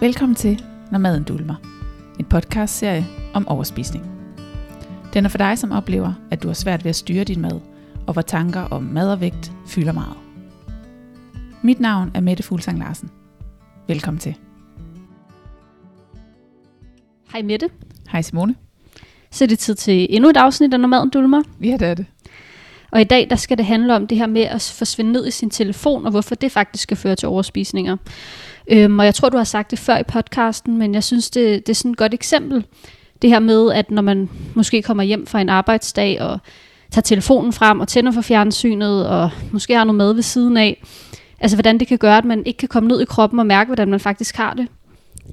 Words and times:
Velkommen 0.00 0.36
til 0.36 0.64
Når 0.90 0.98
maden 0.98 1.24
dulmer. 1.24 1.54
En 2.18 2.24
podcastserie 2.24 3.06
om 3.34 3.48
overspisning. 3.48 4.04
Den 5.14 5.24
er 5.24 5.28
for 5.28 5.38
dig, 5.38 5.58
som 5.58 5.72
oplever, 5.72 6.12
at 6.30 6.42
du 6.42 6.48
har 6.48 6.54
svært 6.54 6.84
ved 6.84 6.88
at 6.88 6.96
styre 6.96 7.24
din 7.24 7.40
mad, 7.40 7.60
og 8.06 8.12
hvor 8.12 8.22
tanker 8.22 8.60
om 8.60 8.82
mad 8.82 9.12
og 9.12 9.20
vægt 9.20 9.52
fylder 9.66 9.92
meget. 9.92 10.16
Mit 11.62 11.80
navn 11.80 12.10
er 12.14 12.20
Mette 12.20 12.42
Fuglsang 12.42 12.78
Larsen. 12.78 13.10
Velkommen 13.88 14.18
til. 14.18 14.34
Hej 17.32 17.42
Mette. 17.42 17.70
Hej 18.08 18.22
Simone. 18.22 18.54
Så 19.30 19.44
er 19.44 19.48
det 19.48 19.58
tid 19.58 19.74
til 19.74 20.06
endnu 20.10 20.30
et 20.30 20.36
afsnit 20.36 20.74
af 20.74 20.80
Når 20.80 20.88
maden 20.88 21.10
dulmer. 21.10 21.42
Ja, 21.62 21.76
det 21.80 21.88
er 21.88 21.94
det. 21.94 22.06
Og 22.90 23.00
i 23.00 23.04
dag 23.04 23.30
der 23.30 23.36
skal 23.36 23.58
det 23.58 23.66
handle 23.66 23.96
om 23.96 24.06
det 24.06 24.18
her 24.18 24.26
med 24.26 24.42
at 24.42 24.74
forsvinde 24.78 25.12
ned 25.12 25.26
i 25.26 25.30
sin 25.30 25.50
telefon, 25.50 26.04
og 26.04 26.10
hvorfor 26.10 26.34
det 26.34 26.52
faktisk 26.52 26.82
skal 26.82 26.96
føre 26.96 27.16
til 27.16 27.28
overspisninger. 27.28 27.96
Øhm, 28.70 28.98
og 28.98 29.04
jeg 29.04 29.14
tror, 29.14 29.28
du 29.28 29.36
har 29.36 29.44
sagt 29.44 29.70
det 29.70 29.78
før 29.78 29.98
i 29.98 30.02
podcasten, 30.02 30.78
men 30.78 30.94
jeg 30.94 31.04
synes, 31.04 31.30
det, 31.30 31.66
det 31.66 31.72
er 31.72 31.74
sådan 31.74 31.90
et 31.90 31.96
godt 31.96 32.14
eksempel. 32.14 32.64
Det 33.22 33.30
her 33.30 33.38
med, 33.38 33.72
at 33.72 33.90
når 33.90 34.02
man 34.02 34.30
måske 34.54 34.82
kommer 34.82 35.02
hjem 35.02 35.26
fra 35.26 35.40
en 35.40 35.48
arbejdsdag 35.48 36.20
og 36.20 36.38
tager 36.90 37.02
telefonen 37.02 37.52
frem 37.52 37.80
og 37.80 37.88
tænder 37.88 38.12
for 38.12 38.20
fjernsynet, 38.20 39.08
og 39.08 39.30
måske 39.52 39.74
har 39.74 39.84
noget 39.84 39.98
mad 39.98 40.12
ved 40.12 40.22
siden 40.22 40.56
af, 40.56 40.82
altså 41.40 41.56
hvordan 41.56 41.78
det 41.78 41.88
kan 41.88 41.98
gøre, 41.98 42.18
at 42.18 42.24
man 42.24 42.46
ikke 42.46 42.58
kan 42.58 42.68
komme 42.68 42.88
ned 42.88 43.00
i 43.00 43.04
kroppen 43.04 43.38
og 43.38 43.46
mærke, 43.46 43.68
hvordan 43.68 43.88
man 43.88 44.00
faktisk 44.00 44.36
har 44.36 44.54
det. 44.54 44.68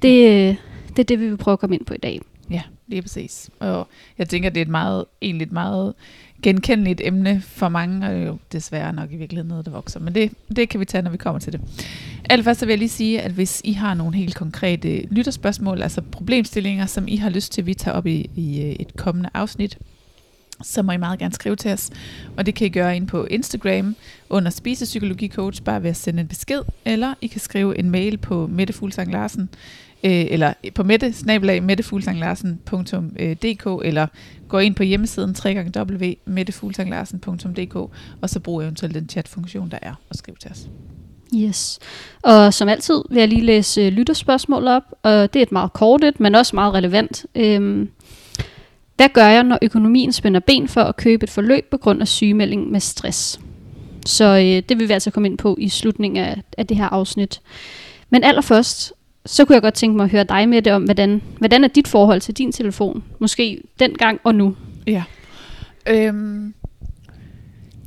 Det, 0.02 0.56
det 0.88 0.98
er 0.98 1.04
det, 1.04 1.20
vi 1.20 1.28
vil 1.28 1.36
prøve 1.36 1.52
at 1.52 1.58
komme 1.58 1.76
ind 1.76 1.84
på 1.84 1.94
i 1.94 1.98
dag. 1.98 2.20
Ja, 2.50 2.62
lige 2.86 3.02
præcis. 3.02 3.50
Og 3.60 3.88
jeg 4.18 4.28
tænker, 4.28 4.50
det 4.50 4.60
er 4.60 4.64
et 4.64 4.70
meget, 4.70 5.04
egentlig 5.22 5.44
et 5.44 5.52
meget 5.52 5.94
genkendeligt 6.46 7.00
emne 7.04 7.40
for 7.40 7.68
mange, 7.68 8.06
og 8.06 8.26
jo 8.26 8.38
desværre 8.52 8.92
nok 8.92 9.12
i 9.12 9.16
virkeligheden 9.16 9.48
noget, 9.48 9.66
der 9.66 9.72
vokser. 9.72 10.00
Men 10.00 10.14
det, 10.14 10.32
det 10.56 10.68
kan 10.68 10.80
vi 10.80 10.84
tage, 10.84 11.02
når 11.02 11.10
vi 11.10 11.16
kommer 11.16 11.38
til 11.38 11.52
det. 11.52 11.60
Allerførst 12.30 12.60
så 12.60 12.66
vil 12.66 12.72
jeg 12.72 12.78
lige 12.78 12.88
sige, 12.88 13.20
at 13.20 13.32
hvis 13.32 13.60
I 13.64 13.72
har 13.72 13.94
nogle 13.94 14.16
helt 14.16 14.34
konkrete 14.34 15.06
lytterspørgsmål, 15.10 15.82
altså 15.82 16.00
problemstillinger, 16.00 16.86
som 16.86 17.08
I 17.08 17.16
har 17.16 17.30
lyst 17.30 17.52
til, 17.52 17.62
at 17.62 17.66
vi 17.66 17.74
tager 17.74 17.96
op 17.96 18.06
i, 18.06 18.30
i 18.34 18.62
øh, 18.62 18.70
et 18.70 18.96
kommende 18.96 19.30
afsnit, 19.34 19.78
så 20.62 20.82
må 20.82 20.92
I 20.92 20.96
meget 20.96 21.18
gerne 21.18 21.34
skrive 21.34 21.56
til 21.56 21.72
os. 21.72 21.90
Og 22.36 22.46
det 22.46 22.54
kan 22.54 22.66
I 22.66 22.70
gøre 22.70 22.96
ind 22.96 23.08
på 23.08 23.24
Instagram 23.24 23.96
under 24.30 24.50
Spisepsykologicoach, 24.50 25.62
bare 25.62 25.82
ved 25.82 25.90
at 25.90 25.96
sende 25.96 26.20
en 26.20 26.28
besked, 26.28 26.60
eller 26.84 27.14
I 27.20 27.26
kan 27.26 27.40
skrive 27.40 27.78
en 27.78 27.90
mail 27.90 28.18
på 28.18 28.46
Mette 28.46 28.72
Fuglsang 28.72 29.12
Larsen, 29.12 29.48
øh, 30.04 30.26
eller 30.30 30.52
på 30.74 30.82
mette, 30.82 31.12
snabelag, 31.12 31.62
mettefuglsanglarsen.dk, 31.62 33.66
øh, 33.66 33.78
eller 33.84 34.06
gå 34.48 34.58
ind 34.58 34.74
på 34.74 34.82
hjemmesiden 34.82 35.36
www.mettefuglsanglarsen.dk, 35.40 37.76
og 38.20 38.30
så 38.30 38.40
brug 38.40 38.62
eventuelt 38.62 38.94
den 38.94 39.08
chatfunktion, 39.08 39.70
der 39.70 39.78
er, 39.82 39.94
og 40.10 40.16
skriv 40.16 40.34
til 40.40 40.50
os. 40.50 40.68
Yes. 41.34 41.78
Og 42.22 42.54
som 42.54 42.68
altid 42.68 43.02
vil 43.10 43.18
jeg 43.18 43.28
lige 43.28 43.44
læse 43.44 43.80
øh, 43.80 43.92
lytterspørgsmål 43.92 44.68
op, 44.68 44.82
og 45.02 45.32
det 45.32 45.40
er 45.40 45.42
et 45.42 45.52
meget 45.52 45.72
kort 45.72 46.04
et, 46.04 46.20
men 46.20 46.34
også 46.34 46.56
meget 46.56 46.74
relevant. 46.74 47.26
Øhm, 47.34 47.90
hvad 48.96 49.08
gør 49.08 49.26
jeg, 49.26 49.42
når 49.42 49.58
økonomien 49.62 50.12
spænder 50.12 50.40
ben 50.40 50.68
for 50.68 50.80
at 50.80 50.96
købe 50.96 51.24
et 51.24 51.30
forløb 51.30 51.70
på 51.70 51.76
grund 51.76 52.00
af 52.00 52.08
sygemelding 52.08 52.70
med 52.70 52.80
stress? 52.80 53.40
Så 54.06 54.24
øh, 54.24 54.62
det 54.68 54.78
vil 54.78 54.88
vi 54.88 54.92
altså 54.92 55.10
komme 55.10 55.28
ind 55.28 55.38
på 55.38 55.56
i 55.60 55.68
slutningen 55.68 56.24
af, 56.24 56.42
af 56.58 56.66
det 56.66 56.76
her 56.76 56.88
afsnit. 56.88 57.40
Men 58.10 58.24
allerførst, 58.24 58.92
så 59.26 59.44
kunne 59.44 59.54
jeg 59.54 59.62
godt 59.62 59.74
tænke 59.74 59.96
mig 59.96 60.04
at 60.04 60.10
høre 60.10 60.24
dig 60.24 60.48
med 60.48 60.62
det 60.62 60.72
om, 60.72 60.82
hvordan, 60.82 61.22
hvordan 61.38 61.64
er 61.64 61.68
dit 61.68 61.88
forhold 61.88 62.20
til 62.20 62.34
din 62.34 62.52
telefon? 62.52 63.04
Måske 63.18 63.62
dengang 63.78 64.20
og 64.24 64.34
nu. 64.34 64.56
Ja. 64.86 65.02
Øhm, 65.88 66.54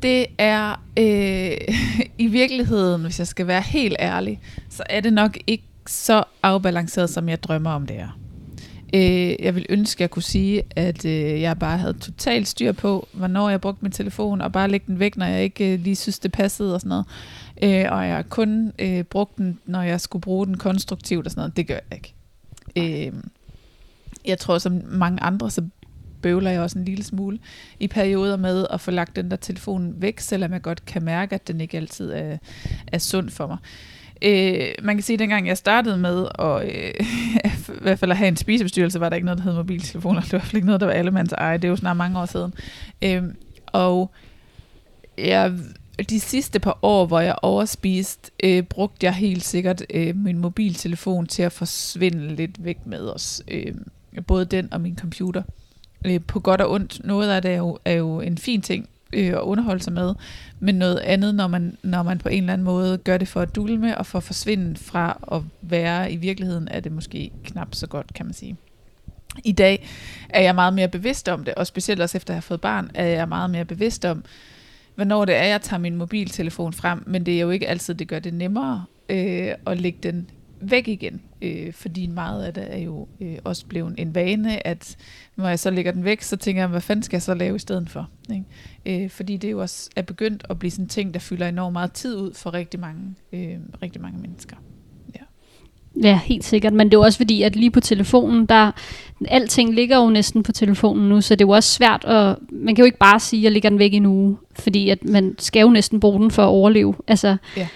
det 0.04 0.26
er 0.38 0.84
øh, 1.00 1.76
i 2.26 2.28
virkeligheden, 2.28 3.02
hvis 3.02 3.20
jeg 3.20 3.28
skal 3.28 3.48
være 3.48 3.62
helt 3.62 3.96
ærlig, 4.00 4.40
så 4.70 4.84
er 4.90 5.00
det 5.00 5.14
nok 5.14 5.38
ikke 5.48 5.64
så 5.88 6.24
afbalanceret, 6.44 7.10
som 7.10 7.30
jeg 7.30 7.44
drømmer 7.44 7.72
om 7.72 7.88
det 7.88 8.00
er. 8.00 8.20
Øh, 8.94 9.36
jeg 9.40 9.56
vil 9.56 9.66
ønske, 9.70 9.98
at 9.98 10.02
jeg 10.02 10.10
kunne 10.10 10.24
sige, 10.24 10.64
at 10.76 11.06
øh, 11.06 11.42
jeg 11.42 11.60
bare 11.60 11.78
havde 11.78 11.94
totalt 11.94 12.48
styr 12.48 12.72
på, 12.72 13.08
hvornår 13.12 13.50
jeg 13.50 13.62
brugte 13.62 13.80
min 13.82 13.92
telefon, 13.92 14.42
og 14.42 14.52
bare 14.52 14.68
lægge 14.68 14.86
den 14.88 15.00
væk, 15.00 15.18
når 15.18 15.26
jeg 15.26 15.44
ikke 15.44 15.74
øh, 15.74 15.80
lige 15.80 15.96
synes, 15.96 16.20
det 16.20 16.32
passede 16.32 16.74
og 16.74 16.82
sådan 16.82 16.90
noget. 16.90 17.06
Øh, 17.64 17.86
og 17.90 18.08
jeg 18.08 18.26
kun 18.30 18.72
øh, 18.80 19.04
brugt 19.04 19.38
den, 19.38 19.60
når 19.66 19.82
jeg 19.82 20.02
skulle 20.02 20.22
bruge 20.22 20.46
den 20.46 20.58
konstruktivt 20.58 21.26
og 21.26 21.32
sådan 21.32 21.42
noget. 21.42 21.58
Det 21.58 21.68
gør 21.68 21.80
jeg 21.92 21.98
ikke. 21.98 22.14
Øh, 22.76 23.14
jeg 24.26 24.40
tror, 24.40 24.58
som 24.58 24.82
mange 24.86 25.24
andre, 25.24 25.52
så 25.52 25.64
bøvler 26.22 26.52
jeg 26.52 26.62
også 26.62 26.80
en 26.80 26.86
lille 26.86 27.04
smule 27.04 27.40
i 27.80 27.88
perioder 27.88 28.38
med 28.38 28.68
at 28.70 28.82
få 28.82 28.92
lagt 28.92 29.16
den 29.16 29.32
der 29.32 29.38
telefon 29.38 29.94
væk, 29.98 30.20
selvom 30.20 30.54
jeg 30.54 30.62
godt 30.62 30.86
kan 30.86 31.04
mærke, 31.04 31.36
at 31.36 31.48
den 31.48 31.62
ikke 31.62 31.78
altid 31.78 32.12
er, 32.12 32.38
er 32.88 32.98
sund 32.98 33.30
for 33.30 33.48
mig. 33.48 33.58
Øh, 34.22 34.68
man 34.84 34.96
kan 34.96 35.04
sige, 35.04 35.14
at 35.14 35.20
dengang 35.20 35.48
jeg 35.48 35.58
startede 35.58 35.98
med 35.98 36.28
at, 36.40 36.64
øh, 36.64 36.94
i 37.80 37.82
hvert 37.82 38.00
fald 38.00 38.12
at 38.12 38.18
have 38.18 38.28
en 38.28 38.36
spisebestyrelse, 38.36 39.00
var 39.00 39.10
der 39.10 39.16
ikke 39.16 39.26
noget, 39.26 39.38
der 39.38 39.44
hed 39.44 39.54
mobiltelefoner. 39.54 40.22
Det 40.22 40.32
var 40.32 40.38
i 40.38 40.40
hvert 40.40 40.48
fald 40.48 40.56
ikke 40.56 40.66
noget, 40.66 40.82
der 40.82 40.88
var 40.88 40.94
allemands 40.94 41.32
eje. 41.34 41.58
Det 41.58 41.64
er 41.64 41.70
jo 41.70 41.76
snart 41.76 41.98
mange 41.98 42.20
år 42.20 42.26
siden. 42.26 42.54
Øh, 43.02 43.24
og 43.66 44.12
jeg 45.18 45.54
de 46.04 46.20
sidste 46.20 46.60
par 46.60 46.80
år, 46.82 47.06
hvor 47.06 47.20
jeg 47.20 47.36
overspiste, 47.42 48.32
øh, 48.44 48.64
brugte 48.64 49.06
jeg 49.06 49.14
helt 49.14 49.44
sikkert 49.44 49.84
øh, 49.90 50.16
min 50.16 50.38
mobiltelefon 50.38 51.26
til 51.28 51.44
at 51.44 51.52
forsvinde 51.52 52.36
lidt 52.36 52.64
væk 52.64 52.86
med 52.86 53.10
os. 53.10 53.42
Øh, 53.48 53.76
både 54.28 54.46
den 54.46 54.74
og 54.74 54.82
min 54.82 54.98
computer. 54.98 55.44
Øh, 56.06 56.22
på 56.28 56.40
godt 56.40 56.62
og 56.62 56.72
ondt. 56.72 57.06
Noget 57.06 57.30
af 57.30 57.42
det 57.42 57.52
er 57.52 57.58
jo, 57.58 57.78
er 57.86 57.94
jo 57.94 58.22
en 58.22 58.38
fin 58.38 58.62
ting 58.62 58.90
øh, 59.14 59.28
at 59.28 59.40
underholde 59.40 59.84
sig 59.84 59.94
med, 59.94 60.16
men 60.60 60.76
noget 60.76 60.98
andet, 60.98 61.36
når 61.36 61.48
man, 61.48 61.78
når 61.84 62.04
man 62.04 62.18
på 62.18 62.30
en 62.30 62.44
eller 62.44 62.54
anden 62.54 62.66
måde 62.66 62.98
gør 62.98 63.18
det 63.18 63.28
for 63.28 63.42
at 63.42 63.56
dulme 63.56 63.98
og 63.98 64.06
for 64.06 64.18
at 64.18 64.24
forsvinde 64.24 64.76
fra 64.76 65.20
at 65.32 65.42
være 65.62 66.12
i 66.12 66.16
virkeligheden, 66.16 66.68
er 66.68 66.80
det 66.80 66.92
måske 66.92 67.32
knap 67.44 67.76
så 67.76 67.88
godt, 67.88 68.14
kan 68.14 68.26
man 68.26 68.34
sige. 68.34 68.58
I 69.44 69.52
dag 69.52 69.88
er 70.30 70.42
jeg 70.42 70.56
meget 70.56 70.74
mere 70.74 70.88
bevidst 70.88 71.30
om 71.30 71.46
det, 71.46 71.54
og 71.54 71.68
specielt 71.68 72.02
også 72.02 72.18
efter 72.18 72.34
at 72.34 72.36
have 72.36 72.42
fået 72.42 72.62
barn, 72.62 72.92
er 72.94 73.06
jeg 73.06 73.30
meget 73.30 73.50
mere 73.50 73.66
bevidst 73.66 74.06
om, 74.06 74.24
hvornår 75.00 75.26
det 75.26 75.36
er, 75.36 75.44
jeg 75.44 75.62
tager 75.62 75.80
min 75.80 75.96
mobiltelefon 75.96 76.74
frem, 76.74 77.04
men 77.08 77.26
det 77.26 77.36
er 77.36 77.40
jo 77.40 77.50
ikke 77.50 77.68
altid, 77.68 77.96
det 77.96 78.08
gør 78.08 78.20
det 78.20 78.34
nemmere 78.34 78.86
øh, 79.10 79.54
at 79.68 79.82
lægge 79.82 80.00
den 80.04 80.30
væk 80.62 80.88
igen, 80.88 81.22
øh, 81.42 81.74
fordi 81.74 82.08
meget 82.08 82.44
af 82.44 82.54
det 82.54 82.74
er 82.74 82.78
jo 82.78 83.08
øh, 83.22 83.38
også 83.44 83.66
blevet 83.66 83.96
en 83.98 84.16
vane, 84.16 84.68
at 84.68 84.98
når 85.36 85.50
jeg 85.50 85.60
så 85.60 85.72
lægger 85.72 85.92
den 85.92 86.04
væk, 86.04 86.22
så 86.22 86.38
tænker 86.38 86.62
jeg, 86.62 86.70
hvad 86.70 86.82
fanden 86.82 87.04
skal 87.04 87.18
jeg 87.18 87.22
så 87.22 87.34
lave 87.34 87.56
i 87.56 87.60
stedet 87.60 87.90
for? 87.90 88.10
Ikke? 88.34 89.04
Øh, 89.04 89.10
fordi 89.10 89.38
det 89.38 89.52
jo 89.52 89.62
også 89.62 89.90
er 89.96 90.02
begyndt 90.02 90.46
at 90.50 90.60
blive 90.60 90.72
sådan 90.72 90.86
en 90.86 90.90
ting, 90.90 91.14
der 91.14 91.20
fylder 91.20 91.48
enormt 91.48 91.74
meget 91.74 91.92
tid 91.92 92.18
ud 92.18 92.34
for 92.34 92.54
rigtig 92.54 92.80
mange, 92.80 93.16
øh, 93.34 93.58
rigtig 93.82 94.02
mange 94.02 94.20
mennesker. 94.20 94.56
Ja, 96.04 96.20
helt 96.26 96.44
sikkert. 96.44 96.74
Men 96.74 96.88
det 96.88 96.94
er 96.94 96.98
jo 96.98 97.04
også 97.04 97.18
fordi, 97.18 97.42
at 97.42 97.56
lige 97.56 97.72
på 97.72 97.80
telefonen, 97.80 98.46
der 98.46 98.72
alting 99.28 99.74
ligger 99.74 99.98
jo 99.98 100.10
næsten 100.10 100.44
på 100.44 100.52
telefonen 100.52 101.10
nu, 101.10 101.22
så 101.22 101.36
det 101.36 101.42
er 101.42 101.48
jo 101.48 101.52
også 101.52 101.70
svært 101.70 102.06
at, 102.06 102.36
man 102.52 102.76
kan 102.76 102.84
jo 102.84 102.86
ikke 102.86 102.98
bare 102.98 103.20
sige, 103.20 103.40
at 103.40 103.44
jeg 103.44 103.52
lægger 103.52 103.70
den 103.70 103.80
væk 103.80 103.94
i 103.94 103.98
en 103.98 104.06
uge, 104.06 104.38
fordi 104.60 104.90
at 104.90 105.06
man 105.06 105.36
skal 105.40 105.62
jo 105.62 105.70
næsten 105.70 106.00
bruge 106.00 106.20
den 106.20 106.32
for 106.32 106.44
at 106.44 106.48
overleve. 106.48 106.96
Altså, 107.08 107.38
ja. 107.58 107.68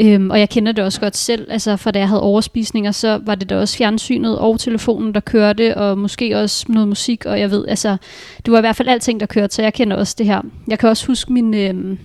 øhm, 0.00 0.30
og 0.30 0.40
jeg 0.40 0.48
kender 0.48 0.72
det 0.72 0.84
også 0.84 1.00
godt 1.00 1.16
selv, 1.16 1.46
altså 1.50 1.76
for 1.76 1.90
da 1.90 1.98
jeg 1.98 2.08
havde 2.08 2.22
overspisninger, 2.22 2.92
så 2.92 3.20
var 3.22 3.34
det 3.34 3.50
da 3.50 3.56
også 3.56 3.76
fjernsynet 3.76 4.38
og 4.38 4.60
telefonen, 4.60 5.14
der 5.14 5.20
kørte, 5.20 5.76
og 5.76 5.98
måske 5.98 6.38
også 6.38 6.66
noget 6.68 6.88
musik, 6.88 7.26
og 7.26 7.40
jeg 7.40 7.50
ved, 7.50 7.68
altså, 7.68 7.96
det 8.44 8.52
var 8.52 8.58
i 8.58 8.60
hvert 8.60 8.76
fald 8.76 8.88
alting, 8.88 9.20
der 9.20 9.26
kørte, 9.26 9.54
så 9.54 9.62
jeg 9.62 9.74
kender 9.74 9.96
også 9.96 10.14
det 10.18 10.26
her. 10.26 10.42
Jeg 10.68 10.78
kan 10.78 10.88
også 10.88 11.06
huske 11.06 11.32
min, 11.32 11.54
øhm, 11.54 11.98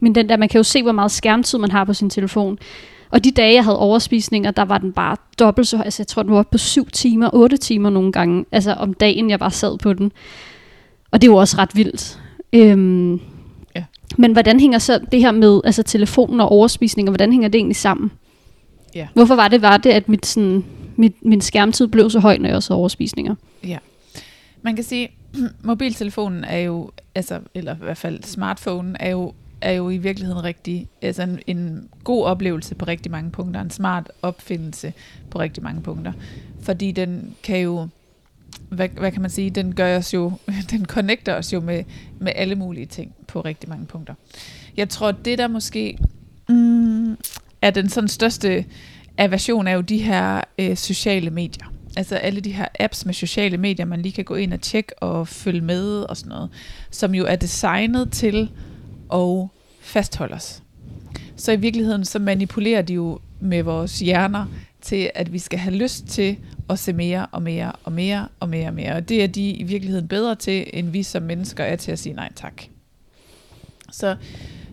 min 0.00 0.14
den 0.14 0.28
der, 0.28 0.36
man 0.36 0.48
kan 0.48 0.58
jo 0.58 0.62
se, 0.62 0.82
hvor 0.82 0.92
meget 0.92 1.10
skærmtid 1.10 1.58
man 1.58 1.70
har 1.70 1.84
på 1.84 1.92
sin 1.92 2.10
telefon. 2.10 2.58
Og 3.10 3.24
de 3.24 3.30
dage, 3.30 3.54
jeg 3.54 3.64
havde 3.64 3.78
overspisninger, 3.78 4.50
der 4.50 4.62
var 4.62 4.78
den 4.78 4.92
bare 4.92 5.16
dobbelt 5.38 5.68
så 5.68 5.82
Altså, 5.82 6.02
jeg 6.02 6.06
tror, 6.06 6.22
den 6.22 6.32
var 6.32 6.42
på 6.42 6.58
7 6.58 6.90
timer, 6.90 7.30
8 7.32 7.56
timer 7.56 7.90
nogle 7.90 8.12
gange. 8.12 8.44
Altså, 8.52 8.72
om 8.72 8.94
dagen, 8.94 9.30
jeg 9.30 9.38
bare 9.38 9.50
sad 9.50 9.78
på 9.78 9.92
den. 9.92 10.12
Og 11.10 11.22
det 11.22 11.30
var 11.30 11.36
også 11.36 11.56
ret 11.58 11.76
vildt. 11.76 12.20
Øhm, 12.52 13.20
ja. 13.74 13.84
Men 14.18 14.32
hvordan 14.32 14.60
hænger 14.60 14.78
så 14.78 15.00
det 15.12 15.20
her 15.20 15.30
med 15.30 15.60
altså 15.64 15.82
telefonen 15.82 16.40
og 16.40 16.48
overspisninger, 16.48 17.10
hvordan 17.10 17.32
hænger 17.32 17.48
det 17.48 17.58
egentlig 17.58 17.76
sammen? 17.76 18.12
Ja. 18.94 19.08
Hvorfor 19.14 19.34
var 19.34 19.48
det, 19.48 19.62
var 19.62 19.76
det 19.76 19.90
at 19.90 20.08
mit, 20.08 20.26
sådan, 20.26 20.64
mit, 20.96 21.14
min 21.22 21.40
skærmtid 21.40 21.86
blev 21.86 22.10
så 22.10 22.20
høj, 22.20 22.38
når 22.38 22.48
jeg 22.48 22.56
også 22.56 22.72
havde 22.72 22.78
overspisninger? 22.78 23.34
Ja. 23.64 23.78
Man 24.62 24.74
kan 24.74 24.84
sige, 24.84 25.08
mobiltelefonen 25.62 26.44
er 26.44 26.58
jo, 26.58 26.90
altså, 27.14 27.40
eller 27.54 27.74
i 27.74 27.78
hvert 27.84 27.98
fald 27.98 28.22
smartphone, 28.22 28.96
er 29.00 29.10
jo 29.10 29.32
er 29.60 29.72
jo 29.72 29.90
i 29.90 29.96
virkeligheden 29.96 30.44
rigtig, 30.44 30.88
altså 31.02 31.22
en, 31.22 31.40
en 31.46 31.88
god 32.04 32.24
oplevelse 32.24 32.74
på 32.74 32.84
rigtig 32.84 33.12
mange 33.12 33.30
punkter, 33.30 33.60
en 33.60 33.70
smart 33.70 34.12
opfindelse 34.22 34.92
på 35.30 35.38
rigtig 35.38 35.62
mange 35.62 35.82
punkter. 35.82 36.12
Fordi 36.60 36.92
den 36.92 37.34
kan 37.42 37.58
jo, 37.58 37.88
hvad, 38.68 38.88
hvad 38.88 39.12
kan 39.12 39.20
man 39.20 39.30
sige, 39.30 39.50
den 39.50 39.74
gør 39.74 39.96
os 39.96 40.14
jo, 40.14 40.32
den 40.70 40.86
connecter 40.86 41.34
os 41.34 41.52
jo 41.52 41.60
med, 41.60 41.84
med 42.18 42.32
alle 42.36 42.54
mulige 42.54 42.86
ting 42.86 43.14
på 43.28 43.40
rigtig 43.40 43.68
mange 43.68 43.86
punkter. 43.86 44.14
Jeg 44.76 44.88
tror, 44.88 45.12
det 45.12 45.38
der 45.38 45.48
måske 45.48 45.98
mm, 46.48 47.16
er 47.62 47.70
den 47.70 47.88
sådan 47.88 48.08
største 48.08 48.64
aversion, 49.18 49.66
er 49.66 49.72
jo 49.72 49.80
de 49.80 49.98
her 49.98 50.40
øh, 50.58 50.76
sociale 50.76 51.30
medier. 51.30 51.72
Altså 51.96 52.16
alle 52.16 52.40
de 52.40 52.52
her 52.52 52.66
apps 52.80 53.06
med 53.06 53.14
sociale 53.14 53.56
medier, 53.56 53.86
man 53.86 54.02
lige 54.02 54.12
kan 54.12 54.24
gå 54.24 54.34
ind 54.34 54.52
og 54.52 54.60
tjekke 54.60 54.98
og 55.02 55.28
følge 55.28 55.60
med 55.60 56.02
og 56.02 56.16
sådan 56.16 56.28
noget, 56.28 56.50
som 56.90 57.14
jo 57.14 57.24
er 57.24 57.36
designet 57.36 58.12
til 58.12 58.50
og 59.08 59.50
fastholde 59.80 60.34
os. 60.34 60.62
Så 61.36 61.52
i 61.52 61.56
virkeligheden 61.56 62.04
så 62.04 62.18
manipulerer 62.18 62.82
de 62.82 62.94
jo 62.94 63.18
med 63.40 63.62
vores 63.62 64.00
hjerner 64.00 64.46
til, 64.80 65.10
at 65.14 65.32
vi 65.32 65.38
skal 65.38 65.58
have 65.58 65.74
lyst 65.74 66.06
til 66.06 66.38
at 66.70 66.78
se 66.78 66.92
mere 66.92 67.26
og 67.26 67.42
mere 67.42 67.72
og 67.84 67.92
mere 67.92 68.28
og 68.40 68.48
mere 68.48 68.68
og 68.68 68.74
mere. 68.74 68.92
Og 68.92 69.08
det 69.08 69.22
er 69.22 69.26
de 69.26 69.50
i 69.50 69.62
virkeligheden 69.62 70.08
bedre 70.08 70.34
til, 70.34 70.70
end 70.72 70.90
vi 70.90 71.02
som 71.02 71.22
mennesker 71.22 71.64
er 71.64 71.76
til 71.76 71.92
at 71.92 71.98
sige 71.98 72.12
nej 72.14 72.32
tak. 72.36 72.62
Så, 73.92 74.16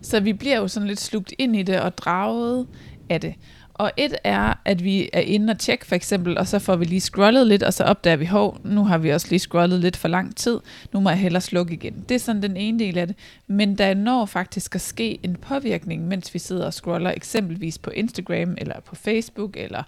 så 0.02 0.20
vi 0.20 0.34
bliver 0.34 0.58
jo 0.58 0.68
sådan 0.68 0.88
lidt 0.88 1.00
slugt 1.00 1.34
ind 1.38 1.56
i 1.56 1.64
det 1.64 1.80
og 1.80 1.98
draget 1.98 2.68
af 3.10 3.22
det. 3.22 3.34
Og 3.74 3.92
et 3.98 4.16
er, 4.24 4.54
at 4.66 4.84
vi 4.84 5.10
er 5.14 5.20
inde 5.20 5.52
og 5.52 5.60
tjekke 5.60 5.86
for 5.86 5.96
eksempel, 5.96 6.38
og 6.38 6.48
så 6.48 6.60
får 6.60 6.76
vi 6.76 6.86
lige 6.86 7.02
scrollet 7.02 7.48
lidt, 7.48 7.64
og 7.64 7.74
så 7.74 7.84
opdager 7.84 8.16
vi, 8.16 8.26
hov, 8.26 8.58
nu 8.64 8.84
har 8.84 8.98
vi 8.98 9.10
også 9.10 9.28
lige 9.30 9.40
scrollet 9.40 9.80
lidt 9.80 9.98
for 9.98 10.08
lang 10.08 10.36
tid, 10.36 10.60
nu 10.94 11.00
må 11.00 11.10
jeg 11.10 11.20
hellere 11.20 11.42
slukke 11.42 11.74
igen. 11.74 12.06
Det 12.10 12.16
er 12.16 12.20
sådan 12.20 12.42
den 12.42 12.58
ene 12.58 12.80
del 12.80 12.98
af 12.98 13.08
det. 13.08 13.16
Men 13.48 13.78
der 13.78 13.94
når 13.94 14.26
faktisk 14.26 14.76
at 14.76 14.82
ske 14.82 15.20
en 15.24 15.36
påvirkning, 15.36 16.08
mens 16.08 16.34
vi 16.34 16.40
sidder 16.40 16.66
og 16.66 16.74
scroller, 16.74 17.12
eksempelvis 17.12 17.78
på 17.78 17.90
Instagram, 17.90 18.56
eller 18.58 18.80
på 18.86 18.96
Facebook, 18.96 19.58
eller 19.58 19.84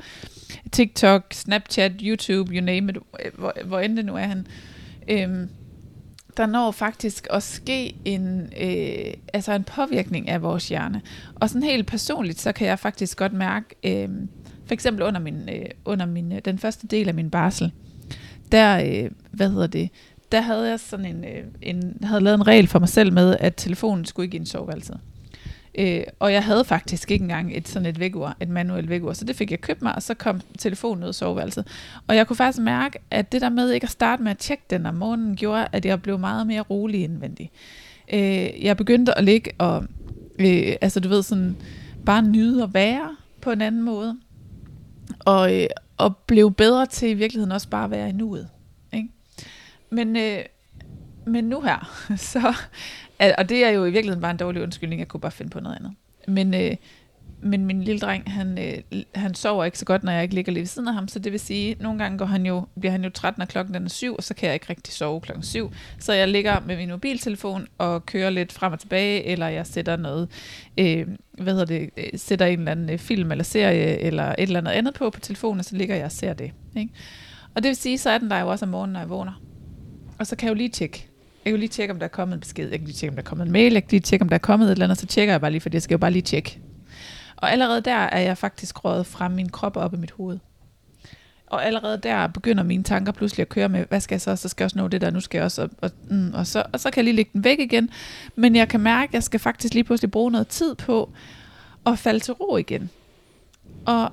TikTok, 0.71 1.25
Snapchat, 1.33 1.91
YouTube, 2.01 2.53
you 2.53 2.65
name 2.65 2.91
it, 2.91 2.97
hvor, 3.33 3.53
hvor 3.65 3.79
end 3.79 3.97
det 3.97 4.05
nu 4.05 4.15
er 4.15 4.27
han. 4.27 4.47
Øhm, 5.07 5.49
der 6.37 6.45
når 6.45 6.71
faktisk 6.71 7.27
at 7.29 7.43
ske 7.43 7.95
en, 8.05 8.53
øh, 8.61 9.13
altså 9.33 9.53
en 9.53 9.63
påvirkning 9.63 10.29
af 10.29 10.41
vores 10.41 10.69
hjerne. 10.69 11.01
Og 11.35 11.49
sådan 11.49 11.63
helt 11.63 11.87
personligt, 11.87 12.41
så 12.41 12.51
kan 12.51 12.67
jeg 12.67 12.79
faktisk 12.79 13.17
godt 13.17 13.33
mærke, 13.33 13.65
øh, 13.83 14.09
for 14.65 14.73
eksempel 14.73 15.03
under, 15.03 15.19
min, 15.19 15.49
øh, 15.49 15.65
under 15.85 16.05
min, 16.05 16.31
øh, 16.31 16.41
den 16.45 16.59
første 16.59 16.87
del 16.87 17.07
af 17.07 17.13
min 17.13 17.29
barsel, 17.29 17.71
der, 18.51 18.83
øh, 18.85 19.11
hvad 19.31 19.49
hedder 19.49 19.67
det, 19.67 19.89
der 20.31 20.41
havde 20.41 20.69
jeg 20.69 20.79
sådan 20.79 21.05
en, 21.05 21.23
øh, 21.23 21.43
en, 21.61 21.97
havde 22.03 22.21
lavet 22.21 22.35
en 22.35 22.47
regel 22.47 22.67
for 22.67 22.79
mig 22.79 22.89
selv 22.89 23.13
med, 23.13 23.37
at 23.39 23.55
telefonen 23.55 24.05
skulle 24.05 24.25
ikke 24.25 24.35
ind 24.35 24.47
i 24.47 24.49
soveværelset. 24.49 24.99
Øh, 25.77 26.03
og 26.19 26.33
jeg 26.33 26.43
havde 26.43 26.65
faktisk 26.65 27.11
ikke 27.11 27.23
engang 27.23 27.57
et 27.57 27.67
sådan 27.67 27.85
et 27.85 27.99
vækkeur, 27.99 28.37
et 28.41 28.49
manuelt 28.49 28.89
vækkeur, 28.89 29.13
så 29.13 29.25
det 29.25 29.35
fik 29.35 29.51
jeg 29.51 29.61
købt 29.61 29.81
mig, 29.81 29.95
og 29.95 30.03
så 30.03 30.13
kom 30.13 30.41
telefonen 30.57 31.03
ud 31.03 31.07
af 31.07 31.15
soveværelset. 31.15 31.67
Og 32.07 32.15
jeg 32.15 32.27
kunne 32.27 32.37
faktisk 32.37 32.63
mærke, 32.63 32.99
at 33.11 33.31
det 33.31 33.41
der 33.41 33.49
med 33.49 33.71
ikke 33.71 33.85
at 33.85 33.89
starte 33.89 34.23
med 34.23 34.31
at 34.31 34.37
tjekke 34.37 34.63
den 34.69 34.85
om 34.85 34.95
morgenen, 34.95 35.35
gjorde, 35.35 35.67
at 35.71 35.85
jeg 35.85 36.01
blev 36.01 36.19
meget 36.19 36.47
mere 36.47 36.61
rolig 36.61 37.03
indvendig. 37.03 37.51
Øh, 38.13 38.63
jeg 38.63 38.77
begyndte 38.77 39.17
at 39.17 39.23
ligge 39.23 39.51
og, 39.57 39.83
øh, 40.39 40.75
altså 40.81 40.99
du 40.99 41.09
ved, 41.09 41.23
sådan 41.23 41.55
bare 42.05 42.21
nyde 42.21 42.63
at 42.63 42.73
være 42.73 43.15
på 43.41 43.51
en 43.51 43.61
anden 43.61 43.81
måde. 43.81 44.17
Og, 45.19 45.61
øh, 45.61 45.67
og 45.97 46.17
blev 46.17 46.53
bedre 46.53 46.85
til 46.85 47.09
i 47.09 47.13
virkeligheden 47.13 47.51
også 47.51 47.69
bare 47.69 47.83
at 47.83 47.91
være 47.91 48.09
i 48.09 48.11
nuet. 48.11 48.47
Ikke? 48.93 49.09
Men, 49.89 50.15
øh, 50.15 50.39
men 51.27 51.43
nu 51.43 51.61
her, 51.61 52.05
så 52.33 52.53
og 53.37 53.49
det 53.49 53.65
er 53.65 53.69
jo 53.69 53.85
i 53.85 53.91
virkeligheden 53.91 54.21
bare 54.21 54.31
en 54.31 54.37
dårlig 54.37 54.61
undskyldning, 54.61 54.99
jeg 54.99 55.07
kunne 55.07 55.21
bare 55.21 55.31
finde 55.31 55.51
på 55.51 55.59
noget 55.59 55.75
andet. 55.75 55.93
Men, 56.27 56.53
øh, 56.53 56.75
men 57.41 57.65
min 57.65 57.83
lille 57.83 57.99
dreng, 57.99 58.31
han, 58.31 58.57
øh, 58.57 59.03
han 59.15 59.35
sover 59.35 59.65
ikke 59.65 59.79
så 59.79 59.85
godt, 59.85 60.03
når 60.03 60.11
jeg 60.11 60.23
ikke 60.23 60.35
ligger 60.35 60.51
lige 60.51 60.61
ved 60.61 60.67
siden 60.67 60.87
af 60.87 60.93
ham, 60.93 61.07
så 61.07 61.19
det 61.19 61.31
vil 61.31 61.39
sige, 61.39 61.71
at 61.71 61.81
nogle 61.81 61.99
gange 61.99 62.17
går 62.17 62.25
han 62.25 62.45
jo, 62.45 62.67
bliver 62.79 62.91
han 62.91 63.03
jo 63.03 63.09
træt, 63.09 63.37
når 63.37 63.45
klokken 63.45 63.75
er 63.75 63.89
syv, 63.89 64.15
og 64.15 64.23
så 64.23 64.33
kan 64.33 64.47
jeg 64.47 64.53
ikke 64.53 64.65
rigtig 64.69 64.93
sove 64.93 65.21
klokken 65.21 65.43
syv. 65.43 65.71
Så 65.99 66.13
jeg 66.13 66.27
ligger 66.27 66.59
med 66.59 66.77
min 66.77 66.89
mobiltelefon 66.89 67.67
og 67.77 68.05
kører 68.05 68.29
lidt 68.29 68.51
frem 68.51 68.73
og 68.73 68.79
tilbage, 68.79 69.23
eller 69.23 69.47
jeg 69.47 69.67
sætter 69.67 69.95
noget, 69.95 70.29
øh, 70.77 71.07
hvad 71.31 71.53
hedder 71.53 71.65
det, 71.65 71.89
øh, 71.97 72.05
sætter 72.15 72.45
en 72.45 72.59
eller 72.59 72.71
anden 72.71 72.89
øh, 72.89 72.97
film 72.97 73.31
eller 73.31 73.43
serie, 73.43 73.99
eller 73.99 74.23
et 74.23 74.35
eller 74.39 74.59
andet 74.59 74.71
andet 74.71 74.93
på 74.93 75.09
på 75.09 75.19
telefonen, 75.19 75.59
og 75.59 75.65
så 75.65 75.75
ligger 75.75 75.95
jeg 75.95 76.05
og 76.05 76.11
ser 76.11 76.33
det. 76.33 76.51
Ikke? 76.77 76.93
Og 77.55 77.63
det 77.63 77.69
vil 77.69 77.75
sige, 77.75 77.97
så 77.97 78.09
er 78.09 78.17
den 78.17 78.29
der 78.29 78.39
jo 78.39 78.47
også 78.47 78.65
om 78.65 78.69
morgenen, 78.69 78.93
når 78.93 78.99
jeg 78.99 79.09
vågner. 79.09 79.41
Og 80.19 80.27
så 80.27 80.35
kan 80.35 80.47
jeg 80.47 80.49
jo 80.49 80.57
lige 80.57 80.69
tjekke, 80.69 81.07
jeg 81.45 81.51
kan 81.51 81.59
lige 81.59 81.69
tjekke, 81.69 81.93
om 81.93 81.99
der 81.99 82.05
er 82.05 82.09
kommet 82.09 82.33
en 82.33 82.39
besked. 82.39 82.69
Jeg 82.69 82.79
kan 82.79 82.85
lige 82.85 82.97
tjekke, 82.97 83.11
om 83.11 83.15
der 83.15 83.23
er 83.23 83.29
kommet 83.29 83.45
en 83.45 83.51
mail. 83.51 83.73
Jeg 83.73 83.83
kan 83.83 83.91
lige 83.91 84.01
tjekke, 84.01 84.23
om 84.23 84.29
der 84.29 84.35
er 84.35 84.39
kommet 84.39 84.67
et 84.67 84.71
eller 84.71 84.85
andet. 84.85 84.97
Så 84.97 85.05
tjekker 85.05 85.33
jeg 85.33 85.41
bare 85.41 85.51
lige, 85.51 85.61
for 85.61 85.69
det 85.69 85.83
skal 85.83 85.93
jo 85.93 85.97
bare 85.97 86.11
lige 86.11 86.21
tjekke. 86.21 86.59
Og 87.35 87.51
allerede 87.51 87.81
der 87.81 87.95
er 87.95 88.19
jeg 88.19 88.37
faktisk 88.37 88.85
røget 88.85 89.05
fra 89.05 89.27
min 89.27 89.49
krop 89.49 89.77
op 89.77 89.93
i 89.93 89.97
mit 89.97 90.11
hoved. 90.11 90.39
Og 91.47 91.65
allerede 91.65 91.97
der 92.03 92.27
begynder 92.27 92.63
mine 92.63 92.83
tanker 92.83 93.11
pludselig 93.11 93.41
at 93.41 93.49
køre 93.49 93.69
med, 93.69 93.85
hvad 93.89 93.99
skal 94.01 94.15
jeg 94.15 94.21
så? 94.21 94.35
Så 94.35 94.49
skal 94.49 94.63
jeg 94.63 94.65
også 94.65 94.77
nå 94.77 94.87
det 94.87 95.01
der, 95.01 95.09
nu 95.09 95.19
skal 95.19 95.37
jeg 95.37 95.45
også, 95.45 95.61
og, 95.61 95.69
og, 95.81 95.91
mm, 96.09 96.33
og, 96.33 96.47
så, 96.47 96.63
og 96.73 96.79
så 96.79 96.91
kan 96.91 96.97
jeg 96.97 97.03
lige 97.03 97.15
lægge 97.15 97.31
den 97.33 97.43
væk 97.43 97.59
igen. 97.59 97.89
Men 98.35 98.55
jeg 98.55 98.67
kan 98.67 98.79
mærke, 98.79 99.09
at 99.09 99.13
jeg 99.13 99.23
skal 99.23 99.39
faktisk 99.39 99.73
lige 99.73 99.83
pludselig 99.83 100.11
bruge 100.11 100.31
noget 100.31 100.47
tid 100.47 100.75
på 100.75 101.09
at 101.85 101.99
falde 101.99 102.19
til 102.19 102.33
ro 102.33 102.57
igen. 102.57 102.89
Og 103.85 104.11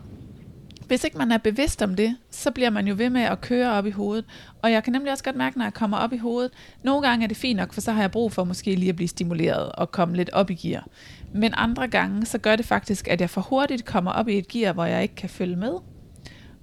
hvis 0.92 1.04
ikke 1.04 1.18
man 1.18 1.32
er 1.32 1.38
bevidst 1.38 1.82
om 1.82 1.94
det, 1.94 2.16
så 2.30 2.50
bliver 2.50 2.70
man 2.70 2.86
jo 2.86 2.94
ved 2.98 3.10
med 3.10 3.20
at 3.22 3.40
køre 3.40 3.72
op 3.72 3.86
i 3.86 3.90
hovedet. 3.90 4.24
Og 4.62 4.72
jeg 4.72 4.84
kan 4.84 4.92
nemlig 4.92 5.12
også 5.12 5.24
godt 5.24 5.36
mærke, 5.36 5.58
når 5.58 5.64
jeg 5.64 5.74
kommer 5.74 5.96
op 5.96 6.12
i 6.12 6.16
hovedet, 6.16 6.52
nogle 6.82 7.08
gange 7.08 7.24
er 7.24 7.28
det 7.28 7.36
fint 7.36 7.56
nok, 7.56 7.72
for 7.72 7.80
så 7.80 7.92
har 7.92 8.00
jeg 8.00 8.10
brug 8.10 8.32
for 8.32 8.44
måske 8.44 8.74
lige 8.74 8.88
at 8.88 8.96
blive 8.96 9.08
stimuleret 9.08 9.72
og 9.72 9.92
komme 9.92 10.16
lidt 10.16 10.30
op 10.30 10.50
i 10.50 10.54
gear. 10.54 10.86
Men 11.34 11.54
andre 11.56 11.88
gange, 11.88 12.26
så 12.26 12.38
gør 12.38 12.56
det 12.56 12.66
faktisk, 12.66 13.08
at 13.08 13.20
jeg 13.20 13.30
for 13.30 13.40
hurtigt 13.40 13.84
kommer 13.84 14.10
op 14.10 14.28
i 14.28 14.38
et 14.38 14.48
gear, 14.48 14.72
hvor 14.72 14.84
jeg 14.84 15.02
ikke 15.02 15.14
kan 15.14 15.28
følge 15.28 15.56
med. 15.56 15.74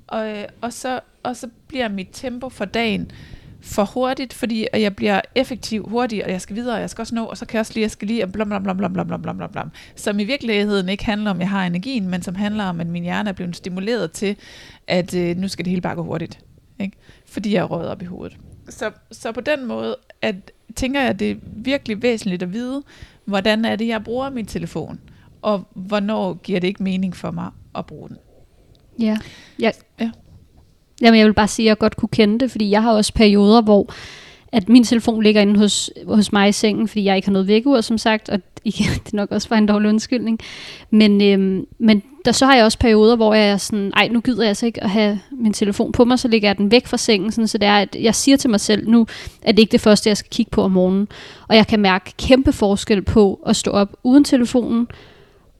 Og, 0.07 0.37
øh, 0.37 0.45
og, 0.61 0.73
så, 0.73 0.99
og 1.23 1.35
så 1.35 1.49
bliver 1.67 1.89
mit 1.89 2.09
tempo 2.11 2.49
for 2.49 2.65
dagen 2.65 3.11
for 3.61 3.83
hurtigt, 3.83 4.33
fordi 4.33 4.67
jeg 4.73 4.95
bliver 4.95 5.21
effektiv 5.35 5.89
hurtigt, 5.89 6.23
og 6.23 6.31
jeg 6.31 6.41
skal 6.41 6.55
videre, 6.55 6.75
og 6.75 6.81
jeg 6.81 6.89
skal 6.89 7.01
også 7.01 7.15
nå, 7.15 7.25
og 7.25 7.37
så 7.37 7.45
kan 7.45 7.53
jeg 7.53 7.59
også 7.59 7.73
lige, 7.73 7.81
jeg 7.81 7.91
skal 7.91 8.07
lige, 8.07 8.23
og 8.23 8.31
blam, 8.31 8.49
blam, 8.49 8.63
blam, 8.63 8.77
blam, 8.77 8.93
blam, 8.93 9.21
blam, 9.21 9.37
blam, 9.37 9.51
blam. 9.51 9.71
Som 9.95 10.19
i 10.19 10.23
virkeligheden 10.23 10.89
ikke 10.89 11.05
handler 11.05 11.31
om, 11.31 11.37
at 11.37 11.41
jeg 11.41 11.49
har 11.49 11.65
energien, 11.65 12.07
men 12.07 12.21
som 12.21 12.35
handler 12.35 12.63
om, 12.63 12.79
at 12.79 12.87
min 12.87 13.03
hjerne 13.03 13.29
er 13.29 13.33
blevet 13.33 13.55
stimuleret 13.55 14.11
til, 14.11 14.35
at 14.87 15.15
øh, 15.15 15.37
nu 15.37 15.47
skal 15.47 15.65
det 15.65 15.69
hele 15.69 15.81
bare 15.81 15.95
gå 15.95 16.03
hurtigt. 16.03 16.39
Ikke? 16.79 16.97
Fordi 17.25 17.53
jeg 17.53 17.59
er 17.59 17.65
røget 17.65 17.89
op 17.89 18.01
i 18.01 18.05
hovedet. 18.05 18.37
Så, 18.69 18.91
så 19.11 19.31
på 19.31 19.41
den 19.41 19.65
måde 19.65 19.95
at, 20.21 20.35
tænker 20.75 21.01
jeg, 21.01 21.09
at 21.09 21.19
det 21.19 21.31
er 21.31 21.35
virkelig 21.43 22.01
væsentligt 22.01 22.43
at 22.43 22.53
vide, 22.53 22.83
hvordan 23.25 23.65
er 23.65 23.75
det, 23.75 23.87
jeg 23.87 24.03
bruger 24.03 24.29
min 24.29 24.45
telefon, 24.45 24.99
og 25.41 25.67
hvornår 25.73 26.33
giver 26.33 26.59
det 26.59 26.67
ikke 26.67 26.83
mening 26.83 27.15
for 27.15 27.31
mig 27.31 27.51
at 27.75 27.85
bruge 27.85 28.09
den. 28.09 28.17
Ja, 28.99 29.17
jeg, 29.59 29.73
ja. 29.99 30.11
Jamen, 31.01 31.19
jeg 31.19 31.27
vil 31.27 31.33
bare 31.33 31.47
sige, 31.47 31.65
at 31.65 31.69
jeg 31.69 31.77
godt 31.77 31.95
kunne 31.95 32.09
kende 32.09 32.39
det, 32.39 32.51
fordi 32.51 32.69
jeg 32.69 32.83
har 32.83 32.93
også 32.93 33.13
perioder, 33.13 33.61
hvor 33.61 33.93
at 34.51 34.69
min 34.69 34.83
telefon 34.83 35.23
ligger 35.23 35.41
inde 35.41 35.59
hos, 35.59 35.91
hos 36.07 36.31
mig 36.31 36.49
i 36.49 36.51
sengen, 36.51 36.87
fordi 36.87 37.03
jeg 37.03 37.15
ikke 37.15 37.27
har 37.27 37.33
noget 37.33 37.47
vækkeur, 37.47 37.81
som 37.81 37.97
sagt, 37.97 38.29
og 38.29 38.39
igen, 38.65 38.87
det 39.05 39.13
er 39.13 39.17
nok 39.17 39.31
også 39.31 39.49
bare 39.49 39.59
en 39.59 39.65
dårlig 39.65 39.89
undskyldning. 39.89 40.39
Men, 40.91 41.21
øhm, 41.21 41.65
men 41.79 42.03
der, 42.25 42.31
så 42.31 42.45
har 42.45 42.55
jeg 42.55 42.65
også 42.65 42.79
perioder, 42.79 43.15
hvor 43.15 43.33
jeg 43.33 43.49
er 43.49 43.57
sådan, 43.57 43.91
ej, 43.95 44.07
nu 44.07 44.21
gider 44.21 44.41
jeg 44.41 44.49
altså 44.49 44.65
ikke 44.65 44.83
at 44.83 44.89
have 44.89 45.19
min 45.31 45.53
telefon 45.53 45.91
på 45.91 46.05
mig, 46.05 46.19
så 46.19 46.27
lægger 46.27 46.49
jeg 46.49 46.57
den 46.57 46.71
væk 46.71 46.87
fra 46.87 46.97
sengen, 46.97 47.31
sådan, 47.31 47.47
så 47.47 47.57
det 47.57 47.67
er, 47.67 47.77
at 47.77 47.97
jeg 47.99 48.15
siger 48.15 48.37
til 48.37 48.49
mig 48.49 48.59
selv, 48.59 48.89
nu 48.89 49.07
at 49.41 49.57
det 49.57 49.61
ikke 49.61 49.71
det 49.71 49.81
første, 49.81 50.09
jeg 50.09 50.17
skal 50.17 50.29
kigge 50.29 50.49
på 50.49 50.63
om 50.63 50.71
morgenen. 50.71 51.07
Og 51.47 51.55
jeg 51.55 51.67
kan 51.67 51.79
mærke 51.79 52.13
kæmpe 52.17 52.53
forskel 52.53 53.01
på 53.01 53.39
at 53.45 53.55
stå 53.55 53.71
op 53.71 53.95
uden 54.03 54.23
telefonen, 54.23 54.87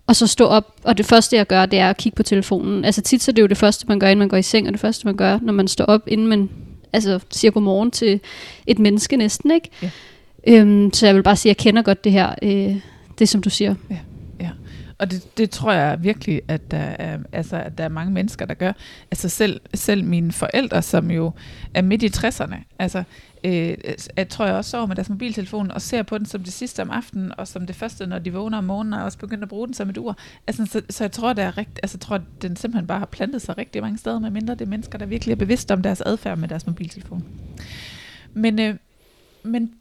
og 0.10 0.16
så 0.16 0.28
stå 0.28 0.46
op, 0.46 0.75
og 0.84 0.98
det 0.98 1.06
første 1.06 1.36
jeg 1.36 1.48
gør, 1.48 1.66
det 1.66 1.80
er 1.80 1.89
at 1.89 1.98
kigge 1.98 2.16
på 2.16 2.24
telefonen. 2.24 2.86
Altså 2.86 3.01
tit 3.01 3.24
så 3.24 3.32
er 3.32 3.34
det 3.34 3.42
jo 3.42 3.48
det 3.48 3.58
første, 3.58 3.86
man 3.88 4.00
gør, 4.00 4.08
inden 4.08 4.20
man 4.20 4.28
går 4.28 4.38
i 4.38 4.42
seng, 4.42 4.68
og 4.68 4.74
det 4.74 4.82
første, 4.82 5.08
man 5.08 5.16
gør, 5.16 5.39
når 5.42 5.54
man 5.54 5.68
står 5.68 5.86
op, 5.86 6.01
inden 6.08 6.28
man 6.28 6.50
altså, 6.94 7.20
siger 7.30 7.51
godmorgen 7.51 7.92
til 7.92 8.20
et 8.68 8.80
menneske 8.80 9.18
næsten, 9.18 9.51
ikke? 9.51 9.70
Ja. 9.82 9.89
Øhm, 10.48 10.94
så 10.94 11.06
jeg 11.06 11.16
vil 11.16 11.24
bare 11.24 11.36
sige, 11.36 11.50
at 11.50 11.58
jeg 11.58 11.63
kender 11.63 11.82
godt 11.82 12.04
det 12.04 12.12
her, 12.12 12.36
øh, 12.42 12.75
det 13.20 13.30
som 13.30 13.42
du 13.42 13.50
siger. 13.50 13.75
Ja. 13.89 13.98
Og 15.00 15.12
det, 15.12 15.38
det 15.38 15.50
tror 15.50 15.72
jeg 15.72 16.03
virkelig, 16.03 16.41
at 16.48 16.72
der, 16.72 16.77
er, 16.77 17.18
altså, 17.32 17.58
at 17.58 17.77
der 17.77 17.84
er 17.84 17.89
mange 17.89 18.13
mennesker, 18.13 18.46
der 18.46 18.53
gør. 18.53 18.72
Altså 19.12 19.29
selv, 19.29 19.62
selv 19.74 20.03
mine 20.03 20.32
forældre, 20.32 20.82
som 20.82 21.12
jo 21.12 21.32
er 21.74 21.82
midt 21.82 22.03
i 22.03 22.08
60'erne, 22.08 22.56
altså, 22.79 23.03
øh, 23.44 23.77
jeg 24.18 24.29
tror 24.29 24.46
jeg 24.46 24.56
også 24.56 24.72
sover 24.72 24.86
med 24.86 24.96
deres 24.96 25.10
mobiltelefon 25.10 25.72
og 25.72 25.82
ser 25.82 26.03
på 26.03 26.18
den 26.18 26.25
som 26.25 26.44
det 26.44 26.53
sidste 26.53 26.82
om 26.82 26.89
aftenen, 26.89 27.32
og 27.38 27.48
som 27.48 27.65
det 27.68 27.75
første, 27.75 28.08
når 28.08 28.20
de 28.20 28.34
vågner 28.34 28.58
om 28.58 28.63
morgenen, 28.63 28.94
og 28.94 29.03
også 29.03 29.18
begynder 29.18 29.44
at 29.44 29.50
bruge 29.50 29.68
den 29.68 29.74
som 29.74 29.89
et 29.89 29.98
ur. 29.98 30.18
Altså, 30.48 30.65
så, 30.65 30.82
så 30.89 31.03
jeg 31.03 31.12
tror, 31.12 31.34
der 31.34 31.44
er 31.44 31.58
rigt, 31.58 31.79
altså, 31.84 31.98
jeg 31.98 32.01
tror, 32.01 32.15
at 32.15 32.22
den 32.41 32.56
simpelthen 32.56 32.88
bare 32.88 33.00
har 33.00 33.06
plantet 33.06 33.41
sig 33.41 33.58
rigtig 33.58 33.82
mange 33.82 33.98
steder, 33.98 34.20
med 34.20 34.29
mindre 34.29 34.53
det 34.53 34.62
er 34.62 34.70
mennesker, 34.70 34.98
der 34.98 35.06
virkelig 35.06 35.32
er 35.32 35.36
bevidste 35.36 35.72
om 35.72 35.82
deres 35.82 36.01
adfærd 36.01 36.38
med 36.38 36.48
deres 36.48 36.68
mobiltelefon. 36.68 37.25
Men, 38.34 38.60
øh, 38.60 38.75
men 39.44 39.72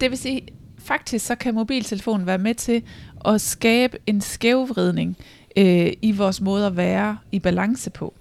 det 0.00 0.10
vil 0.10 0.18
sige, 0.18 0.48
faktisk 0.80 1.26
så 1.26 1.34
kan 1.34 1.54
mobiltelefonen 1.54 2.26
være 2.26 2.38
med 2.38 2.54
til 2.54 2.82
at 3.24 3.40
skabe 3.40 3.98
en 4.06 4.20
skævvridning 4.20 5.16
øh, 5.56 5.92
i 6.02 6.12
vores 6.12 6.40
måde 6.40 6.66
at 6.66 6.76
være 6.76 7.18
i 7.32 7.38
balance 7.38 7.90
på. 7.90 8.14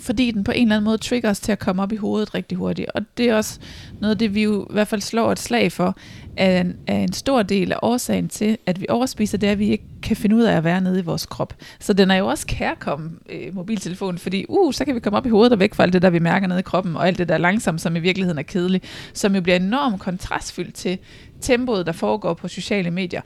Fordi 0.00 0.30
den 0.30 0.44
på 0.44 0.52
en 0.52 0.62
eller 0.62 0.76
anden 0.76 0.84
måde 0.84 0.98
trigger 0.98 1.30
os 1.30 1.40
til 1.40 1.52
at 1.52 1.58
komme 1.58 1.82
op 1.82 1.92
i 1.92 1.96
hovedet 1.96 2.34
rigtig 2.34 2.58
hurtigt. 2.58 2.90
Og 2.94 3.02
det 3.16 3.28
er 3.28 3.34
også 3.34 3.60
noget 4.00 4.14
af 4.14 4.18
det, 4.18 4.34
vi 4.34 4.42
jo 4.42 4.66
i 4.70 4.72
hvert 4.72 4.88
fald 4.88 5.00
slår 5.00 5.32
et 5.32 5.38
slag 5.38 5.72
for, 5.72 5.96
er 6.36 6.60
en, 6.60 6.76
er 6.86 6.98
en 6.98 7.12
stor 7.12 7.42
del 7.42 7.72
af 7.72 7.78
årsagen 7.82 8.28
til, 8.28 8.58
at 8.66 8.80
vi 8.80 8.86
overspiser, 8.88 9.38
det 9.38 9.46
er, 9.46 9.52
at 9.52 9.58
vi 9.58 9.68
ikke 9.68 9.84
kan 10.02 10.16
finde 10.16 10.36
ud 10.36 10.42
af 10.42 10.56
at 10.56 10.64
være 10.64 10.80
nede 10.80 10.98
i 10.98 11.02
vores 11.02 11.26
krop. 11.26 11.54
Så 11.80 11.92
den 11.92 12.10
er 12.10 12.14
jo 12.14 12.26
også 12.26 12.46
kærkommen, 12.46 13.18
øh, 13.30 13.54
mobiltelefonen, 13.54 14.18
fordi 14.18 14.46
uh, 14.48 14.72
så 14.72 14.84
kan 14.84 14.94
vi 14.94 15.00
komme 15.00 15.16
op 15.16 15.26
i 15.26 15.28
hovedet 15.28 15.52
og 15.52 15.58
væk 15.58 15.74
fra 15.74 15.82
alt 15.82 15.92
det, 15.92 16.02
der 16.02 16.10
vi 16.10 16.18
mærker 16.18 16.46
nede 16.46 16.58
i 16.58 16.62
kroppen, 16.62 16.96
og 16.96 17.06
alt 17.06 17.18
det, 17.18 17.28
der 17.28 17.34
er 17.34 17.38
langsomt, 17.38 17.80
som 17.80 17.96
i 17.96 18.00
virkeligheden 18.00 18.38
er 18.38 18.42
kedeligt, 18.42 18.84
som 19.14 19.34
jo 19.34 19.40
bliver 19.40 19.56
enormt 19.56 20.00
kontrastfyldt 20.00 20.74
til 20.74 20.98
tempoet, 21.40 21.86
der 21.86 21.92
foregår 21.92 22.34
på 22.34 22.48
sociale 22.48 22.90
medier. 22.90 23.20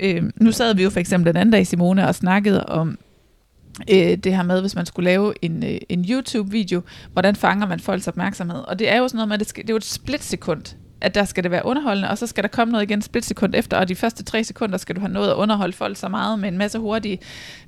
Øh, 0.00 0.22
nu 0.36 0.52
sad 0.52 0.74
vi 0.74 0.82
jo 0.82 0.90
for 0.90 1.00
eksempel 1.00 1.32
den 1.32 1.40
anden 1.40 1.52
dag, 1.52 1.66
Simone, 1.66 2.08
og 2.08 2.14
snakkede 2.14 2.66
om 2.66 2.98
øh, 3.90 4.16
det 4.16 4.36
her 4.36 4.42
med, 4.42 4.60
hvis 4.60 4.74
man 4.74 4.86
skulle 4.86 5.04
lave 5.04 5.34
en, 5.42 5.64
øh, 5.64 5.78
en 5.88 6.04
YouTube-video, 6.08 6.82
hvordan 7.12 7.36
fanger 7.36 7.66
man 7.66 7.80
folks 7.80 8.08
opmærksomhed? 8.08 8.60
Og 8.60 8.78
det 8.78 8.92
er 8.92 8.98
jo 8.98 9.08
sådan 9.08 9.16
noget 9.16 9.28
med, 9.28 9.34
at 9.34 9.40
det, 9.40 9.48
skal, 9.48 9.62
det 9.62 9.70
er 9.70 9.74
jo 9.74 9.76
et 9.76 9.84
splitsekund, 9.84 10.76
at 11.00 11.14
der 11.14 11.24
skal 11.24 11.42
det 11.42 11.50
være 11.50 11.64
underholdende, 11.64 12.10
og 12.10 12.18
så 12.18 12.26
skal 12.26 12.44
der 12.44 12.48
komme 12.48 12.72
noget 12.72 12.90
igen 12.90 13.02
splitsekund 13.02 13.54
efter, 13.54 13.76
og 13.76 13.88
de 13.88 13.94
første 13.94 14.24
tre 14.24 14.44
sekunder 14.44 14.78
skal 14.78 14.96
du 14.96 15.00
have 15.00 15.12
noget 15.12 15.30
at 15.30 15.34
underholde 15.34 15.72
folk 15.72 15.96
så 15.96 16.08
meget 16.08 16.38
med 16.38 16.48
en 16.48 16.58
masse 16.58 16.78
hurtige 16.78 17.18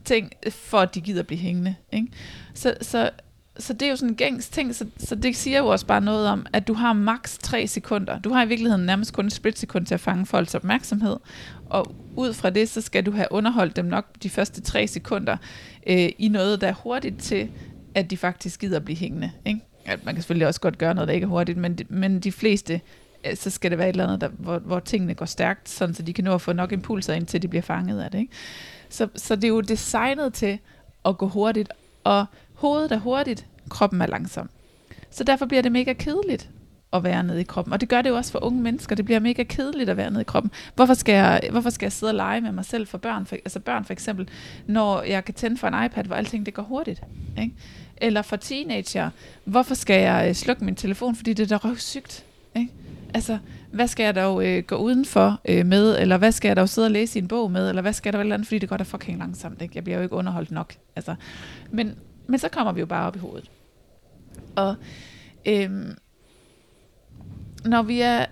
ting, 0.05 0.31
for 0.51 0.79
at 0.79 0.95
de 0.95 1.01
gider 1.01 1.23
blive 1.23 1.39
hængende. 1.39 1.75
Ikke? 1.93 2.09
Så, 2.55 2.75
så, 2.81 3.11
så 3.59 3.73
det 3.73 3.83
er 3.83 3.91
jo 3.91 3.97
sådan 3.97 4.11
en 4.11 4.17
gængs 4.17 4.49
ting, 4.49 4.75
så, 4.75 4.87
så 4.99 5.15
det 5.15 5.37
siger 5.37 5.59
jo 5.59 5.67
også 5.67 5.87
bare 5.87 6.01
noget 6.01 6.29
om, 6.29 6.47
at 6.53 6.69
du 6.69 6.75
har 6.75 6.93
maks 6.93 7.39
3 7.39 7.67
sekunder. 7.67 8.19
Du 8.19 8.33
har 8.33 8.45
i 8.45 8.49
virkeligheden 8.49 8.87
nærmest 8.87 9.13
kun 9.13 9.27
et 9.27 9.33
splitsekund 9.33 9.87
til 9.87 9.95
at 9.95 10.01
fange 10.01 10.27
folks 10.27 10.55
opmærksomhed, 10.55 11.17
og 11.67 11.95
ud 12.17 12.33
fra 12.33 12.51
det, 12.51 12.69
så 12.69 12.81
skal 12.81 13.07
du 13.07 13.11
have 13.11 13.27
underholdt 13.31 13.77
dem 13.77 13.85
nok 13.85 14.07
de 14.23 14.31
første 14.31 14.61
3 14.61 14.87
sekunder 14.87 15.37
øh, 15.87 16.09
i 16.19 16.29
noget, 16.29 16.61
der 16.61 16.69
er 16.69 16.73
hurtigt 16.73 17.21
til, 17.21 17.51
at 17.95 18.11
de 18.11 18.17
faktisk 18.17 18.61
gider 18.61 18.81
blive 18.81 18.97
hængende. 18.97 19.31
Ikke? 19.45 19.61
At 19.85 20.05
man 20.05 20.15
kan 20.15 20.23
selvfølgelig 20.23 20.47
også 20.47 20.61
godt 20.61 20.79
gøre 20.79 20.95
noget, 20.95 21.09
der 21.09 21.15
ikke 21.15 21.25
er 21.25 21.29
hurtigt, 21.29 21.59
men 21.59 21.75
de, 21.75 21.85
men 21.89 22.21
de 22.21 22.33
fleste, 22.33 22.81
øh, 23.27 23.37
så 23.37 23.51
skal 23.51 23.71
det 23.71 23.79
være 23.79 23.89
et 23.89 23.93
eller 23.93 24.05
andet, 24.05 24.21
der, 24.21 24.29
hvor, 24.29 24.59
hvor 24.59 24.81
tingene 24.81 25.15
går 25.15 25.27
stærkt, 25.27 25.69
sådan 25.69 25.95
så 25.95 26.03
de 26.03 26.13
kan 26.13 26.25
nå 26.25 26.35
at 26.35 26.41
få 26.41 26.53
nok 26.53 26.73
impulser 26.73 27.15
ind, 27.15 27.27
til 27.27 27.43
de 27.43 27.49
bliver 27.49 27.63
fanget 27.63 28.01
af 28.01 28.11
det. 28.11 28.19
Ikke? 28.19 28.33
Så, 28.89 29.09
så 29.17 29.37
det 29.37 29.45
er 29.45 29.49
jo 29.49 29.61
designet 29.61 30.35
til 30.35 30.59
at 31.05 31.19
gå 31.19 31.29
hurtigt, 31.29 31.69
og 32.05 32.27
hovedet 32.65 32.93
er 32.93 32.99
hurtigt, 32.99 33.47
kroppen 33.71 34.01
er 34.01 34.07
langsom. 34.07 34.51
Så 35.11 35.25
derfor 35.25 35.47
bliver 35.47 35.63
det 35.63 35.73
mega 35.73 35.93
kedeligt 35.93 36.51
at 36.93 37.05
være 37.05 37.23
nede 37.23 37.41
i 37.41 37.45
kroppen. 37.45 37.73
Og 37.73 37.81
det 37.81 37.89
gør 37.89 38.03
det 38.03 38.11
jo 38.11 38.17
også 38.17 38.33
for 38.33 38.45
unge 38.45 38.63
mennesker. 38.63 38.97
Det 38.97 39.05
bliver 39.05 39.21
mega 39.21 39.43
kedeligt 39.43 39.91
at 39.91 39.97
være 39.97 40.11
nede 40.11 40.21
i 40.21 40.25
kroppen. 40.25 40.51
Hvorfor 40.75 40.95
skal 40.95 41.13
jeg, 41.13 41.41
hvorfor 41.51 41.71
skal 41.71 41.87
jeg 41.87 41.93
sidde 41.93 42.11
og 42.11 42.15
lege 42.15 42.41
med 42.41 42.53
mig 42.53 42.65
selv 42.65 42.87
for 42.87 42.99
børn? 42.99 43.27
For, 43.27 43.37
altså 43.37 43.61
børn 43.61 43.85
for 43.85 43.93
eksempel, 43.93 44.29
når 44.67 45.03
jeg 45.03 45.25
kan 45.25 45.35
tænde 45.35 45.57
for 45.57 45.69
en 45.69 45.85
iPad, 45.85 46.05
hvor 46.05 46.17
alting 46.17 46.47
det 46.47 46.55
går 46.55 46.63
hurtigt. 46.63 47.03
Ikke? 47.39 47.55
Eller 47.97 48.23
for 48.23 48.37
teenager, 48.37 49.11
hvorfor 49.45 49.75
skal 49.75 50.01
jeg 50.01 50.29
øh, 50.29 50.35
slukke 50.35 50.65
min 50.65 50.75
telefon, 50.75 51.17
fordi 51.17 51.33
det 51.33 51.53
er 51.53 51.59
da 51.59 51.69
røvsygt. 51.69 52.25
Ikke? 52.57 52.73
Altså, 53.15 53.39
hvad 53.73 53.89
skal 53.89 54.05
jeg 54.05 54.15
dog 54.15 54.47
øh, 54.47 54.63
gå 54.63 54.77
udenfor 54.77 55.41
øh, 55.45 55.67
med, 55.67 56.01
eller 56.01 56.17
hvad 56.17 56.33
skal 56.33 56.49
jeg 56.49 56.57
dog 56.57 56.69
sidde 56.69 56.87
og 56.87 56.91
læse 56.91 57.19
i 57.19 57.23
en 57.23 57.29
bog 57.29 57.51
med, 57.51 57.69
eller 57.69 57.83
hvad 57.83 57.93
skal 57.93 58.13
der 58.13 58.19
vel 58.19 58.33
andet, 58.33 58.47
fordi 58.47 58.59
det 58.59 58.69
går 58.69 58.77
da 58.77 58.85
fucking 58.85 59.19
langsomt. 59.19 59.63
Ikke? 59.63 59.73
Jeg 59.75 59.85
bliver 59.85 59.97
jo 59.97 60.03
ikke 60.03 60.15
underholdt 60.15 60.51
nok. 60.51 60.75
Altså, 60.97 61.15
men, 61.71 61.95
men 62.27 62.39
så 62.39 62.49
kommer 62.49 62.73
vi 62.73 62.81
jo 62.81 62.87
bare 62.87 63.07
op 63.07 63.17
i 63.17 63.19
hovedet. 63.19 63.51
Og 64.57 64.77
øhm, 65.47 65.97
når 67.65 67.83
vi 67.83 68.01
er, 68.01 68.27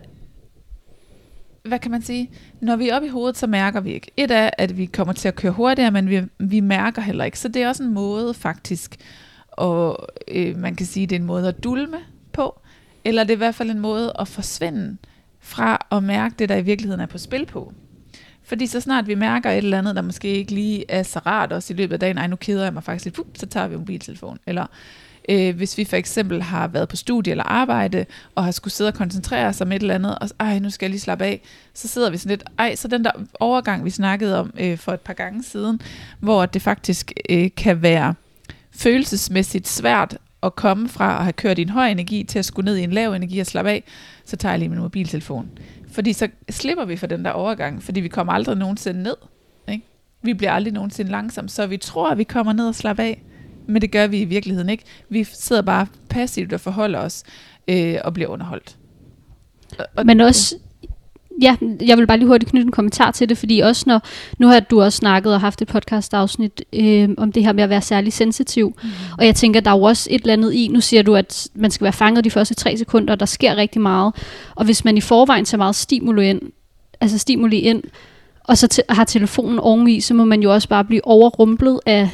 hvad 1.62 1.78
kan 1.78 1.90
man 1.90 2.02
sige, 2.02 2.30
når 2.60 2.76
vi 2.76 2.88
er 2.88 2.96
oppe 2.96 3.06
i 3.06 3.10
hovedet, 3.10 3.36
så 3.36 3.46
mærker 3.46 3.80
vi 3.80 3.92
ikke. 3.92 4.10
Et 4.16 4.30
er, 4.30 4.50
at 4.58 4.76
vi 4.76 4.86
kommer 4.86 5.12
til 5.12 5.28
at 5.28 5.34
køre 5.34 5.52
hurtigere, 5.52 5.90
men 5.90 6.08
vi, 6.08 6.22
vi 6.38 6.60
mærker 6.60 7.02
heller 7.02 7.24
ikke. 7.24 7.38
Så 7.38 7.48
det 7.48 7.62
er 7.62 7.68
også 7.68 7.82
en 7.82 7.94
måde 7.94 8.34
faktisk, 8.34 8.96
og 9.48 10.08
øh, 10.28 10.56
man 10.56 10.74
kan 10.74 10.86
sige, 10.86 11.06
det 11.06 11.16
er 11.16 11.20
en 11.20 11.26
måde 11.26 11.48
at 11.48 11.64
dulme 11.64 11.98
på, 12.32 12.60
eller 13.04 13.24
det 13.24 13.30
er 13.30 13.36
i 13.36 13.38
hvert 13.38 13.54
fald 13.54 13.70
en 13.70 13.80
måde 13.80 14.12
at 14.18 14.28
forsvinde 14.28 14.96
fra 15.40 15.86
at 15.90 16.02
mærke 16.02 16.34
det, 16.38 16.48
der 16.48 16.56
i 16.56 16.62
virkeligheden 16.62 17.00
er 17.00 17.06
på 17.06 17.18
spil 17.18 17.46
på. 17.46 17.72
Fordi 18.44 18.66
så 18.66 18.80
snart 18.80 19.06
vi 19.06 19.14
mærker 19.14 19.50
et 19.50 19.56
eller 19.56 19.78
andet, 19.78 19.96
der 19.96 20.02
måske 20.02 20.28
ikke 20.28 20.54
lige 20.54 20.84
er 20.88 21.02
så 21.02 21.18
rart 21.18 21.52
også 21.52 21.72
i 21.72 21.76
løbet 21.76 21.92
af 21.92 22.00
dagen, 22.00 22.18
ej, 22.18 22.26
nu 22.26 22.36
keder 22.36 22.64
jeg 22.64 22.72
mig 22.72 22.84
faktisk 22.84 23.04
lidt, 23.04 23.38
så 23.38 23.46
tager 23.46 23.68
vi 23.68 23.76
mobiltelefonen. 23.76 24.38
Eller 24.46 24.66
Øh, 25.28 25.56
hvis 25.56 25.78
vi 25.78 25.84
for 25.84 25.96
eksempel 25.96 26.42
har 26.42 26.68
været 26.68 26.88
på 26.88 26.96
studie 26.96 27.30
eller 27.30 27.44
arbejde, 27.44 28.06
og 28.34 28.44
har 28.44 28.50
skulle 28.50 28.74
sidde 28.74 28.88
og 28.88 28.94
koncentrere 28.94 29.46
os 29.46 29.60
om 29.60 29.72
et 29.72 29.82
eller 29.82 29.94
andet, 29.94 30.18
og 30.18 30.28
ej, 30.40 30.58
nu 30.58 30.70
skal 30.70 30.86
jeg 30.86 30.90
lige 30.90 31.00
slappe 31.00 31.24
af, 31.24 31.42
så 31.74 31.88
sidder 31.88 32.10
vi 32.10 32.16
sådan 32.16 32.30
lidt, 32.30 32.44
ej, 32.58 32.74
så 32.74 32.88
den 32.88 33.04
der 33.04 33.10
overgang, 33.40 33.84
vi 33.84 33.90
snakkede 33.90 34.40
om 34.40 34.54
øh, 34.58 34.78
for 34.78 34.92
et 34.92 35.00
par 35.00 35.12
gange 35.12 35.42
siden, 35.42 35.80
hvor 36.20 36.46
det 36.46 36.62
faktisk 36.62 37.12
øh, 37.30 37.50
kan 37.56 37.82
være 37.82 38.14
følelsesmæssigt 38.70 39.68
svært 39.68 40.18
at 40.42 40.54
komme 40.56 40.88
fra 40.88 41.16
at 41.18 41.22
have 41.22 41.32
kørt 41.32 41.58
i 41.58 41.62
en 41.62 41.68
høj 41.68 41.88
energi 41.88 42.24
til 42.24 42.38
at 42.38 42.44
skulle 42.44 42.64
ned 42.64 42.76
i 42.76 42.82
en 42.82 42.92
lav 42.92 43.12
energi 43.12 43.38
og 43.38 43.46
slappe 43.46 43.70
af, 43.70 43.84
så 44.24 44.36
tager 44.36 44.52
jeg 44.52 44.58
lige 44.58 44.68
min 44.68 44.78
mobiltelefon. 44.78 45.50
Fordi 45.92 46.12
så 46.12 46.28
slipper 46.50 46.84
vi 46.84 46.96
for 46.96 47.06
den 47.06 47.24
der 47.24 47.30
overgang, 47.30 47.82
fordi 47.82 48.00
vi 48.00 48.08
kommer 48.08 48.32
aldrig 48.32 48.56
nogensinde 48.56 49.02
ned. 49.02 49.16
Ikke? 49.68 49.84
Vi 50.22 50.34
bliver 50.34 50.52
aldrig 50.52 50.72
nogensinde 50.72 51.10
langsomt, 51.10 51.50
så 51.50 51.66
vi 51.66 51.76
tror, 51.76 52.10
at 52.10 52.18
vi 52.18 52.24
kommer 52.24 52.52
ned 52.52 52.68
og 52.68 52.74
slapper 52.74 53.02
af 53.04 53.22
men 53.66 53.82
det 53.82 53.90
gør 53.90 54.06
vi 54.06 54.20
i 54.20 54.24
virkeligheden 54.24 54.68
ikke. 54.68 54.84
Vi 55.08 55.24
sidder 55.24 55.62
bare 55.62 55.86
passivt 56.08 56.52
og 56.52 56.60
forholder 56.60 56.98
os 56.98 57.24
øh, 57.68 57.96
og 58.04 58.14
bliver 58.14 58.28
underholdt. 58.28 58.76
Og, 59.96 60.06
men 60.06 60.20
også, 60.20 60.56
ja, 61.42 61.56
jeg 61.86 61.98
vil 61.98 62.06
bare 62.06 62.18
lige 62.18 62.28
hurtigt 62.28 62.50
knytte 62.50 62.66
en 62.66 62.72
kommentar 62.72 63.10
til 63.10 63.28
det, 63.28 63.38
fordi 63.38 63.60
også 63.60 63.84
når, 63.86 64.00
nu 64.38 64.48
har 64.48 64.60
du 64.60 64.82
også 64.82 64.96
snakket 64.96 65.34
og 65.34 65.40
haft 65.40 65.62
et 65.62 65.68
podcast 65.68 66.14
afsnit 66.14 66.64
øh, 66.72 67.08
om 67.18 67.32
det 67.32 67.44
her 67.44 67.52
med 67.52 67.64
at 67.64 67.70
være 67.70 67.82
særlig 67.82 68.12
sensitiv, 68.12 68.76
mm. 68.82 68.88
og 69.18 69.26
jeg 69.26 69.34
tænker, 69.34 69.60
der 69.60 69.70
er 69.70 69.76
jo 69.76 69.82
også 69.82 70.08
et 70.10 70.20
eller 70.20 70.32
andet 70.32 70.52
i, 70.52 70.68
nu 70.68 70.80
siger 70.80 71.02
du, 71.02 71.14
at 71.14 71.48
man 71.54 71.70
skal 71.70 71.84
være 71.84 71.92
fanget 71.92 72.24
de 72.24 72.30
første 72.30 72.54
tre 72.54 72.76
sekunder, 72.76 73.12
og 73.12 73.20
der 73.20 73.26
sker 73.26 73.56
rigtig 73.56 73.80
meget, 73.80 74.14
og 74.54 74.64
hvis 74.64 74.84
man 74.84 74.96
i 74.96 75.00
forvejen 75.00 75.44
tager 75.44 75.58
meget 75.58 75.76
stimuli 75.76 76.30
ind, 76.30 76.40
altså 77.00 77.18
stimuli 77.18 77.58
ind, 77.58 77.82
og 78.44 78.58
så 78.58 78.68
t- 78.74 78.94
har 78.94 79.04
telefonen 79.04 79.58
oveni, 79.58 80.00
så 80.00 80.14
må 80.14 80.24
man 80.24 80.42
jo 80.42 80.52
også 80.52 80.68
bare 80.68 80.84
blive 80.84 81.06
overrumplet 81.06 81.80
af 81.86 82.08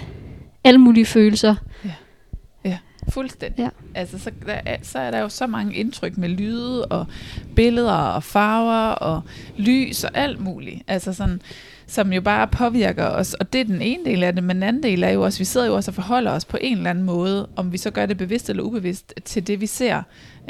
alle 0.65 0.79
mulige 0.79 1.07
følelser. 1.07 1.55
Ja 1.85 1.91
fuldstændig. 3.09 3.63
Ja. 3.63 3.69
Altså, 3.95 4.19
så, 4.19 4.31
der 4.47 4.61
er, 4.67 4.77
så 4.83 4.99
er 4.99 5.11
der 5.11 5.19
jo 5.19 5.29
så 5.29 5.47
mange 5.47 5.75
indtryk 5.75 6.17
med 6.17 6.29
lyde 6.29 6.85
og 6.85 7.07
billeder 7.57 7.93
og 7.93 8.23
farver 8.23 8.91
og 8.91 9.23
lys 9.57 10.05
og 10.05 10.11
alt 10.15 10.41
muligt. 10.41 10.83
Altså 10.87 11.13
sådan, 11.13 11.43
som 11.87 12.13
jo 12.13 12.21
bare 12.21 12.47
påvirker 12.47 13.07
os. 13.07 13.35
Og 13.35 13.53
det 13.53 13.61
er 13.61 13.65
den 13.65 13.83
ene 13.83 14.05
del 14.05 14.25
af 14.25 14.35
det, 14.35 14.45
men 14.45 14.57
den 14.57 14.63
anden 14.63 14.83
del 14.83 15.03
er 15.03 15.11
jo 15.11 15.23
også, 15.23 15.37
at 15.37 15.41
vi 15.41 15.45
sidder 15.45 15.67
jo 15.67 15.75
også 15.75 15.91
og 15.91 15.95
forholder 15.95 16.31
os 16.31 16.45
på 16.45 16.59
en 16.61 16.77
eller 16.77 16.91
anden 16.91 17.05
måde, 17.05 17.49
om 17.57 17.73
vi 17.73 17.79
så 17.79 17.91
gør 17.91 18.07
det 18.07 18.17
bevidst 18.17 18.51
eller 18.51 18.63
ubevidst, 18.63 19.15
til 19.25 19.47
det 19.47 19.61
vi 19.61 19.67
ser. 19.67 20.03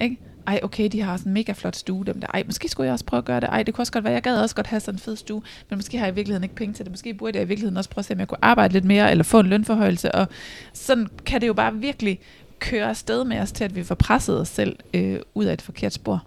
Ikke? 0.02 0.18
ej, 0.48 0.60
okay, 0.62 0.88
de 0.92 1.00
har 1.00 1.16
sådan 1.16 1.30
en 1.30 1.34
mega 1.34 1.52
flot 1.52 1.76
stue, 1.76 2.04
dem 2.04 2.20
der. 2.20 2.26
Ej, 2.34 2.42
måske 2.46 2.68
skulle 2.68 2.84
jeg 2.84 2.92
også 2.92 3.04
prøve 3.04 3.18
at 3.18 3.24
gøre 3.24 3.40
det. 3.40 3.48
Ej, 3.48 3.62
det 3.62 3.74
kunne 3.74 3.82
også 3.82 3.92
godt 3.92 4.04
være, 4.04 4.12
jeg 4.12 4.22
gad 4.22 4.40
også 4.40 4.54
godt 4.54 4.66
have 4.66 4.80
sådan 4.80 4.94
en 4.94 4.98
fed 4.98 5.16
stue, 5.16 5.42
men 5.70 5.76
måske 5.76 5.98
har 5.98 6.06
jeg 6.06 6.12
i 6.12 6.14
virkeligheden 6.14 6.42
ikke 6.42 6.54
penge 6.54 6.74
til 6.74 6.84
det. 6.84 6.92
Måske 6.92 7.14
burde 7.14 7.36
jeg 7.36 7.44
i 7.44 7.48
virkeligheden 7.48 7.76
også 7.76 7.90
prøve 7.90 8.00
at 8.00 8.04
se, 8.04 8.14
om 8.14 8.20
jeg 8.20 8.28
kunne 8.28 8.44
arbejde 8.44 8.72
lidt 8.72 8.84
mere, 8.84 9.10
eller 9.10 9.24
få 9.24 9.40
en 9.40 9.46
lønforhøjelse. 9.46 10.14
Og 10.14 10.26
sådan 10.72 11.08
kan 11.26 11.40
det 11.40 11.46
jo 11.46 11.52
bare 11.52 11.74
virkelig 11.74 12.20
køre 12.58 12.88
afsted 12.88 13.24
med 13.24 13.38
os 13.38 13.52
til, 13.52 13.64
at 13.64 13.76
vi 13.76 13.84
får 13.84 13.94
presset 13.94 14.40
os 14.40 14.48
selv 14.48 14.76
øh, 14.94 15.18
ud 15.34 15.44
af 15.44 15.52
et 15.52 15.62
forkert 15.62 15.92
spor. 15.92 16.26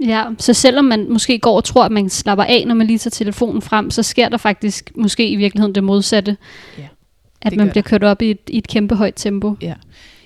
Ja, 0.00 0.24
så 0.38 0.54
selvom 0.54 0.84
man 0.84 1.06
måske 1.10 1.38
går 1.38 1.56
og 1.56 1.64
tror, 1.64 1.84
at 1.84 1.92
man 1.92 2.10
slapper 2.10 2.44
af, 2.44 2.64
når 2.66 2.74
man 2.74 2.86
lige 2.86 2.98
tager 2.98 3.10
telefonen 3.10 3.62
frem, 3.62 3.90
så 3.90 4.02
sker 4.02 4.28
der 4.28 4.36
faktisk 4.36 4.90
måske 4.94 5.28
i 5.28 5.36
virkeligheden 5.36 5.74
det 5.74 5.84
modsatte. 5.84 6.36
Ja, 6.78 6.82
det 6.82 6.88
at 7.40 7.56
man 7.56 7.70
bliver 7.70 7.82
kørt 7.82 8.04
op 8.04 8.22
i 8.22 8.30
et, 8.30 8.40
i 8.48 8.58
et 8.58 8.68
kæmpe 8.68 8.94
højt 8.94 9.14
tempo. 9.16 9.56
Ja. 9.60 9.74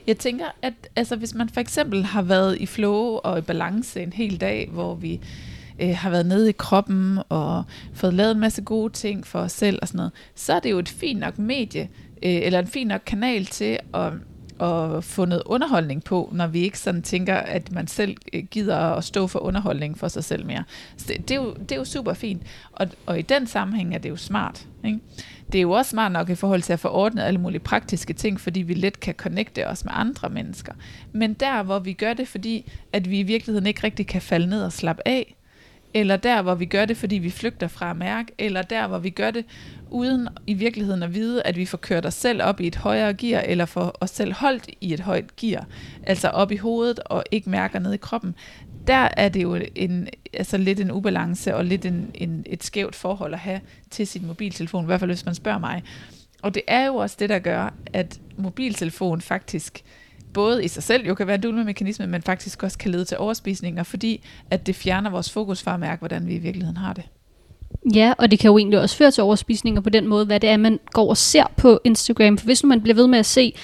Jeg 0.07 0.19
tænker, 0.19 0.45
at 0.63 0.73
altså, 0.97 1.17
hvis 1.17 1.35
man 1.35 1.49
for 1.49 1.61
eksempel 1.61 2.05
har 2.05 2.23
været 2.23 2.59
i 2.61 2.67
flow 2.67 3.19
og 3.25 3.39
i 3.39 3.41
balance 3.41 4.03
en 4.03 4.13
hel 4.13 4.41
dag, 4.41 4.69
hvor 4.73 4.95
vi 4.95 5.21
øh, 5.79 5.97
har 5.97 6.11
været 6.11 6.27
nede 6.27 6.49
i 6.49 6.53
kroppen 6.53 7.19
og 7.29 7.65
fået 7.95 8.15
lavet 8.15 8.31
en 8.31 8.41
masse 8.41 8.63
gode 8.63 8.93
ting 8.93 9.27
for 9.27 9.39
os 9.39 9.53
selv 9.53 9.79
og 9.83 9.89
sådan 9.89 9.97
noget, 9.97 10.13
så 10.35 10.53
er 10.53 10.61
det 10.61 10.71
jo 10.71 10.79
et 10.79 10.89
fint 10.89 11.21
nok 11.21 11.39
medie, 11.39 11.89
øh, 12.23 12.41
eller 12.43 12.59
en 12.59 12.67
fin 12.67 12.87
nok 12.87 13.03
kanal 13.07 13.47
til 13.47 13.79
at 13.95 14.13
at 14.61 15.05
få 15.05 15.25
noget 15.25 15.43
underholdning 15.47 16.05
på, 16.05 16.31
når 16.33 16.47
vi 16.47 16.61
ikke 16.61 16.79
sådan 16.79 17.03
tænker, 17.03 17.37
at 17.37 17.73
man 17.73 17.87
selv 17.87 18.17
øh, 18.33 18.45
gider 18.51 18.77
at 18.77 19.05
stå 19.05 19.27
for 19.27 19.39
underholdning 19.39 19.99
for 19.99 20.09
sig 20.09 20.25
selv 20.25 20.47
mere. 20.47 20.65
Så 20.97 21.05
det, 21.09 21.29
det, 21.29 21.31
er, 21.31 21.43
jo, 21.43 21.55
det 21.55 21.73
er 21.73 21.77
jo 21.77 21.85
super 21.85 22.15
fint, 22.15 22.43
og, 22.73 22.89
og 23.07 23.19
i 23.19 23.23
den 23.23 23.47
sammenhæng 23.47 23.95
er 23.95 23.99
det 23.99 24.09
jo 24.09 24.17
smart. 24.17 24.67
Ikke? 24.85 24.99
Det 25.53 25.59
er 25.59 25.63
jo 25.63 25.71
også 25.71 25.91
smart 25.91 26.13
nok 26.13 26.31
i 26.31 26.35
forhold 26.35 26.63
til 26.63 26.73
at 26.73 26.81
få 26.81 26.89
ordnet 26.89 27.23
alle 27.23 27.41
mulige 27.41 27.61
praktiske 27.61 28.13
ting, 28.13 28.41
fordi 28.41 28.63
vi 28.63 28.75
let 28.75 29.01
kan 29.01 29.15
connecte 29.15 29.69
os 29.69 29.85
med 29.85 29.93
andre 29.95 30.29
mennesker. 30.29 30.73
Men 31.13 31.35
der, 31.35 31.63
hvor 31.63 31.79
vi 31.79 31.93
gør 31.93 32.13
det, 32.13 32.29
fordi 32.29 32.73
at 32.93 33.11
vi 33.11 33.19
i 33.19 33.23
virkeligheden 33.23 33.67
ikke 33.67 33.85
rigtig 33.85 34.07
kan 34.07 34.23
falde 34.23 34.47
ned 34.47 34.65
og 34.65 34.73
slappe 34.73 35.03
af, 35.09 35.37
eller 35.97 36.17
der, 36.17 36.43
hvor 36.43 36.55
vi 36.55 36.65
gør 36.65 36.85
det, 36.85 36.97
fordi 36.97 37.17
vi 37.19 37.31
flygter 37.31 37.69
fra 37.69 37.93
mærke, 37.93 38.33
eller 38.39 38.63
der, 38.63 38.89
hvor 38.89 38.99
vi 38.99 39.11
gør 39.11 39.31
det, 39.31 39.45
uden 39.91 40.29
i 40.47 40.55
virkeligheden 40.55 41.03
at 41.03 41.15
vide, 41.15 41.43
at 41.43 41.57
vi 41.57 41.67
får 41.67 41.79
kørt 41.79 42.07
os 42.07 42.15
selv 42.15 42.43
op 42.43 42.61
i 42.61 42.67
et 42.67 42.77
højere 42.77 43.15
gear, 43.15 43.41
eller 43.41 43.65
får 43.65 43.97
os 44.01 44.11
selv 44.11 44.33
holdt 44.33 44.71
i 44.81 44.93
et 44.93 45.01
højt 45.01 45.37
gear, 45.37 45.67
altså 46.03 46.29
op 46.29 46.53
i 46.53 46.57
hovedet 46.57 46.99
og 46.99 47.25
ikke 47.31 47.51
mærker 47.51 47.79
ned 47.79 47.93
i 47.93 47.97
kroppen. 47.97 48.35
Der 48.87 49.09
er 49.17 49.29
det 49.29 49.43
jo 49.43 49.59
en, 49.75 50.09
altså 50.33 50.57
lidt 50.57 50.81
en 50.81 50.91
ubalance 50.91 51.55
og 51.55 51.65
lidt 51.65 51.85
en, 51.85 52.11
en, 52.15 52.45
et 52.47 52.65
skævt 52.65 52.95
forhold 52.95 53.33
at 53.33 53.41
have 53.41 53.61
til 53.91 54.07
sin 54.07 54.27
mobiltelefon, 54.27 54.85
i 54.85 54.87
hvert 54.87 55.01
fald 55.01 55.11
hvis 55.11 55.25
man 55.25 55.35
spørger 55.35 55.59
mig. 55.59 55.83
Og 56.43 56.55
det 56.55 56.63
er 56.69 56.87
jo 56.87 56.95
også 56.95 57.17
det, 57.19 57.29
der 57.29 57.39
gør, 57.39 57.75
at 57.93 58.21
mobiltelefon 58.37 59.21
faktisk 59.21 59.85
både 60.37 60.65
i 60.65 60.69
sig 60.69 60.83
selv 60.83 61.07
jo 61.07 61.15
kan 61.15 61.27
være 61.27 61.35
en 61.35 61.41
dulmemekanisme, 61.41 62.07
men 62.07 62.23
faktisk 62.23 62.63
også 62.63 62.79
kan 62.79 62.91
lede 62.91 63.05
til 63.05 63.19
overspisninger, 63.19 63.83
fordi 63.83 64.25
at 64.51 64.67
det 64.67 64.75
fjerner 64.75 65.11
vores 65.11 65.33
fokus 65.33 65.63
fra 65.63 65.75
at 65.75 65.81
mærke, 65.81 65.99
hvordan 65.99 66.27
vi 66.27 66.35
i 66.35 66.39
virkeligheden 66.39 66.77
har 66.77 66.93
det. 66.93 67.05
Ja, 67.95 68.13
og 68.19 68.31
det 68.31 68.39
kan 68.39 68.49
jo 68.49 68.59
egentlig 68.59 68.81
også 68.81 68.97
føre 68.97 69.11
til 69.11 69.23
overspisninger 69.23 69.81
på 69.81 69.91
den 69.91 70.07
måde, 70.07 70.25
hvad 70.27 70.41
det 70.41 70.51
er, 70.51 70.57
man 70.57 70.79
går 70.93 71.09
og 71.09 71.17
ser 71.17 71.45
på 71.57 71.81
Instagram. 71.85 72.39
For 72.39 72.45
hvis 72.45 72.63
nu 72.63 72.69
man 72.69 72.81
bliver 72.81 72.95
ved 72.95 73.07
med 73.07 73.19
at 73.19 73.27
se, 73.27 73.55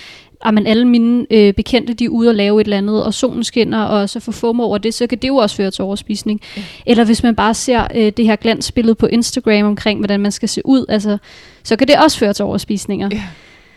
at 0.44 0.54
man 0.54 0.66
alle 0.66 0.88
mine 0.88 1.26
øh, 1.30 1.54
bekendte, 1.54 1.94
de 1.94 2.04
er 2.04 2.08
ude 2.08 2.28
og 2.28 2.34
lave 2.34 2.60
et 2.60 2.64
eller 2.64 2.78
andet, 2.78 3.04
og 3.04 3.14
solen 3.14 3.44
skinner, 3.44 3.82
og 3.82 4.08
så 4.08 4.20
får 4.20 4.32
FOMO 4.32 4.62
over 4.62 4.78
det, 4.78 4.94
så 4.94 5.06
kan 5.06 5.18
det 5.18 5.28
jo 5.28 5.36
også 5.36 5.56
føre 5.56 5.70
til 5.70 5.84
overspisning. 5.84 6.40
Ja. 6.56 6.62
Eller 6.86 7.04
hvis 7.04 7.22
man 7.22 7.36
bare 7.36 7.54
ser 7.54 7.86
øh, 7.94 8.12
det 8.16 8.24
her 8.24 8.36
glansbillede 8.36 8.94
på 8.94 9.06
Instagram 9.06 9.66
omkring, 9.66 10.00
hvordan 10.00 10.20
man 10.20 10.32
skal 10.32 10.48
se 10.48 10.62
ud, 10.64 10.86
altså, 10.88 11.18
så 11.62 11.76
kan 11.76 11.88
det 11.88 11.96
også 11.96 12.18
føre 12.18 12.32
til 12.32 12.44
overspisninger. 12.44 13.08
Ja. 13.12 13.22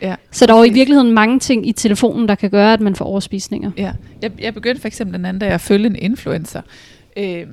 Ja, 0.02 0.16
så 0.32 0.46
der 0.46 0.54
er 0.54 0.58
jo 0.58 0.64
i 0.64 0.70
virkeligheden 0.70 1.14
mange 1.14 1.40
ting 1.40 1.68
i 1.68 1.72
telefonen, 1.72 2.28
der 2.28 2.36
kan 2.36 2.50
gøre, 2.50 2.74
at 2.74 2.82
man 2.82 2.96
får 2.96 3.06
overspisninger. 3.06 3.72
Ja. 3.78 3.92
Jeg, 4.22 4.32
jeg 4.40 4.54
begyndte 4.54 4.82
for 4.82 4.88
eksempel 4.88 5.18
den 5.18 5.26
anden 5.26 5.40
dag 5.40 5.50
at 5.50 5.62
følge 5.62 5.86
en 5.86 5.96
influencer, 5.96 6.62
øh, 7.18 7.48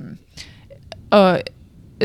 Og 1.11 1.41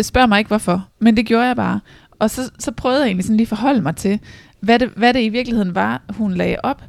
spørg 0.03 0.29
mig 0.29 0.39
ikke 0.39 0.49
hvorfor, 0.49 0.89
men 0.99 1.17
det 1.17 1.27
gjorde 1.27 1.47
jeg 1.47 1.57
bare. 1.57 1.81
Og 2.19 2.31
så, 2.31 2.51
så 2.59 2.73
prøvede 2.73 3.01
jeg 3.01 3.07
egentlig 3.07 3.25
sådan 3.25 3.37
lige 3.37 3.47
forholde 3.47 3.81
mig 3.81 3.97
til, 3.97 4.21
hvad 4.61 4.79
det, 4.79 4.89
hvad 4.97 5.15
det 5.15 5.23
i 5.23 5.29
virkeligheden 5.29 5.75
var, 5.75 6.03
hun 6.09 6.35
lagde 6.35 6.57
op. 6.63 6.83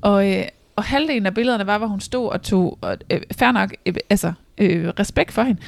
Og, 0.00 0.32
øh, 0.32 0.44
og 0.76 0.84
halvdelen 0.84 1.26
af 1.26 1.34
billederne 1.34 1.66
var, 1.66 1.78
hvor 1.78 1.86
hun 1.86 2.00
stod 2.00 2.28
og 2.28 2.42
tog, 2.42 2.78
og, 2.80 2.96
øh, 3.10 3.20
fair 3.32 3.52
nok, 3.52 3.74
øh, 3.86 3.94
altså 4.10 4.32
øh, 4.58 4.88
respekt 4.88 5.32
for 5.32 5.42
hende, 5.42 5.60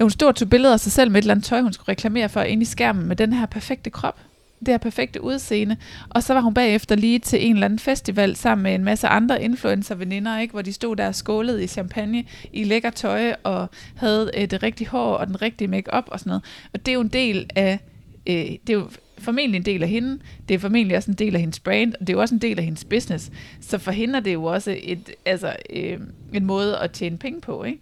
hun 0.00 0.10
stod 0.10 0.28
og 0.28 0.36
tog 0.36 0.50
billeder 0.50 0.72
af 0.72 0.80
sig 0.80 0.92
selv 0.92 1.10
med 1.10 1.18
et 1.18 1.22
eller 1.22 1.34
andet 1.34 1.44
tøj, 1.46 1.60
hun 1.60 1.72
skulle 1.72 1.88
reklamere 1.88 2.28
for 2.28 2.40
ind 2.40 2.62
i 2.62 2.64
skærmen 2.64 3.06
med 3.08 3.16
den 3.16 3.32
her 3.32 3.46
perfekte 3.46 3.90
krop 3.90 4.18
det 4.64 4.72
her 4.72 4.78
perfekte 4.78 5.22
udseende. 5.22 5.76
Og 6.08 6.22
så 6.22 6.34
var 6.34 6.40
hun 6.40 6.54
bagefter 6.54 6.96
lige 6.96 7.18
til 7.18 7.46
en 7.46 7.54
eller 7.54 7.64
anden 7.64 7.78
festival 7.78 8.36
sammen 8.36 8.62
med 8.62 8.74
en 8.74 8.84
masse 8.84 9.08
andre 9.08 9.42
influencer-veninder, 9.42 10.38
ikke? 10.38 10.52
hvor 10.52 10.62
de 10.62 10.72
stod 10.72 10.96
der 10.96 11.06
og 11.06 11.14
skålede 11.14 11.64
i 11.64 11.66
champagne 11.66 12.24
i 12.52 12.64
lækker 12.64 12.90
tøj 12.90 13.34
og 13.42 13.70
havde 13.96 14.30
øh, 14.36 14.50
det 14.50 14.62
rigtige 14.62 14.88
hår 14.88 15.14
og 15.14 15.26
den 15.26 15.42
rigtige 15.42 15.68
makeup 15.68 16.04
og 16.06 16.18
sådan 16.18 16.30
noget. 16.30 16.44
Og 16.72 16.86
det 16.86 16.92
er 16.92 16.94
jo 16.94 17.00
en 17.00 17.08
del 17.08 17.50
af, 17.56 17.78
øh, 18.26 18.34
det 18.34 18.70
er 18.70 18.74
jo 18.74 18.88
formentlig 19.18 19.58
en 19.58 19.64
del 19.64 19.82
af 19.82 19.88
hende, 19.88 20.18
det 20.48 20.54
er 20.54 20.58
formentlig 20.58 20.96
også 20.96 21.10
en 21.10 21.16
del 21.16 21.34
af 21.34 21.40
hendes 21.40 21.60
brand, 21.60 21.94
og 21.94 22.00
det 22.00 22.08
er 22.08 22.12
jo 22.12 22.20
også 22.20 22.34
en 22.34 22.40
del 22.40 22.58
af 22.58 22.64
hendes 22.64 22.84
business. 22.84 23.30
Så 23.60 23.78
for 23.78 23.90
hende 23.90 24.16
er 24.16 24.20
det 24.20 24.32
jo 24.32 24.44
også 24.44 24.76
et, 24.82 25.10
altså, 25.24 25.56
øh, 25.70 25.98
en 26.32 26.44
måde 26.44 26.78
at 26.78 26.90
tjene 26.90 27.18
penge 27.18 27.40
på. 27.40 27.64
Ikke? 27.64 27.78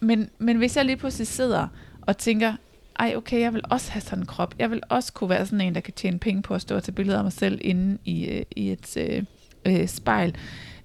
Men, 0.00 0.30
men 0.38 0.56
hvis 0.56 0.76
jeg 0.76 0.84
lige 0.84 0.96
pludselig 0.96 1.26
sidder 1.26 1.68
og 2.02 2.18
tænker, 2.18 2.52
ej 2.98 3.14
okay, 3.16 3.40
jeg 3.40 3.54
vil 3.54 3.62
også 3.70 3.92
have 3.92 4.02
sådan 4.02 4.18
en 4.18 4.26
krop. 4.26 4.54
Jeg 4.58 4.70
vil 4.70 4.80
også 4.88 5.12
kunne 5.12 5.30
være 5.30 5.46
sådan 5.46 5.60
en, 5.60 5.74
der 5.74 5.80
kan 5.80 5.94
tjene 5.94 6.18
penge 6.18 6.42
på 6.42 6.54
at 6.54 6.60
stå 6.60 6.76
og 6.76 6.82
tage 6.82 6.94
billeder 6.94 7.18
af 7.18 7.24
mig 7.24 7.32
selv 7.32 7.60
inde 7.60 7.98
i, 8.04 8.24
øh, 8.24 8.44
i 8.50 8.72
et 8.72 8.96
øh, 8.96 9.24
øh, 9.66 9.88
spejl. 9.88 10.36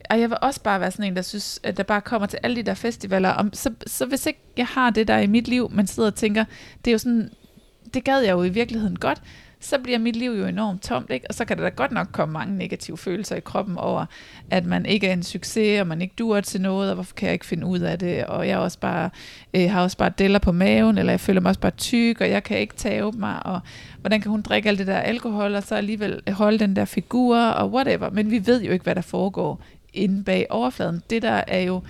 Og 0.09 0.19
jeg 0.19 0.29
vil 0.29 0.37
også 0.41 0.63
bare 0.63 0.79
være 0.79 0.91
sådan 0.91 1.05
en, 1.05 1.15
der 1.15 1.21
synes, 1.21 1.59
at 1.63 1.77
der 1.77 1.83
bare 1.83 2.01
kommer 2.01 2.27
til 2.27 2.39
alle 2.43 2.55
de 2.55 2.63
der 2.63 2.73
festivaler. 2.73 3.29
Om, 3.29 3.53
så, 3.53 3.73
så 3.87 4.05
hvis 4.05 4.25
ikke 4.25 4.39
jeg 4.57 4.65
har 4.65 4.89
det 4.89 5.07
der 5.07 5.17
i 5.17 5.27
mit 5.27 5.47
liv, 5.47 5.71
man 5.71 5.87
sidder 5.87 6.09
og 6.09 6.15
tænker, 6.15 6.45
det 6.85 6.91
er 6.91 6.93
jo 6.93 6.97
sådan, 6.97 7.29
det 7.93 8.03
gad 8.03 8.19
jeg 8.19 8.31
jo 8.31 8.43
i 8.43 8.49
virkeligheden 8.49 8.99
godt, 8.99 9.21
så 9.59 9.77
bliver 9.79 9.97
mit 9.97 10.15
liv 10.15 10.31
jo 10.31 10.45
enormt 10.45 10.81
tomt, 10.81 11.09
ikke? 11.09 11.25
og 11.29 11.33
så 11.33 11.45
kan 11.45 11.57
der 11.57 11.63
da 11.63 11.69
godt 11.69 11.91
nok 11.91 12.07
komme 12.11 12.33
mange 12.33 12.57
negative 12.57 12.97
følelser 12.97 13.35
i 13.35 13.39
kroppen 13.39 13.77
over, 13.77 14.05
at 14.49 14.65
man 14.65 14.85
ikke 14.85 15.07
er 15.07 15.13
en 15.13 15.23
succes, 15.23 15.81
og 15.81 15.87
man 15.87 16.01
ikke 16.01 16.13
duer 16.17 16.41
til 16.41 16.61
noget, 16.61 16.89
og 16.89 16.95
hvorfor 16.95 17.13
kan 17.15 17.25
jeg 17.25 17.33
ikke 17.33 17.45
finde 17.45 17.67
ud 17.67 17.79
af 17.79 17.99
det, 17.99 18.25
og 18.25 18.47
jeg 18.47 18.57
også 18.57 18.79
bare, 18.79 19.09
øh, 19.53 19.71
har 19.71 19.83
også 19.83 19.97
bare 19.97 20.11
deller 20.17 20.39
på 20.39 20.51
maven, 20.51 20.97
eller 20.97 21.13
jeg 21.13 21.19
føler 21.19 21.41
mig 21.41 21.49
også 21.49 21.61
bare 21.61 21.71
tyk, 21.71 22.21
og 22.21 22.29
jeg 22.29 22.43
kan 22.43 22.57
ikke 22.57 22.75
tage 22.75 23.11
mig, 23.11 23.45
og 23.45 23.59
hvordan 24.01 24.21
kan 24.21 24.31
hun 24.31 24.41
drikke 24.41 24.69
alt 24.69 24.79
det 24.79 24.87
der 24.87 24.97
alkohol, 24.97 25.55
og 25.55 25.63
så 25.63 25.75
alligevel 25.75 26.21
holde 26.31 26.59
den 26.59 26.75
der 26.75 26.85
figur, 26.85 27.37
og 27.37 27.71
whatever, 27.71 28.09
men 28.09 28.31
vi 28.31 28.47
ved 28.47 28.63
jo 28.63 28.71
ikke, 28.71 28.83
hvad 28.83 28.95
der 28.95 29.01
foregår 29.01 29.63
inde 29.93 30.23
bag 30.23 30.47
overfladen. 30.49 31.01
Det 31.09 31.21
der 31.21 31.43
er 31.47 31.59
jo 31.59 31.81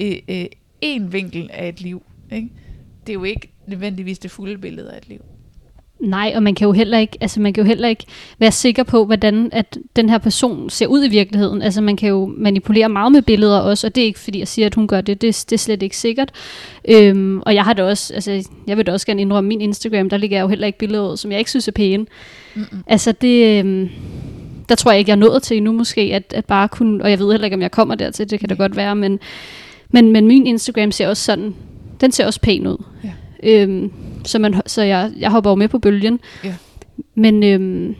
øh, 0.00 0.16
øh, 0.28 0.46
en 0.80 1.12
vinkel 1.12 1.50
af 1.52 1.68
et 1.68 1.80
liv, 1.80 2.02
ikke? 2.32 2.48
det 3.06 3.12
er 3.12 3.14
jo 3.14 3.24
ikke 3.24 3.52
nødvendigvis 3.66 4.18
det 4.18 4.30
fulde 4.30 4.58
billede 4.58 4.92
af 4.92 4.98
et 4.98 5.08
liv. 5.08 5.20
Nej, 6.00 6.32
og 6.36 6.42
man 6.42 6.54
kan 6.54 6.66
jo 6.66 6.72
heller 6.72 6.98
ikke, 6.98 7.18
altså 7.20 7.40
man 7.40 7.52
kan 7.52 7.64
jo 7.64 7.68
heller 7.68 7.88
ikke 7.88 8.04
være 8.38 8.52
sikker 8.52 8.82
på, 8.82 9.04
hvordan 9.04 9.48
at 9.52 9.78
den 9.96 10.08
her 10.08 10.18
person 10.18 10.70
ser 10.70 10.86
ud 10.86 11.04
i 11.04 11.08
virkeligheden. 11.08 11.62
Altså 11.62 11.80
man 11.80 11.96
kan 11.96 12.08
jo 12.08 12.34
manipulere 12.36 12.88
meget 12.88 13.12
med 13.12 13.22
billeder 13.22 13.58
også, 13.58 13.86
og 13.86 13.94
det 13.94 14.00
er 14.00 14.06
ikke 14.06 14.18
fordi 14.18 14.38
jeg 14.38 14.48
siger, 14.48 14.66
at 14.66 14.74
hun 14.74 14.86
gør 14.86 15.00
det. 15.00 15.22
Det, 15.22 15.44
det 15.50 15.52
er 15.52 15.58
slet 15.58 15.82
ikke 15.82 15.96
sikkert. 15.96 16.32
Øhm, 16.88 17.40
og 17.40 17.54
jeg 17.54 17.64
har 17.64 17.72
det 17.72 17.84
også, 17.84 18.14
altså 18.14 18.48
jeg 18.66 18.76
vil 18.76 18.86
da 18.86 18.92
også 18.92 19.06
gerne 19.06 19.20
indrømme 19.20 19.48
min 19.48 19.60
Instagram, 19.60 20.08
der 20.08 20.16
ligger 20.16 20.36
jeg 20.36 20.42
jo 20.42 20.48
heller 20.48 20.66
ikke 20.66 20.78
billeder 20.78 21.10
ud, 21.12 21.16
som 21.16 21.30
jeg 21.30 21.38
ikke 21.38 21.50
synes 21.50 21.68
er 21.68 21.72
pæne. 21.72 22.06
Mm-mm. 22.54 22.84
Altså 22.86 23.12
det, 23.12 23.58
øhm, 23.58 23.88
der 24.68 24.74
tror 24.74 24.90
jeg 24.90 24.98
ikke, 24.98 25.10
jeg 25.10 25.16
er 25.16 25.20
nået 25.20 25.42
til 25.42 25.56
endnu 25.56 25.72
måske, 25.72 26.00
at, 26.00 26.32
at 26.36 26.44
bare 26.44 26.68
kunne, 26.68 27.02
og 27.02 27.10
jeg 27.10 27.18
ved 27.18 27.30
heller 27.30 27.44
ikke, 27.44 27.54
om 27.54 27.62
jeg 27.62 27.70
kommer 27.70 27.94
dertil, 27.94 28.30
det 28.30 28.40
kan 28.40 28.48
da 28.48 28.54
godt 28.54 28.76
være, 28.76 28.96
men, 28.96 29.18
men, 29.90 30.12
men 30.12 30.26
min 30.26 30.46
Instagram 30.46 30.92
ser 30.92 31.08
også 31.08 31.24
sådan, 31.24 31.54
den 32.00 32.12
ser 32.12 32.26
også 32.26 32.40
pæn 32.40 32.66
ud. 32.66 32.84
Ja. 33.04 33.10
Øhm, 33.42 33.92
så, 34.24 34.38
man, 34.38 34.62
så 34.66 34.82
jeg, 34.82 35.12
jeg 35.18 35.30
hopper 35.30 35.50
jo 35.50 35.54
med 35.54 35.68
på 35.68 35.78
bølgen. 35.78 36.20
Ja. 36.44 36.54
Men 37.14 37.42
øhm, 37.42 37.94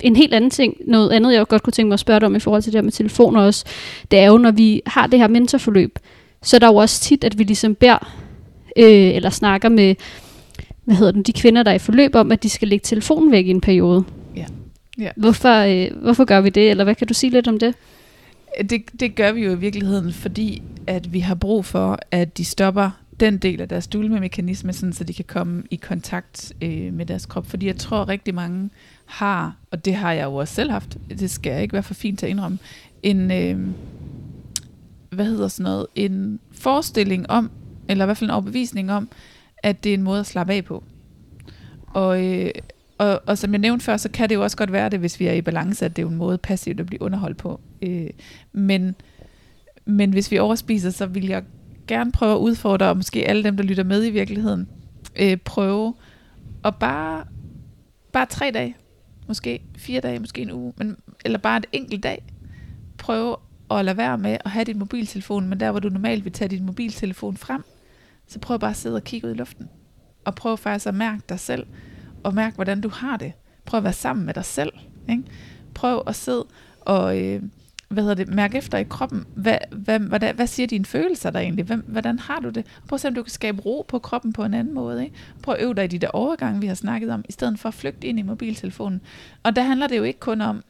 en 0.00 0.16
helt 0.16 0.34
anden 0.34 0.50
ting, 0.50 0.76
noget 0.86 1.10
andet 1.10 1.34
jeg 1.34 1.48
godt 1.48 1.62
kunne 1.62 1.72
tænke 1.72 1.88
mig 1.88 1.94
at 1.94 2.00
spørge 2.00 2.20
dig 2.20 2.26
om 2.26 2.36
i 2.36 2.38
forhold 2.38 2.62
til 2.62 2.72
det 2.72 2.78
her 2.78 2.82
med 2.82 2.92
telefoner 2.92 3.40
også, 3.40 3.64
det 4.10 4.18
er 4.18 4.26
jo, 4.26 4.38
når 4.38 4.50
vi 4.50 4.82
har 4.86 5.06
det 5.06 5.18
her 5.18 5.28
mentorforløb, 5.28 5.98
så 6.42 6.56
er 6.56 6.58
der 6.58 6.66
jo 6.66 6.74
også 6.74 7.00
tit, 7.00 7.24
at 7.24 7.38
vi 7.38 7.44
ligesom 7.44 7.74
beder, 7.74 8.12
øh, 8.76 9.14
eller 9.14 9.30
snakker 9.30 9.68
med, 9.68 9.94
hvad 10.84 10.96
hedder 10.96 11.12
den, 11.12 11.22
de 11.22 11.32
kvinder, 11.32 11.62
der 11.62 11.70
er 11.70 11.74
i 11.74 11.78
forløb 11.78 12.14
om, 12.14 12.32
at 12.32 12.42
de 12.42 12.50
skal 12.50 12.68
lægge 12.68 12.82
telefonen 12.84 13.32
væk 13.32 13.46
i 13.46 13.50
en 13.50 13.60
periode. 13.60 14.04
Ja. 14.36 14.44
Ja. 14.98 15.10
Hvorfor, 15.16 15.54
øh, 15.54 16.02
hvorfor 16.02 16.24
gør 16.24 16.40
vi 16.40 16.48
det, 16.48 16.70
eller 16.70 16.84
hvad 16.84 16.94
kan 16.94 17.06
du 17.06 17.14
sige 17.14 17.30
lidt 17.30 17.48
om 17.48 17.58
det? 17.58 17.74
det? 18.70 19.00
Det 19.00 19.14
gør 19.14 19.32
vi 19.32 19.44
jo 19.44 19.52
i 19.52 19.58
virkeligheden, 19.58 20.12
fordi 20.12 20.62
at 20.86 21.12
vi 21.12 21.20
har 21.20 21.34
brug 21.34 21.64
for, 21.64 21.98
at 22.10 22.38
de 22.38 22.44
stopper 22.44 22.90
den 23.20 23.38
del 23.38 23.60
af 23.60 23.68
deres 23.68 23.86
dulmemekanisme, 23.86 24.72
sådan, 24.72 24.92
så 24.92 25.04
de 25.04 25.14
kan 25.14 25.24
komme 25.24 25.62
i 25.70 25.76
kontakt 25.76 26.52
øh, 26.62 26.92
med 26.92 27.06
deres 27.06 27.26
krop. 27.26 27.46
Fordi 27.46 27.66
jeg 27.66 27.76
tror 27.76 28.08
rigtig 28.08 28.34
mange 28.34 28.70
har, 29.06 29.56
og 29.70 29.84
det 29.84 29.94
har 29.94 30.12
jeg 30.12 30.24
jo 30.24 30.34
også 30.34 30.54
selv 30.54 30.70
haft, 30.70 30.98
det 31.08 31.30
skal 31.30 31.52
jeg 31.52 31.62
ikke 31.62 31.72
være 31.72 31.82
for 31.82 31.94
fint 31.94 32.18
til 32.18 32.26
at 32.26 32.30
indrømme, 32.30 32.58
en, 33.02 33.30
øh, 33.30 33.68
hvad 35.10 35.24
hedder 35.24 35.48
sådan 35.48 35.70
noget, 35.70 35.86
en 35.94 36.40
forestilling 36.52 37.30
om, 37.30 37.50
eller 37.88 38.04
i 38.04 38.06
hvert 38.06 38.16
fald 38.16 38.30
en 38.30 38.34
overbevisning 38.34 38.92
om, 38.92 39.08
at 39.62 39.84
det 39.84 39.90
er 39.90 39.94
en 39.94 40.02
måde 40.02 40.20
at 40.20 40.26
slappe 40.26 40.52
af 40.52 40.64
på. 40.64 40.84
Og, 41.86 42.24
øh, 42.26 42.50
og, 42.98 43.22
og 43.26 43.38
som 43.38 43.52
jeg 43.52 43.58
nævnte 43.58 43.84
før, 43.84 43.96
så 43.96 44.10
kan 44.10 44.28
det 44.28 44.34
jo 44.34 44.42
også 44.42 44.56
godt 44.56 44.72
være 44.72 44.88
det, 44.88 44.98
hvis 44.98 45.20
vi 45.20 45.26
er 45.26 45.32
i 45.32 45.42
balance, 45.42 45.84
at 45.84 45.96
det 45.96 46.02
er 46.02 46.06
en 46.06 46.14
måde 46.14 46.38
passivt 46.38 46.80
at 46.80 46.86
blive 46.86 47.02
underholdt 47.02 47.36
på. 47.36 47.60
Øh, 47.82 48.10
men, 48.52 48.94
men 49.84 50.10
hvis 50.10 50.30
vi 50.30 50.38
overspiser, 50.38 50.90
så 50.90 51.06
vil 51.06 51.26
jeg 51.26 51.42
gerne 51.94 52.12
prøve 52.12 52.32
at 52.32 52.38
udfordre, 52.38 52.88
og 52.88 52.96
måske 52.96 53.28
alle 53.28 53.44
dem, 53.44 53.56
der 53.56 53.64
lytter 53.64 53.84
med 53.84 54.06
i 54.06 54.10
virkeligheden, 54.10 54.68
øh, 55.16 55.36
prøve 55.36 55.94
at 56.64 56.76
bare, 56.76 57.24
bare 58.12 58.26
tre 58.26 58.50
dage, 58.54 58.76
måske 59.28 59.62
fire 59.76 60.00
dage, 60.00 60.18
måske 60.18 60.42
en 60.42 60.52
uge, 60.52 60.72
men, 60.76 60.96
eller 61.24 61.38
bare 61.38 61.58
et 61.58 61.66
enkelt 61.72 62.02
dag, 62.02 62.24
prøve 62.98 63.36
at 63.70 63.84
lade 63.84 63.96
være 63.96 64.18
med 64.18 64.36
at 64.44 64.50
have 64.50 64.64
din 64.64 64.78
mobiltelefon, 64.78 65.48
men 65.48 65.60
der 65.60 65.70
hvor 65.70 65.80
du 65.80 65.88
normalt 65.88 66.24
vil 66.24 66.32
tage 66.32 66.48
din 66.48 66.66
mobiltelefon 66.66 67.36
frem, 67.36 67.62
så 68.26 68.38
prøv 68.38 68.58
bare 68.58 68.70
at 68.70 68.76
sidde 68.76 68.96
og 68.96 69.04
kigge 69.04 69.28
ud 69.28 69.32
i 69.32 69.36
luften. 69.36 69.68
Og 70.24 70.34
prøv 70.34 70.56
faktisk 70.56 70.86
at 70.86 70.94
mærke 70.94 71.22
dig 71.28 71.40
selv, 71.40 71.66
og 72.22 72.34
mærke, 72.34 72.54
hvordan 72.54 72.80
du 72.80 72.88
har 72.88 73.16
det. 73.16 73.32
Prøv 73.64 73.78
at 73.78 73.84
være 73.84 73.92
sammen 73.92 74.26
med 74.26 74.34
dig 74.34 74.44
selv. 74.44 74.72
Ikke? 75.08 75.22
Prøv 75.74 76.02
at 76.06 76.16
sidde 76.16 76.46
og, 76.80 77.20
øh, 77.20 77.42
hvad 77.90 78.02
hedder 78.02 78.24
det, 78.24 78.34
mærke 78.34 78.58
efter 78.58 78.78
i 78.78 78.82
kroppen, 78.82 79.24
hvad, 79.34 79.58
hvad, 79.70 79.98
hvad, 79.98 80.34
hvad 80.34 80.46
siger 80.46 80.66
dine 80.66 80.84
følelser 80.84 81.30
der 81.30 81.40
egentlig? 81.40 81.64
Hvem, 81.64 81.84
hvordan 81.88 82.18
har 82.18 82.40
du 82.40 82.48
det? 82.48 82.66
Prøv 82.88 82.96
at 82.96 83.00
se, 83.00 83.08
om 83.08 83.14
du 83.14 83.22
kan 83.22 83.30
skabe 83.30 83.62
ro 83.62 83.84
på 83.88 83.98
kroppen 83.98 84.32
på 84.32 84.44
en 84.44 84.54
anden 84.54 84.74
måde. 84.74 85.04
Ikke? 85.04 85.16
Prøv 85.42 85.54
at 85.54 85.62
øve 85.62 85.74
dig 85.74 85.84
i 85.84 85.86
de 85.86 85.98
der 85.98 86.08
overgange, 86.08 86.60
vi 86.60 86.66
har 86.66 86.74
snakket 86.74 87.10
om, 87.10 87.24
i 87.28 87.32
stedet 87.32 87.58
for 87.58 87.68
at 87.68 87.74
flygte 87.74 88.06
ind 88.06 88.18
i 88.18 88.22
mobiltelefonen. 88.22 89.00
Og 89.42 89.56
der 89.56 89.62
handler 89.62 89.86
det 89.86 89.96
jo 89.96 90.02
ikke 90.02 90.20
kun 90.20 90.40
om 90.40 90.64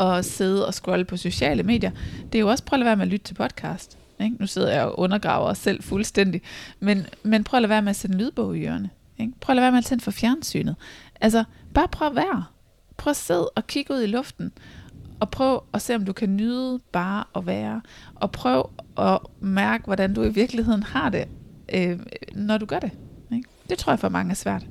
at 0.00 0.24
sidde 0.24 0.66
og 0.66 0.74
scrolle 0.74 1.04
på 1.04 1.16
sociale 1.16 1.62
medier. 1.62 1.90
Det 2.32 2.38
er 2.38 2.40
jo 2.40 2.48
også, 2.48 2.64
prøv 2.64 2.76
at 2.76 2.80
lade 2.80 2.86
være 2.86 2.96
med 2.96 3.04
at 3.04 3.10
lytte 3.10 3.24
til 3.24 3.34
podcast. 3.34 3.98
Ikke? 4.20 4.36
Nu 4.40 4.46
sidder 4.46 4.72
jeg 4.72 4.84
og 4.84 4.98
undergraver 4.98 5.46
os 5.46 5.58
selv 5.58 5.82
fuldstændig. 5.82 6.42
Men, 6.80 7.06
men 7.22 7.44
prøv 7.44 7.58
at 7.58 7.62
lade 7.62 7.70
være 7.70 7.82
med 7.82 7.90
at 7.90 7.96
sætte 7.96 8.14
en 8.14 8.20
lydbog 8.20 8.58
i 8.58 8.66
ørerne. 8.66 8.90
Ikke? 9.18 9.32
Prøv 9.40 9.52
at 9.52 9.56
lade 9.56 9.64
være 9.64 9.72
med 9.72 9.78
at 9.78 9.84
tænde 9.84 10.04
for 10.04 10.10
fjernsynet. 10.10 10.76
Altså, 11.20 11.44
bare 11.74 11.88
prøv 11.88 12.08
at 12.08 12.16
være. 12.16 12.44
Prøv 12.96 13.10
at 13.10 13.16
sidde 13.16 13.48
og 13.48 13.66
kigge 13.66 13.94
ud 13.94 14.02
i 14.02 14.06
luften 14.06 14.52
og 15.20 15.30
prøv 15.30 15.62
at 15.74 15.82
se, 15.82 15.94
om 15.94 16.04
du 16.04 16.12
kan 16.12 16.36
nyde 16.36 16.80
bare 16.92 17.24
at 17.36 17.46
være. 17.46 17.80
Og 18.14 18.30
prøv 18.30 18.70
at 18.98 19.18
mærke, 19.40 19.84
hvordan 19.84 20.14
du 20.14 20.22
i 20.22 20.28
virkeligheden 20.28 20.82
har 20.82 21.08
det, 21.08 21.24
øh, 21.74 21.98
når 22.32 22.58
du 22.58 22.66
gør 22.66 22.78
det. 22.78 22.90
Ikke? 23.32 23.48
Det 23.70 23.78
tror 23.78 23.92
jeg 23.92 23.98
for 23.98 24.08
mange 24.08 24.30
er 24.30 24.34
svært. 24.34 24.62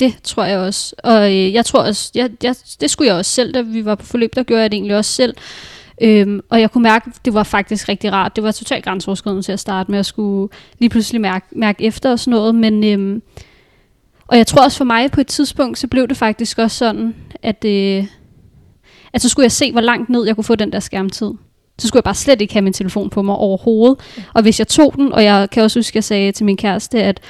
Det 0.00 0.14
tror 0.22 0.44
jeg 0.44 0.58
også. 0.58 0.94
Og 1.04 1.30
øh, 1.30 1.52
jeg 1.52 1.64
tror 1.64 1.82
også, 1.82 2.10
jeg, 2.14 2.30
jeg, 2.42 2.54
det 2.80 2.90
skulle 2.90 3.08
jeg 3.08 3.16
også 3.16 3.30
selv, 3.30 3.54
da 3.54 3.60
vi 3.60 3.84
var 3.84 3.94
på 3.94 4.06
forløb, 4.06 4.34
der 4.34 4.42
gjorde 4.42 4.62
jeg 4.62 4.70
det 4.70 4.76
egentlig 4.76 4.96
også 4.96 5.12
selv. 5.12 5.34
Øhm, 6.02 6.40
og 6.48 6.60
jeg 6.60 6.70
kunne 6.70 6.82
mærke, 6.82 7.10
at 7.14 7.24
det 7.24 7.34
var 7.34 7.42
faktisk 7.42 7.88
rigtig 7.88 8.12
rart. 8.12 8.36
Det 8.36 8.44
var 8.44 8.50
totalt 8.50 8.84
grænseoverskridende 8.84 9.42
til 9.42 9.52
at 9.52 9.60
starte 9.60 9.90
med 9.90 9.98
at 9.98 10.06
skulle 10.06 10.52
lige 10.78 10.90
pludselig 10.90 11.20
mærke, 11.20 11.46
mærke 11.52 11.84
efter 11.84 12.10
og 12.10 12.18
sådan 12.18 12.30
noget. 12.30 12.54
Men, 12.54 12.84
øhm, 12.84 13.22
og 14.26 14.36
jeg 14.36 14.46
tror 14.46 14.64
også 14.64 14.78
for 14.78 14.84
mig 14.84 15.10
på 15.10 15.20
et 15.20 15.26
tidspunkt, 15.26 15.78
så 15.78 15.88
blev 15.88 16.08
det 16.08 16.16
faktisk 16.16 16.58
også 16.58 16.76
sådan, 16.76 17.14
at, 17.42 17.64
øh, 17.64 18.06
at 19.12 19.22
så 19.22 19.28
skulle 19.28 19.44
jeg 19.44 19.52
se, 19.52 19.72
hvor 19.72 19.80
langt 19.80 20.08
ned 20.08 20.26
jeg 20.26 20.34
kunne 20.34 20.44
få 20.44 20.54
den 20.54 20.72
der 20.72 20.80
skærmtid. 20.80 21.32
Så 21.78 21.88
skulle 21.88 21.98
jeg 21.98 22.04
bare 22.04 22.14
slet 22.14 22.40
ikke 22.40 22.52
have 22.52 22.62
min 22.62 22.72
telefon 22.72 23.10
på 23.10 23.22
mig 23.22 23.34
overhovedet. 23.34 23.98
Og 24.34 24.42
hvis 24.42 24.58
jeg 24.58 24.68
tog 24.68 24.94
den, 24.96 25.12
og 25.12 25.24
jeg 25.24 25.48
kan 25.52 25.62
også 25.62 25.78
huske, 25.78 25.90
at 25.90 25.94
jeg 25.94 26.04
sagde 26.04 26.32
til 26.32 26.46
min 26.46 26.56
kæreste, 26.56 27.02
at 27.02 27.20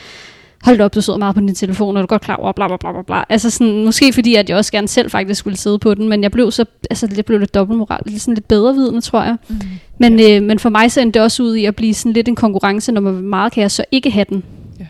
hold 0.63 0.81
op, 0.81 0.95
du 0.95 1.01
sidder 1.01 1.19
meget 1.19 1.35
på 1.35 1.41
din 1.41 1.55
telefon, 1.55 1.97
og 1.97 2.01
du 2.01 2.05
er 2.05 2.07
godt 2.07 2.23
klar 2.23 2.37
over, 2.37 2.53
bla 2.53 2.67
bla 2.67 2.77
bla 2.77 2.93
bla 2.93 3.03
bla. 3.03 3.25
Altså 3.29 3.51
sådan, 3.51 3.85
måske 3.85 4.13
fordi, 4.13 4.35
at 4.35 4.49
jeg 4.49 4.57
også 4.57 4.73
gerne 4.73 4.89
selv 4.89 5.11
faktisk 5.11 5.39
skulle 5.39 5.57
sidde 5.57 5.79
på 5.79 5.95
den, 5.95 6.09
men 6.09 6.23
jeg 6.23 6.31
blev 6.31 6.51
så, 6.51 6.65
altså 6.91 7.07
det 7.07 7.25
blev 7.25 7.39
lidt 7.39 7.55
dobbeltmoral, 7.55 8.01
lidt 8.07 8.23
sådan 8.23 8.35
lidt 8.35 8.49
bedre 8.49 8.75
vidende, 8.75 9.01
tror 9.01 9.23
jeg. 9.23 9.37
Mm. 9.49 9.57
Men, 9.99 10.19
ja. 10.19 10.37
øh, 10.37 10.43
men 10.43 10.59
for 10.59 10.69
mig 10.69 10.93
så 10.93 11.01
endte 11.01 11.19
det 11.19 11.25
også 11.25 11.43
ud 11.43 11.57
i 11.57 11.65
at 11.65 11.77
blive 11.77 11.95
sådan 11.95 12.13
lidt 12.13 12.29
en 12.29 12.37
konkurrence, 12.37 12.93
når 12.93 13.01
man 13.01 13.15
meget 13.15 13.53
kan 13.53 13.63
jeg 13.63 13.71
så 13.71 13.85
ikke 13.91 14.11
have 14.11 14.27
den. 14.29 14.45
Ja. 14.81 14.87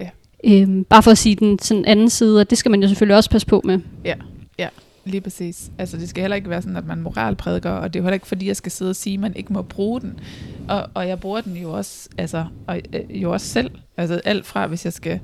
Ja. 0.00 0.08
Øhm, 0.44 0.84
bare 0.84 1.02
for 1.02 1.10
at 1.10 1.18
sige 1.18 1.36
den 1.36 1.58
sådan 1.58 1.84
anden 1.84 2.10
side, 2.10 2.40
og 2.40 2.50
det 2.50 2.58
skal 2.58 2.70
man 2.70 2.82
jo 2.82 2.88
selvfølgelig 2.88 3.16
også 3.16 3.30
passe 3.30 3.46
på 3.46 3.60
med. 3.64 3.78
Ja, 4.04 4.14
ja. 4.58 4.68
Lige 5.04 5.20
præcis. 5.20 5.70
Altså 5.78 5.96
det 5.96 6.08
skal 6.08 6.20
heller 6.20 6.36
ikke 6.36 6.50
være 6.50 6.62
sådan, 6.62 6.76
at 6.76 6.86
man 6.86 7.02
moralprædiker, 7.02 7.70
og 7.70 7.92
det 7.92 7.98
er 7.98 8.02
jo 8.02 8.04
heller 8.04 8.14
ikke 8.14 8.26
fordi, 8.26 8.46
jeg 8.46 8.56
skal 8.56 8.72
sidde 8.72 8.90
og 8.90 8.96
sige, 8.96 9.14
at 9.14 9.20
man 9.20 9.36
ikke 9.36 9.52
må 9.52 9.62
bruge 9.62 10.00
den. 10.00 10.20
Og, 10.68 10.88
og 10.94 11.08
jeg 11.08 11.20
bruger 11.20 11.40
den 11.40 11.56
jo 11.56 11.72
også, 11.72 12.08
altså, 12.18 12.46
og, 12.66 12.80
øh, 12.92 13.22
jo 13.22 13.32
også 13.32 13.46
selv. 13.46 13.70
Altså 13.96 14.20
alt 14.24 14.46
fra, 14.46 14.66
hvis 14.66 14.84
jeg 14.84 14.92
skal 14.92 15.20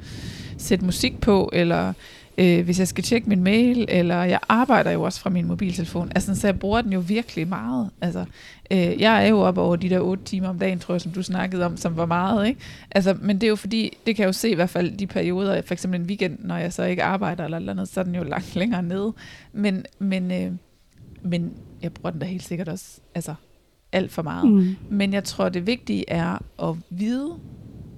sætte 0.59 0.85
musik 0.85 1.21
på, 1.21 1.51
eller 1.53 1.93
øh, 2.39 2.65
hvis 2.65 2.79
jeg 2.79 2.89
skal 2.89 3.05
tjekke 3.05 3.29
min 3.29 3.43
mail, 3.43 3.87
eller 3.89 4.23
jeg 4.23 4.41
arbejder 4.49 4.91
jo 4.91 5.03
også 5.03 5.21
fra 5.21 5.31
min 5.31 5.47
mobiltelefon. 5.47 6.13
Altså, 6.15 6.35
så 6.35 6.47
jeg 6.47 6.59
bruger 6.59 6.83
den 6.83 6.93
jo 6.93 7.01
virkelig 7.01 7.49
meget. 7.49 7.91
Altså, 8.01 8.25
øh, 8.71 9.01
jeg 9.01 9.25
er 9.25 9.29
jo 9.29 9.39
op 9.39 9.59
over 9.59 9.77
de 9.77 9.91
der 9.91 10.01
otte 10.01 10.25
timer 10.25 10.49
om 10.49 10.59
dagen, 10.59 10.79
tror 10.79 10.95
jeg, 10.95 11.01
som 11.01 11.13
du 11.13 11.23
snakkede 11.23 11.65
om, 11.67 11.77
som 11.77 11.97
var 11.97 12.07
meget. 12.07 12.49
Ikke? 12.49 12.61
Altså, 12.91 13.17
men 13.21 13.37
det 13.37 13.47
er 13.47 13.49
jo 13.49 13.57
fordi, 13.57 13.97
det 14.07 14.17
kan 14.17 14.23
jeg 14.23 14.27
jo 14.27 14.33
se 14.33 14.51
i 14.51 14.55
hvert 14.55 14.71
fald 14.71 14.99
de 14.99 15.07
perioder, 15.07 15.63
for 15.63 15.75
eksempel 15.75 16.01
en 16.01 16.07
weekend, 16.07 16.39
når 16.41 16.57
jeg 16.57 16.73
så 16.73 16.85
ikke 16.85 17.03
arbejder 17.03 17.45
eller 17.45 17.59
eller 17.59 17.73
andet, 17.73 17.89
så 17.89 18.01
er 18.01 18.05
den 18.05 18.15
jo 18.15 18.23
langt 18.23 18.57
længere 18.61 18.83
nede. 18.83 19.13
Men, 19.53 19.85
men, 19.99 20.33
øh, 20.33 20.53
men 21.23 21.53
jeg 21.83 21.93
bruger 21.93 22.11
den 22.11 22.21
da 22.21 22.27
helt 22.27 22.45
sikkert 22.45 22.69
også 22.69 23.01
altså, 23.15 23.35
alt 23.93 24.13
for 24.13 24.23
meget. 24.23 24.51
Mm. 24.53 24.77
Men 24.91 25.13
jeg 25.13 25.25
tror, 25.25 25.49
det 25.49 25.67
vigtige 25.67 26.11
er 26.11 26.39
at 26.63 26.77
vide, 26.91 27.31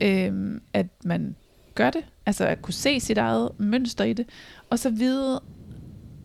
øh, 0.00 0.60
at 0.72 0.86
man 1.04 1.34
gør 1.78 1.90
det, 1.90 2.04
altså 2.26 2.46
at 2.46 2.62
kunne 2.62 2.74
se 2.74 3.00
sit 3.00 3.18
eget 3.18 3.50
mønster 3.58 4.04
i 4.04 4.12
det, 4.12 4.26
og 4.70 4.78
så 4.78 4.90
vide, 4.90 5.40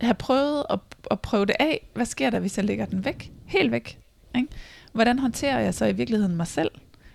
have 0.01 0.13
prøvet 0.13 0.63
at, 0.69 0.79
at 1.11 1.19
prøve 1.19 1.45
det 1.45 1.55
af. 1.59 1.89
Hvad 1.93 2.05
sker 2.05 2.29
der, 2.29 2.39
hvis 2.39 2.57
jeg 2.57 2.65
lægger 2.65 2.85
den 2.85 3.05
væk? 3.05 3.31
Helt 3.45 3.71
væk. 3.71 3.99
Ikke? 4.35 4.47
Hvordan 4.93 5.19
håndterer 5.19 5.59
jeg 5.59 5.73
så 5.73 5.85
i 5.85 5.91
virkeligheden 5.91 6.35
mig 6.35 6.47
selv? 6.47 6.71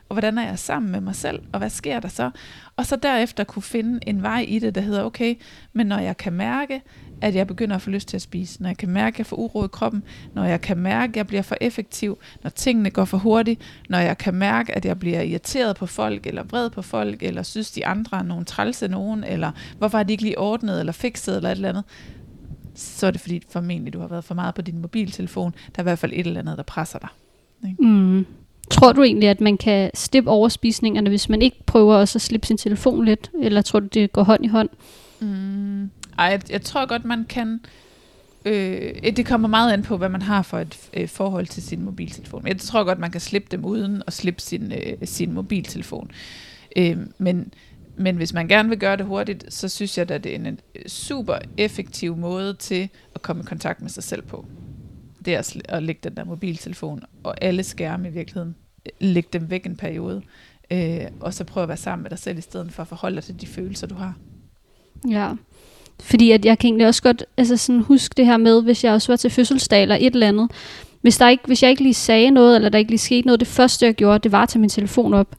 Og 0.08 0.14
hvordan 0.14 0.38
er 0.38 0.46
jeg 0.46 0.58
sammen 0.58 0.92
med 0.92 1.00
mig 1.00 1.14
selv? 1.14 1.42
Og 1.52 1.58
hvad 1.58 1.70
sker 1.70 2.00
der 2.00 2.08
så? 2.08 2.30
Og 2.76 2.86
så 2.86 2.96
derefter 2.96 3.44
kunne 3.44 3.62
finde 3.62 4.00
en 4.06 4.22
vej 4.22 4.44
i 4.48 4.58
det, 4.58 4.74
der 4.74 4.80
hedder, 4.80 5.02
okay, 5.02 5.34
men 5.72 5.86
når 5.86 5.98
jeg 5.98 6.16
kan 6.16 6.32
mærke, 6.32 6.82
at 7.20 7.34
jeg 7.34 7.46
begynder 7.46 7.76
at 7.76 7.82
få 7.82 7.90
lyst 7.90 8.08
til 8.08 8.16
at 8.16 8.22
spise, 8.22 8.62
når 8.62 8.68
jeg 8.68 8.76
kan 8.76 8.88
mærke, 8.88 9.14
at 9.14 9.18
jeg 9.18 9.26
får 9.26 9.36
uro 9.36 9.64
i 9.64 9.68
kroppen, 9.72 10.02
når 10.34 10.44
jeg 10.44 10.60
kan 10.60 10.78
mærke, 10.78 11.10
at 11.10 11.16
jeg 11.16 11.26
bliver 11.26 11.42
for 11.42 11.56
effektiv, 11.60 12.18
når 12.42 12.50
tingene 12.50 12.90
går 12.90 13.04
for 13.04 13.18
hurtigt, 13.18 13.60
når 13.88 13.98
jeg 13.98 14.18
kan 14.18 14.34
mærke, 14.34 14.74
at 14.74 14.84
jeg 14.84 14.98
bliver 14.98 15.20
irriteret 15.20 15.76
på 15.76 15.86
folk, 15.86 16.26
eller 16.26 16.42
vred 16.42 16.70
på 16.70 16.82
folk, 16.82 17.22
eller 17.22 17.42
synes 17.42 17.70
de 17.70 17.86
andre 17.86 18.18
er 18.18 18.22
nogen 18.22 18.44
trælse 18.44 18.88
nogen, 18.88 19.24
eller 19.24 19.50
hvorfor 19.78 19.98
er 19.98 20.02
de 20.02 20.12
ikke 20.12 20.22
lige 20.22 20.38
ordnet, 20.38 20.80
eller 20.80 20.92
fikset, 20.92 21.36
eller 21.36 21.50
et 21.50 21.56
eller 21.56 21.68
andet, 21.68 21.84
så 22.74 23.06
er 23.06 23.10
det 23.10 23.20
fordi 23.20 23.42
formentlig, 23.50 23.92
du 23.92 24.00
har 24.00 24.08
været 24.08 24.24
for 24.24 24.34
meget 24.34 24.54
på 24.54 24.62
din 24.62 24.78
mobiltelefon. 24.78 25.54
Der 25.76 25.78
er 25.78 25.82
i 25.82 25.88
hvert 25.88 25.98
fald 25.98 26.12
et 26.14 26.26
eller 26.26 26.40
andet, 26.40 26.56
der 26.56 26.62
presser 26.62 26.98
dig. 26.98 27.08
Ikke? 27.68 27.82
Mm. 27.82 28.26
Tror 28.70 28.92
du 28.92 29.02
egentlig, 29.02 29.28
at 29.28 29.40
man 29.40 29.56
kan 29.56 29.90
slippe 29.94 30.30
overspisningerne, 30.30 31.10
hvis 31.10 31.28
man 31.28 31.42
ikke 31.42 31.56
prøver 31.66 31.94
også 31.94 32.18
at 32.18 32.22
slippe 32.22 32.46
sin 32.46 32.56
telefon 32.56 33.04
lidt? 33.04 33.30
Eller 33.42 33.62
tror 33.62 33.80
du, 33.80 33.86
det 33.86 34.12
går 34.12 34.22
hånd 34.22 34.44
i 34.44 34.48
hånd? 34.48 34.68
Mm. 35.20 35.90
Ej, 36.18 36.24
jeg, 36.24 36.50
jeg 36.50 36.62
tror 36.62 36.86
godt, 36.86 37.04
man 37.04 37.24
kan... 37.24 37.60
Øh, 38.44 38.94
det 39.16 39.26
kommer 39.26 39.48
meget 39.48 39.72
an 39.72 39.82
på, 39.82 39.96
hvad 39.96 40.08
man 40.08 40.22
har 40.22 40.42
for 40.42 40.58
et 40.58 40.90
øh, 40.94 41.08
forhold 41.08 41.46
til 41.46 41.62
sin 41.62 41.82
mobiltelefon. 41.82 42.46
Jeg 42.46 42.58
tror 42.58 42.84
godt, 42.84 42.98
man 42.98 43.10
kan 43.10 43.20
slippe 43.20 43.48
dem 43.50 43.64
uden 43.64 44.02
at 44.06 44.12
slippe 44.12 44.40
sin, 44.40 44.72
øh, 44.72 44.96
sin 45.04 45.32
mobiltelefon. 45.32 46.10
Øh, 46.76 46.96
men, 47.18 47.52
men 47.96 48.16
hvis 48.16 48.32
man 48.32 48.48
gerne 48.48 48.68
vil 48.68 48.78
gøre 48.78 48.96
det 48.96 49.06
hurtigt, 49.06 49.54
så 49.54 49.68
synes 49.68 49.98
jeg, 49.98 50.10
at 50.10 50.24
det 50.24 50.32
er 50.32 50.36
en 50.36 50.60
super 50.86 51.38
effektiv 51.56 52.16
måde 52.16 52.54
til 52.54 52.88
at 53.14 53.22
komme 53.22 53.42
i 53.42 53.46
kontakt 53.46 53.82
med 53.82 53.90
sig 53.90 54.02
selv 54.02 54.22
på. 54.22 54.46
Det 55.24 55.34
er 55.34 55.38
at, 55.38 55.56
at 55.68 55.82
lægge 55.82 56.00
den 56.04 56.16
der 56.16 56.24
mobiltelefon 56.24 57.02
og 57.24 57.44
alle 57.44 57.62
skærme 57.62 58.08
i 58.08 58.12
virkeligheden. 58.12 58.56
Øh, 58.86 58.92
lægge 59.00 59.28
dem 59.32 59.50
væk 59.50 59.66
en 59.66 59.76
periode. 59.76 60.22
Øh, 60.70 61.00
og 61.20 61.34
så 61.34 61.44
prøve 61.44 61.62
at 61.62 61.68
være 61.68 61.76
sammen 61.76 62.02
med 62.02 62.10
dig 62.10 62.18
selv, 62.18 62.38
i 62.38 62.40
stedet 62.40 62.72
for 62.72 62.82
at 62.82 62.88
forholde 62.88 63.16
dig 63.16 63.24
til 63.24 63.40
de 63.40 63.46
følelser, 63.46 63.86
du 63.86 63.94
har. 63.94 64.14
Ja, 65.08 65.34
fordi 66.02 66.30
at 66.30 66.44
jeg 66.44 66.58
kan 66.58 66.68
egentlig 66.68 66.86
også 66.86 67.02
godt 67.02 67.24
altså 67.36 67.56
sådan 67.56 67.80
huske 67.80 68.14
det 68.16 68.26
her 68.26 68.36
med, 68.36 68.62
hvis 68.62 68.84
jeg 68.84 68.92
også 68.92 69.12
var 69.12 69.16
til 69.16 69.30
fødselsdag 69.30 69.82
eller 69.82 69.96
et 70.00 70.14
eller 70.14 70.28
andet. 70.28 70.50
Hvis, 71.02 71.18
der 71.18 71.28
ikke, 71.28 71.42
hvis 71.46 71.62
jeg 71.62 71.70
ikke 71.70 71.82
lige 71.82 71.94
sagde 71.94 72.30
noget, 72.30 72.56
eller 72.56 72.68
der 72.68 72.78
ikke 72.78 72.90
lige 72.90 72.98
skete 72.98 73.26
noget, 73.26 73.40
det 73.40 73.48
første 73.48 73.86
jeg 73.86 73.94
gjorde, 73.94 74.18
det 74.18 74.32
var 74.32 74.42
at 74.42 74.48
tage 74.48 74.60
min 74.60 74.70
telefon 74.70 75.14
op. 75.14 75.36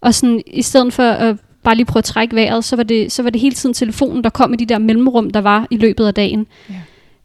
Og 0.00 0.14
sådan, 0.14 0.42
i 0.46 0.62
stedet 0.62 0.92
for 0.92 1.02
at 1.02 1.36
bare 1.62 1.74
lige 1.74 1.86
prøve 1.86 2.00
at 2.00 2.04
trække 2.04 2.36
vejret, 2.36 2.64
så 2.64 2.76
var, 2.76 2.82
det, 2.82 3.12
så 3.12 3.22
var 3.22 3.30
det 3.30 3.40
hele 3.40 3.54
tiden 3.54 3.74
telefonen, 3.74 4.24
der 4.24 4.30
kom 4.30 4.54
i 4.54 4.56
de 4.56 4.66
der 4.66 4.78
mellemrum, 4.78 5.30
der 5.30 5.40
var 5.40 5.66
i 5.70 5.76
løbet 5.76 6.06
af 6.06 6.14
dagen. 6.14 6.46
Ja. 6.70 6.74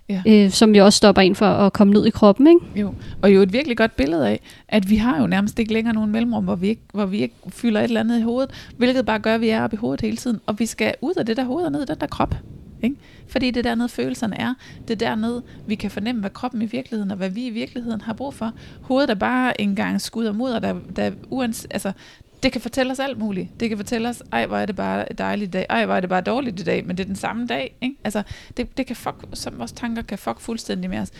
Ja. 0.09 0.21
Øh, 0.27 0.51
som 0.51 0.75
jo 0.75 0.85
også 0.85 0.97
stopper 0.97 1.21
ind 1.21 1.35
for 1.35 1.45
at 1.45 1.73
komme 1.73 1.93
ned 1.93 2.05
i 2.05 2.09
kroppen, 2.09 2.47
ikke? 2.47 2.81
Jo, 2.81 2.93
og 3.21 3.35
jo 3.35 3.41
et 3.41 3.53
virkelig 3.53 3.77
godt 3.77 3.95
billede 3.95 4.29
af, 4.29 4.39
at 4.67 4.89
vi 4.89 4.95
har 4.95 5.21
jo 5.21 5.27
nærmest 5.27 5.59
ikke 5.59 5.73
længere 5.73 5.93
nogen 5.93 6.11
mellemrum, 6.11 6.43
hvor 6.43 6.55
vi 6.55 6.67
ikke, 6.67 6.81
hvor 6.93 7.05
vi 7.05 7.21
ikke 7.21 7.35
fylder 7.49 7.79
et 7.79 7.83
eller 7.83 7.99
andet 7.99 8.19
i 8.19 8.21
hovedet, 8.21 8.51
hvilket 8.77 9.05
bare 9.05 9.19
gør, 9.19 9.35
at 9.35 9.41
vi 9.41 9.49
er 9.49 9.63
oppe 9.63 9.73
i 9.73 9.77
hovedet 9.77 10.01
hele 10.01 10.17
tiden, 10.17 10.39
og 10.45 10.59
vi 10.59 10.65
skal 10.65 10.93
ud 11.01 11.13
af 11.17 11.25
det 11.25 11.37
der 11.37 11.43
hoved 11.43 11.65
og 11.65 11.71
ned 11.71 11.81
i 11.81 11.85
den 11.85 11.99
der 11.99 12.07
krop. 12.07 12.35
Ikke? 12.81 12.95
Fordi 13.27 13.51
det 13.51 13.57
er 13.57 13.69
dernede 13.69 13.89
følelserne 13.89 14.39
er. 14.39 14.53
Det 14.87 14.93
er 14.93 15.07
dernede, 15.07 15.43
vi 15.67 15.75
kan 15.75 15.91
fornemme, 15.91 16.21
hvad 16.21 16.29
kroppen 16.29 16.61
i 16.61 16.65
virkeligheden, 16.65 17.11
og 17.11 17.17
hvad 17.17 17.29
vi 17.29 17.45
i 17.45 17.49
virkeligheden 17.49 18.01
har 18.01 18.13
brug 18.13 18.33
for. 18.33 18.51
Hovedet 18.81 19.09
er 19.09 19.15
bare 19.15 19.61
en 19.61 19.75
gang 19.75 20.01
skud 20.01 20.25
og 20.25 20.35
mudder, 20.35 20.59
der, 20.59 20.75
der 20.95 21.11
uans, 21.29 21.67
altså, 21.71 21.91
det 22.43 22.51
kan 22.51 22.61
fortælle 22.61 22.91
os 22.91 22.99
alt 22.99 23.17
muligt. 23.17 23.59
Det 23.59 23.69
kan 23.69 23.77
fortælle 23.77 24.09
os, 24.09 24.23
ej, 24.31 24.45
hvor 24.45 24.57
er 24.57 24.65
det 24.65 24.75
bare 24.75 25.05
dejligt 25.17 25.53
dag, 25.53 25.65
ej, 25.69 25.85
hvor 25.85 25.95
er 25.95 25.99
det 25.99 26.09
bare 26.09 26.21
dårligt 26.21 26.59
i 26.59 26.63
dag, 26.63 26.85
men 26.85 26.97
det 26.97 27.03
er 27.03 27.07
den 27.07 27.15
samme 27.15 27.47
dag. 27.47 27.75
Ikke? 27.81 27.95
Altså, 28.03 28.23
det, 28.57 28.77
det 28.77 28.85
kan 28.85 28.95
fuck, 28.95 29.15
som 29.33 29.59
vores 29.59 29.71
tanker 29.71 30.01
kan 30.01 30.17
fuck 30.17 30.39
fuldstændig 30.39 30.89
med 30.89 30.99
os. 30.99 31.11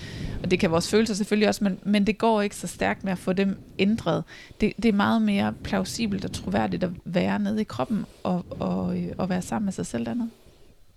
Og 0.43 0.52
det 0.52 0.60
kan 0.60 0.71
vores 0.71 0.89
følelser 0.89 1.13
selvfølgelig 1.13 1.47
også, 1.47 1.63
men, 1.63 1.80
men 1.84 2.08
det 2.08 2.17
går 2.17 2.41
ikke 2.41 2.56
så 2.56 2.67
stærkt 2.67 3.04
med 3.04 3.12
at 3.12 3.17
få 3.17 3.34
dem 3.34 3.58
ændret. 3.80 4.24
Det, 4.62 4.74
det 4.78 4.86
er 4.86 4.93
meget 4.93 5.21
mere 5.21 5.54
plausibelt 5.63 6.26
og 6.26 6.32
troværdigt 6.32 6.84
at 6.84 6.89
være 7.06 7.39
nede 7.39 7.62
i 7.62 7.63
kroppen 7.63 8.06
og, 8.24 8.45
og, 8.50 8.97
øh, 8.97 9.12
og 9.17 9.30
være 9.30 9.41
sammen 9.41 9.65
med 9.65 9.74
sig 9.74 9.86
selv 9.86 10.06
dernede. 10.06 10.30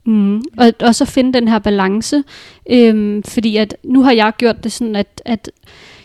Mm. 0.06 0.42
Og, 0.58 0.72
og 0.80 0.94
så 0.94 1.04
finde 1.04 1.32
den 1.32 1.48
her 1.48 1.58
balance, 1.58 2.22
øhm, 2.70 3.22
fordi 3.22 3.56
at 3.56 3.76
nu 3.82 4.02
har 4.02 4.12
jeg 4.12 4.32
gjort 4.38 4.64
det 4.64 4.72
sådan, 4.72 4.96
at, 4.96 5.22
at 5.24 5.50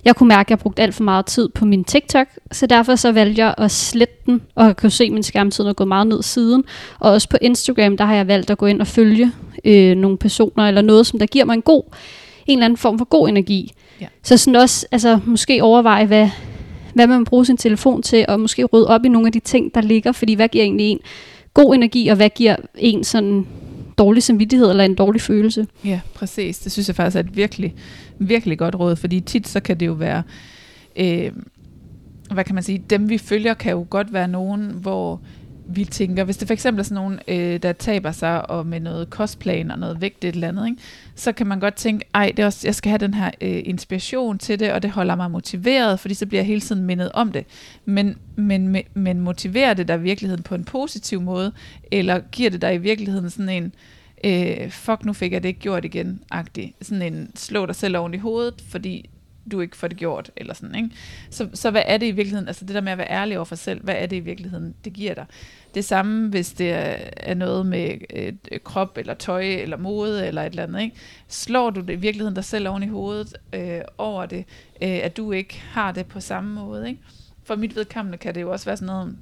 jeg 0.06 0.16
kunne 0.16 0.28
mærke, 0.28 0.48
at 0.48 0.50
jeg 0.50 0.60
brugte 0.60 0.82
alt 0.82 0.96
for 0.96 1.04
meget 1.04 1.26
tid 1.26 1.50
på 1.50 1.66
min 1.66 1.84
TikTok, 1.84 2.28
så 2.52 2.68
derfor 2.68 2.96
så 2.96 3.12
valgte 3.12 3.42
jeg 3.42 3.56
at 3.58 3.72
slette 3.72 4.16
den, 4.26 4.42
og 4.56 4.66
jeg 4.66 4.78
kunne 4.78 4.90
se, 4.90 5.04
at 5.04 5.12
min 5.12 5.24
skærmtid 5.24 5.64
er 5.64 5.74
gået 5.74 5.88
meget 5.88 6.08
ned 6.08 6.24
siden. 6.24 6.64
Og 7.00 7.12
også 7.12 7.30
på 7.30 7.38
Instagram, 7.42 7.98
der 7.98 8.06
har 8.06 8.16
jeg 8.16 8.28
valgt 8.28 8.50
at 8.50 8.58
gå 8.58 8.66
ind 8.66 8.82
og 8.82 8.88
følge 8.88 9.32
øh, 9.66 9.96
nogle 9.96 10.18
personer, 10.18 10.68
eller 10.68 10.82
noget, 10.82 11.08
som 11.08 11.20
der 11.20 11.26
giver 11.26 11.46
mig 11.46 11.54
en 11.54 11.62
god, 11.62 11.84
en 12.48 12.58
eller 12.58 12.66
anden 12.66 12.78
form 12.78 12.98
for 12.98 13.06
god 13.06 13.30
energi. 13.30 13.72
Ja. 14.02 14.08
Så 14.24 14.38
sådan 14.38 14.56
også, 14.56 14.88
altså 14.92 15.20
måske 15.26 15.64
overveje, 15.64 16.06
hvad, 16.06 16.30
hvad 16.94 17.08
man 17.08 17.26
bruger 17.26 17.44
sin 17.44 17.58
telefon 17.58 18.02
til, 18.02 18.26
og 18.28 18.40
måske 18.40 18.66
rydde 18.66 18.88
op 18.88 19.06
i 19.06 19.10
nogle 19.10 19.28
af 19.28 19.32
de 19.32 19.40
ting, 19.40 19.76
der 19.76 19.82
ligger, 19.82 20.12
fordi 20.12 20.34
hvad 20.34 20.48
giver 20.48 20.64
egentlig 20.64 20.90
en 20.90 21.00
god 21.54 21.76
energi, 21.76 22.08
og 22.08 22.16
hvad 22.16 22.30
giver 22.30 22.56
en 22.78 23.04
sådan 23.04 23.48
dårlig 24.00 24.24
samvittighed 24.24 24.70
eller 24.70 24.84
en 24.84 24.96
dårlig 24.96 25.22
følelse. 25.22 25.68
Ja, 25.86 26.02
præcis. 26.14 26.60
Det 26.60 26.72
synes 26.72 26.88
jeg 26.88 26.96
faktisk 26.96 27.16
er 27.16 27.20
et 27.20 27.36
virkelig, 27.36 27.76
virkelig 28.20 28.58
godt 28.58 28.76
råd, 28.76 28.96
fordi 28.96 29.20
tit 29.20 29.48
så 29.48 29.60
kan 29.60 29.80
det 29.80 29.86
jo 29.86 29.94
være, 29.94 30.24
øh, 30.96 31.32
hvad 32.32 32.44
kan 32.44 32.56
man 32.56 32.64
sige, 32.64 32.84
dem 32.90 33.10
vi 33.10 33.18
følger 33.18 33.54
kan 33.54 33.72
jo 33.72 33.86
godt 33.90 34.14
være 34.14 34.28
nogen, 34.28 34.72
hvor 34.82 35.22
vi 35.70 35.86
tænker, 35.86 36.24
hvis 36.24 36.38
det 36.38 36.48
for 36.48 36.54
eksempel 36.54 36.80
er 36.80 36.84
sådan 36.84 36.96
nogen, 36.96 37.20
øh, 37.28 37.60
der 37.64 37.74
taber 37.74 38.12
sig 38.12 38.50
og 38.50 38.66
med 38.66 38.80
noget 38.80 39.10
kostplan 39.10 39.72
og 39.72 39.80
noget 39.80 40.02
vægt 40.02 40.26
et 40.26 40.34
eller 40.34 40.48
andet, 40.48 40.68
ikke? 40.68 40.82
Så 41.20 41.32
kan 41.32 41.48
man 41.48 41.60
godt 41.60 41.76
tænke, 41.76 42.06
ej, 42.14 42.34
det 42.38 42.44
er 42.44 42.46
også, 42.46 42.68
jeg 42.68 42.76
skal 42.76 42.90
have 42.90 42.98
den 42.98 43.14
her 43.14 43.32
øh, 43.42 43.62
inspiration 43.66 44.38
til 44.38 44.60
det, 44.60 44.72
og 44.72 44.82
det 44.82 44.92
holder 44.92 45.16
mig 45.16 45.32
motiveret, 45.32 46.00
fordi 46.00 46.14
så 46.14 46.26
bliver 46.26 46.42
jeg 46.42 46.48
hele 46.48 46.62
tiden 46.62 46.84
mindet 46.84 47.12
om 47.12 47.32
det. 47.32 47.46
Men, 47.86 48.18
men, 48.36 48.78
men 48.94 49.20
motiverer 49.20 49.74
det 49.74 49.88
dig 49.88 49.98
i 49.98 50.02
virkeligheden 50.02 50.44
på 50.44 50.56
en 50.56 50.64
positiv 50.64 51.22
måde, 51.22 51.52
eller 51.92 52.20
giver 52.32 52.50
det 52.50 52.62
dig 52.62 52.76
i 52.76 52.78
virkeligheden 52.78 53.30
sådan 53.30 53.50
en, 53.50 53.74
øh, 54.24 54.72
fuck, 54.72 55.06
nu 55.06 55.14
fik 55.14 55.32
jeg 55.32 55.44
det 55.44 55.50
ikke 55.50 55.60
gjort 55.60 55.86
igen, 55.86 56.22
agtig. 56.32 56.74
Sådan 56.82 57.02
en, 57.02 57.32
slå 57.36 57.66
dig 57.66 57.76
selv 57.76 57.98
oven 57.98 58.14
i 58.14 58.18
hovedet, 58.18 58.64
fordi 58.70 59.10
du 59.52 59.62
ikke 59.62 59.78
får 59.78 59.88
det 59.88 59.98
gjort, 59.98 60.32
eller 60.38 60.54
sådan, 60.54 60.76
ikke? 60.76 60.90
Så, 61.30 61.50
så 61.54 61.72
hvad 61.72 61.84
er 61.86 61.98
det 61.98 62.06
i 62.06 62.12
virkeligheden, 62.12 62.48
altså 62.48 62.66
det 62.66 62.76
der 62.76 62.82
med 62.82 62.92
at 62.92 62.98
være 62.98 63.12
ærlig 63.12 63.38
over 63.38 63.46
for 63.46 63.56
selv, 63.56 63.84
hvad 63.84 63.96
er 63.98 64.06
det 64.06 64.16
i 64.16 64.20
virkeligheden, 64.20 64.76
det 64.86 64.94
giver 64.94 65.14
dig? 65.14 65.26
Det 65.74 65.86
samme, 65.86 66.30
hvis 66.30 66.54
det 66.54 66.72
er, 66.72 67.34
noget 67.34 67.66
med 67.66 67.98
øh, 68.16 68.34
krop, 68.64 68.98
eller 68.98 69.14
tøj, 69.14 69.42
eller 69.42 69.78
mode, 69.78 70.28
eller 70.28 70.42
et 70.42 70.50
eller 70.50 70.64
andet, 70.64 70.82
ikke? 70.82 70.96
Slår 71.28 71.70
du 71.70 71.82
det 71.82 71.94
i 71.94 71.96
virkeligheden 71.96 72.36
dig 72.36 72.44
selv 72.44 72.68
oven 72.68 72.84
i 72.84 72.88
hovedet 72.88 73.38
øh, 73.54 73.82
over 73.98 74.26
det, 74.26 74.46
øh, 74.82 75.00
at 75.04 75.18
du 75.18 75.32
ikke 75.32 75.62
har 75.72 75.92
det 75.92 76.06
på 76.06 76.20
samme 76.20 76.54
måde, 76.54 76.90
ikke? 76.90 77.02
For 77.44 77.56
mit 77.56 77.76
vedkommende 77.76 78.18
kan 78.18 78.36
det 78.36 78.42
jo 78.42 78.52
også 78.52 78.66
være 78.66 78.78
sådan 78.78 78.86
noget, 78.86 79.18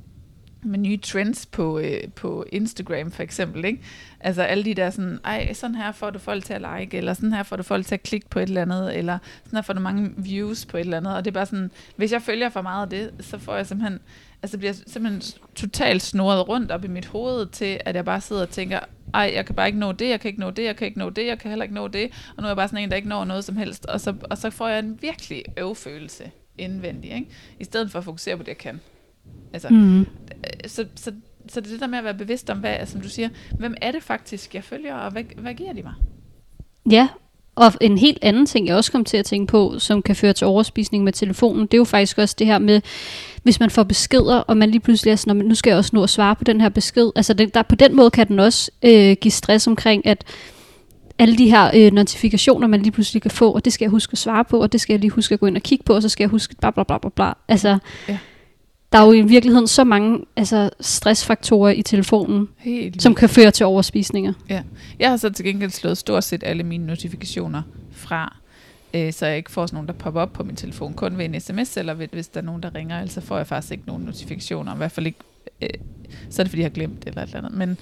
med 0.67 0.79
nye 0.79 0.97
trends 0.97 1.45
på, 1.45 1.79
øh, 1.79 2.09
på 2.15 2.45
Instagram 2.51 3.11
for 3.11 3.23
eksempel, 3.23 3.65
ikke? 3.65 3.79
Altså 4.19 4.41
alle 4.41 4.65
de 4.65 4.73
der 4.73 4.89
sådan, 4.89 5.19
ej, 5.25 5.53
sådan 5.53 5.75
her 5.75 5.91
får 5.91 6.09
du 6.09 6.19
folk 6.19 6.45
til 6.45 6.53
at 6.53 6.61
like, 6.61 6.97
eller 6.97 7.13
sådan 7.13 7.33
her 7.33 7.43
får 7.43 7.55
du 7.55 7.63
folk 7.63 7.85
til 7.85 7.95
at 7.95 8.03
klikke 8.03 8.29
på 8.29 8.39
et 8.39 8.47
eller 8.47 8.61
andet, 8.61 8.97
eller 8.97 9.17
sådan 9.43 9.57
her 9.57 9.61
får 9.61 9.73
du 9.73 9.79
mange 9.79 10.13
views 10.17 10.65
på 10.65 10.77
et 10.77 10.81
eller 10.81 10.97
andet, 10.97 11.15
og 11.15 11.25
det 11.25 11.31
er 11.31 11.33
bare 11.33 11.45
sådan, 11.45 11.71
hvis 11.95 12.11
jeg 12.11 12.21
følger 12.21 12.49
for 12.49 12.61
meget 12.61 12.83
af 12.83 12.89
det, 12.89 13.25
så 13.25 13.37
får 13.37 13.55
jeg 13.55 13.67
simpelthen, 13.67 13.99
altså 14.43 14.57
bliver 14.57 14.73
simpelthen 14.73 15.21
totalt 15.55 16.01
snoret 16.01 16.47
rundt 16.47 16.71
op 16.71 16.85
i 16.85 16.87
mit 16.87 17.05
hoved 17.05 17.45
til, 17.45 17.79
at 17.85 17.95
jeg 17.95 18.05
bare 18.05 18.21
sidder 18.21 18.41
og 18.41 18.49
tænker, 18.49 18.79
ej, 19.13 19.31
jeg 19.35 19.45
kan 19.45 19.55
bare 19.55 19.67
ikke 19.67 19.79
nå 19.79 19.91
det, 19.91 20.09
jeg 20.09 20.19
kan 20.19 20.29
ikke 20.29 20.39
nå 20.39 20.49
det, 20.49 20.63
jeg 20.63 20.75
kan 20.75 20.87
ikke 20.87 20.99
nå 20.99 21.09
det, 21.09 21.25
jeg 21.25 21.39
kan 21.39 21.49
heller 21.49 21.63
ikke 21.63 21.75
nå 21.75 21.87
det, 21.87 22.11
og 22.37 22.41
nu 22.41 22.43
er 22.43 22.49
jeg 22.49 22.57
bare 22.57 22.67
sådan 22.67 22.83
en, 22.83 22.89
der 22.89 22.95
ikke 22.95 23.09
når 23.09 23.25
noget 23.25 23.43
som 23.43 23.57
helst, 23.57 23.85
og 23.85 24.01
så, 24.01 24.15
og 24.29 24.37
så 24.37 24.49
får 24.49 24.67
jeg 24.67 24.79
en 24.79 24.97
virkelig 25.01 25.43
øvfølelse 25.57 26.31
indvendig, 26.57 27.11
ikke? 27.11 27.27
i 27.59 27.63
stedet 27.63 27.91
for 27.91 27.99
at 27.99 28.05
fokusere 28.05 28.37
på 28.37 28.43
det, 28.43 28.47
jeg 28.47 28.57
kan. 28.57 28.79
Altså, 29.65 29.69
mm. 29.69 30.07
så, 30.67 30.85
så, 30.95 31.11
så 31.49 31.59
det 31.61 31.67
er 31.67 31.71
det 31.71 31.79
der 31.79 31.87
med 31.87 31.97
at 31.97 32.03
være 32.03 32.13
bevidst 32.13 32.49
om, 32.49 32.57
hvad, 32.57 32.75
som 32.85 33.01
du 33.01 33.09
siger, 33.09 33.29
hvem 33.59 33.75
er 33.81 33.91
det 33.91 34.03
faktisk, 34.03 34.55
jeg 34.55 34.63
følger, 34.63 34.95
og 34.95 35.11
hvad, 35.11 35.23
hvad 35.37 35.53
giver 35.53 35.73
de 35.73 35.81
mig? 35.83 35.93
Ja, 36.91 37.07
Og 37.55 37.73
en 37.81 37.97
helt 37.97 38.17
anden 38.21 38.45
ting, 38.45 38.67
jeg 38.67 38.75
også 38.75 38.91
kom 38.91 39.05
til 39.05 39.17
at 39.17 39.25
tænke 39.25 39.51
på, 39.51 39.79
som 39.79 40.01
kan 40.01 40.15
føre 40.15 40.33
til 40.33 40.47
overspisning 40.47 41.03
med 41.03 41.13
telefonen, 41.13 41.61
det 41.61 41.73
er 41.73 41.77
jo 41.77 41.83
faktisk 41.83 42.17
også 42.17 42.35
det 42.39 42.47
her 42.47 42.59
med, 42.59 42.81
hvis 43.43 43.59
man 43.59 43.69
får 43.69 43.83
beskeder, 43.83 44.37
og 44.37 44.57
man 44.57 44.69
lige 44.69 44.81
pludselig 44.81 45.11
er 45.11 45.15
sådan, 45.15 45.35
nu 45.35 45.55
skal 45.55 45.69
jeg 45.71 45.77
også 45.77 45.91
nå 45.93 46.03
at 46.03 46.09
svare 46.09 46.35
på 46.35 46.43
den 46.43 46.61
her 46.61 46.69
besked. 46.69 47.11
Altså 47.15 47.33
det, 47.33 47.53
der, 47.53 47.61
på 47.61 47.75
den 47.75 47.95
måde 47.95 48.11
kan 48.11 48.27
den 48.27 48.39
også 48.39 48.71
øh, 48.83 49.15
give 49.21 49.31
stress 49.31 49.67
omkring, 49.67 50.05
at 50.05 50.23
alle 51.19 51.37
de 51.37 51.49
her 51.49 51.71
øh, 51.75 51.91
notifikationer, 51.91 52.67
man 52.67 52.81
lige 52.81 52.91
pludselig 52.91 53.21
kan 53.21 53.31
få, 53.31 53.51
og 53.51 53.65
det 53.65 53.73
skal 53.73 53.85
jeg 53.85 53.91
huske 53.91 54.11
at 54.11 54.17
svare 54.17 54.45
på, 54.45 54.61
og 54.61 54.71
det 54.71 54.81
skal 54.81 54.93
jeg 54.93 54.99
lige 54.99 55.11
huske 55.11 55.33
at 55.33 55.39
gå 55.39 55.45
ind 55.45 55.55
og 55.55 55.63
kigge 55.63 55.83
på, 55.83 55.93
og 55.93 56.01
så 56.01 56.09
skal 56.09 56.23
jeg 56.23 56.29
huske 56.29 56.55
bla 56.59 56.71
bla 56.71 56.83
bla 56.83 56.97
bla 56.97 57.09
bla. 57.09 57.33
Altså, 57.47 57.77
Ja. 58.07 58.17
Der 58.91 58.99
er 58.99 59.05
jo 59.05 59.11
i 59.11 59.21
virkeligheden 59.21 59.67
så 59.67 59.83
mange 59.83 60.25
altså, 60.35 60.69
stressfaktorer 60.81 61.71
i 61.71 61.81
telefonen, 61.81 62.47
Helt 62.57 63.01
som 63.01 63.15
kan 63.15 63.29
føre 63.29 63.51
til 63.51 63.65
overspisninger. 63.65 64.33
Ja. 64.49 64.61
Jeg 64.99 65.09
har 65.09 65.17
så 65.17 65.29
til 65.29 65.45
gengæld 65.45 65.71
slået 65.71 65.97
stort 65.97 66.23
set 66.23 66.43
alle 66.45 66.63
mine 66.63 66.85
notifikationer 66.85 67.61
fra, 67.91 68.35
øh, 68.93 69.13
så 69.13 69.25
jeg 69.25 69.37
ikke 69.37 69.51
får 69.51 69.65
sådan 69.65 69.75
nogle, 69.75 69.87
der 69.87 69.93
popper 69.93 70.21
op 70.21 70.33
på 70.33 70.43
min 70.43 70.55
telefon, 70.55 70.93
kun 70.93 71.17
ved 71.17 71.25
en 71.25 71.39
sms, 71.39 71.77
eller 71.77 71.93
ved, 71.93 72.07
hvis 72.11 72.27
der 72.27 72.41
er 72.41 72.45
nogen, 72.45 72.63
der 72.63 72.75
ringer, 72.75 72.97
ellers 72.97 73.13
så 73.13 73.21
får 73.21 73.37
jeg 73.37 73.47
faktisk 73.47 73.71
ikke 73.71 73.83
nogen 73.87 74.03
notifikationer, 74.03 74.73
i 74.73 74.77
hvert 74.77 74.91
fald 74.91 75.05
ikke, 75.05 75.19
øh, 75.61 75.69
så 76.29 76.41
er 76.41 76.43
det 76.43 76.51
fordi, 76.51 76.61
jeg 76.61 76.69
har 76.69 76.73
glemt 76.73 77.03
eller 77.07 77.21
et 77.21 77.27
eller 77.27 77.37
andet, 77.37 77.53
men 77.53 77.77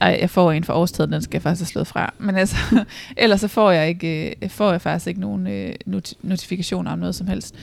ej, 0.00 0.18
jeg 0.20 0.30
får 0.30 0.52
en 0.52 0.64
for 0.64 0.72
årstiden, 0.72 1.12
den 1.12 1.22
skal 1.22 1.36
jeg 1.36 1.42
faktisk 1.42 1.60
have 1.60 1.66
slået 1.66 1.86
fra, 1.86 2.14
men 2.18 2.36
altså, 2.36 2.56
ellers 3.16 3.40
så 3.40 3.48
får 3.48 3.70
jeg, 3.70 3.88
ikke, 3.88 4.34
øh, 4.42 4.50
får 4.50 4.70
jeg 4.70 4.80
faktisk 4.80 5.06
ikke 5.06 5.20
nogen 5.20 5.46
øh, 5.46 5.74
not- 5.86 6.14
notifikationer 6.22 6.90
om 6.90 6.98
noget 6.98 7.14
som 7.14 7.26
helst, 7.26 7.54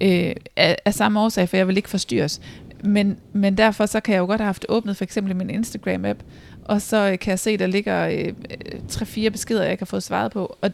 øh, 0.00 0.32
af, 0.56 0.76
af 0.84 0.94
samme 0.94 1.20
årsag, 1.20 1.48
for 1.48 1.56
jeg 1.56 1.68
vil 1.68 1.76
ikke 1.76 1.88
forstyrres, 1.88 2.40
men, 2.84 3.18
men 3.32 3.56
derfor 3.56 3.86
så 3.86 4.00
kan 4.00 4.14
jeg 4.14 4.20
jo 4.20 4.26
godt 4.26 4.40
have 4.40 4.46
haft 4.46 4.66
åbnet 4.68 4.96
for 4.96 5.04
eksempel 5.04 5.36
min 5.36 5.50
Instagram-app, 5.50 6.18
og 6.64 6.82
så 6.82 7.10
øh, 7.12 7.18
kan 7.18 7.30
jeg 7.30 7.38
se, 7.38 7.56
der 7.56 7.66
ligger 7.66 8.06
øh, 8.06 8.26
øh 8.26 8.80
tre-fire 8.88 9.30
beskeder, 9.30 9.64
jeg 9.64 9.78
kan 9.78 9.86
få 9.86 10.00
svaret 10.00 10.32
på. 10.32 10.56
Og 10.60 10.70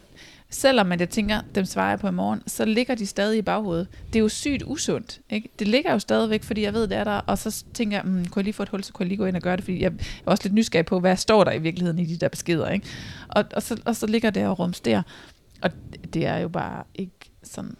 selvom 0.49 0.87
man 0.87 0.99
jeg 0.99 1.09
tænker, 1.09 1.41
dem 1.55 1.65
svarer 1.65 1.89
jeg 1.89 1.99
på 1.99 2.07
i 2.07 2.11
morgen, 2.11 2.41
så 2.47 2.65
ligger 2.65 2.95
de 2.95 3.05
stadig 3.05 3.37
i 3.37 3.41
baghovedet. 3.41 3.87
Det 4.07 4.15
er 4.15 4.19
jo 4.19 4.29
sygt 4.29 4.63
usundt. 4.65 5.19
Ikke? 5.29 5.49
Det 5.59 5.67
ligger 5.67 5.91
jo 5.91 5.99
stadigvæk, 5.99 6.43
fordi 6.43 6.61
jeg 6.61 6.73
ved, 6.73 6.87
det 6.87 6.97
er 6.97 7.03
der. 7.03 7.11
Og 7.11 7.37
så 7.37 7.63
tænker 7.73 7.97
jeg, 7.97 8.05
mm, 8.05 8.25
kunne 8.25 8.39
jeg 8.39 8.43
lige 8.43 8.53
få 8.53 8.63
et 8.63 8.69
hul, 8.69 8.83
så 8.83 8.93
kunne 8.93 9.03
jeg 9.03 9.07
lige 9.07 9.17
gå 9.17 9.25
ind 9.25 9.35
og 9.35 9.41
gøre 9.41 9.55
det, 9.55 9.63
fordi 9.63 9.81
jeg 9.81 9.91
er 10.25 10.31
også 10.31 10.43
lidt 10.43 10.53
nysgerrig 10.53 10.85
på, 10.85 10.99
hvad 10.99 11.17
står 11.17 11.43
der 11.43 11.51
i 11.51 11.59
virkeligheden 11.59 11.99
i 11.99 12.05
de 12.05 12.17
der 12.17 12.27
beskeder. 12.27 12.69
Ikke? 12.69 12.87
Og, 13.27 13.45
og, 13.55 13.63
så, 13.63 13.81
og 13.85 13.95
så 13.95 14.07
ligger 14.07 14.29
det 14.29 14.47
og 14.47 14.59
rumsterer. 14.59 15.01
Og 15.61 15.71
det 16.13 16.25
er 16.25 16.37
jo 16.37 16.47
bare 16.47 16.83
ikke 16.95 17.31
sådan... 17.43 17.75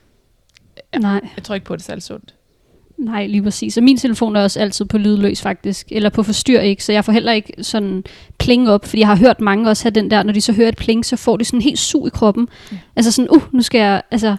Ja. 0.98 1.02
Nej. 1.02 1.22
Jeg 1.36 1.44
tror 1.44 1.56
ikke 1.56 1.66
på, 1.66 1.74
at 1.74 1.80
det 1.80 1.84
er 1.84 1.88
særlig 1.88 2.04
sundt. 2.04 2.34
Nej, 2.98 3.28
lige 3.28 3.44
præcis. 3.44 3.78
Og 3.78 3.84
min 3.84 3.98
telefon 3.98 4.36
er 4.36 4.44
også 4.44 4.60
altid 4.60 4.86
på 4.86 4.98
lydløs 4.98 5.42
faktisk, 5.42 5.88
eller 5.92 6.10
på 6.10 6.24
forstyr 6.24 6.60
ikke, 6.60 6.84
så 6.84 6.92
jeg 6.92 7.06
får 7.06 7.12
heller 7.14 7.32
ikke 7.32 7.54
sådan 7.64 8.04
pling 8.38 8.70
op, 8.70 8.86
fordi 8.86 9.00
jeg 9.00 9.08
har 9.08 9.16
hørt 9.16 9.42
mange 9.42 9.70
også 9.70 9.84
have 9.84 9.92
den 9.92 10.12
der, 10.12 10.24
når 10.24 10.34
de 10.34 10.42
så 10.42 10.54
hører 10.54 10.68
et 10.70 10.76
pling, 10.78 11.06
så 11.06 11.16
får 11.16 11.38
de 11.38 11.46
sådan 11.46 11.62
helt 11.62 11.80
sug 11.80 12.08
i 12.08 12.10
kroppen. 12.10 12.48
Ja. 12.72 12.78
Altså 12.96 13.12
sådan, 13.12 13.30
uh, 13.32 13.54
nu 13.54 13.62
skal 13.62 13.80
jeg, 13.80 14.02
altså, 14.12 14.36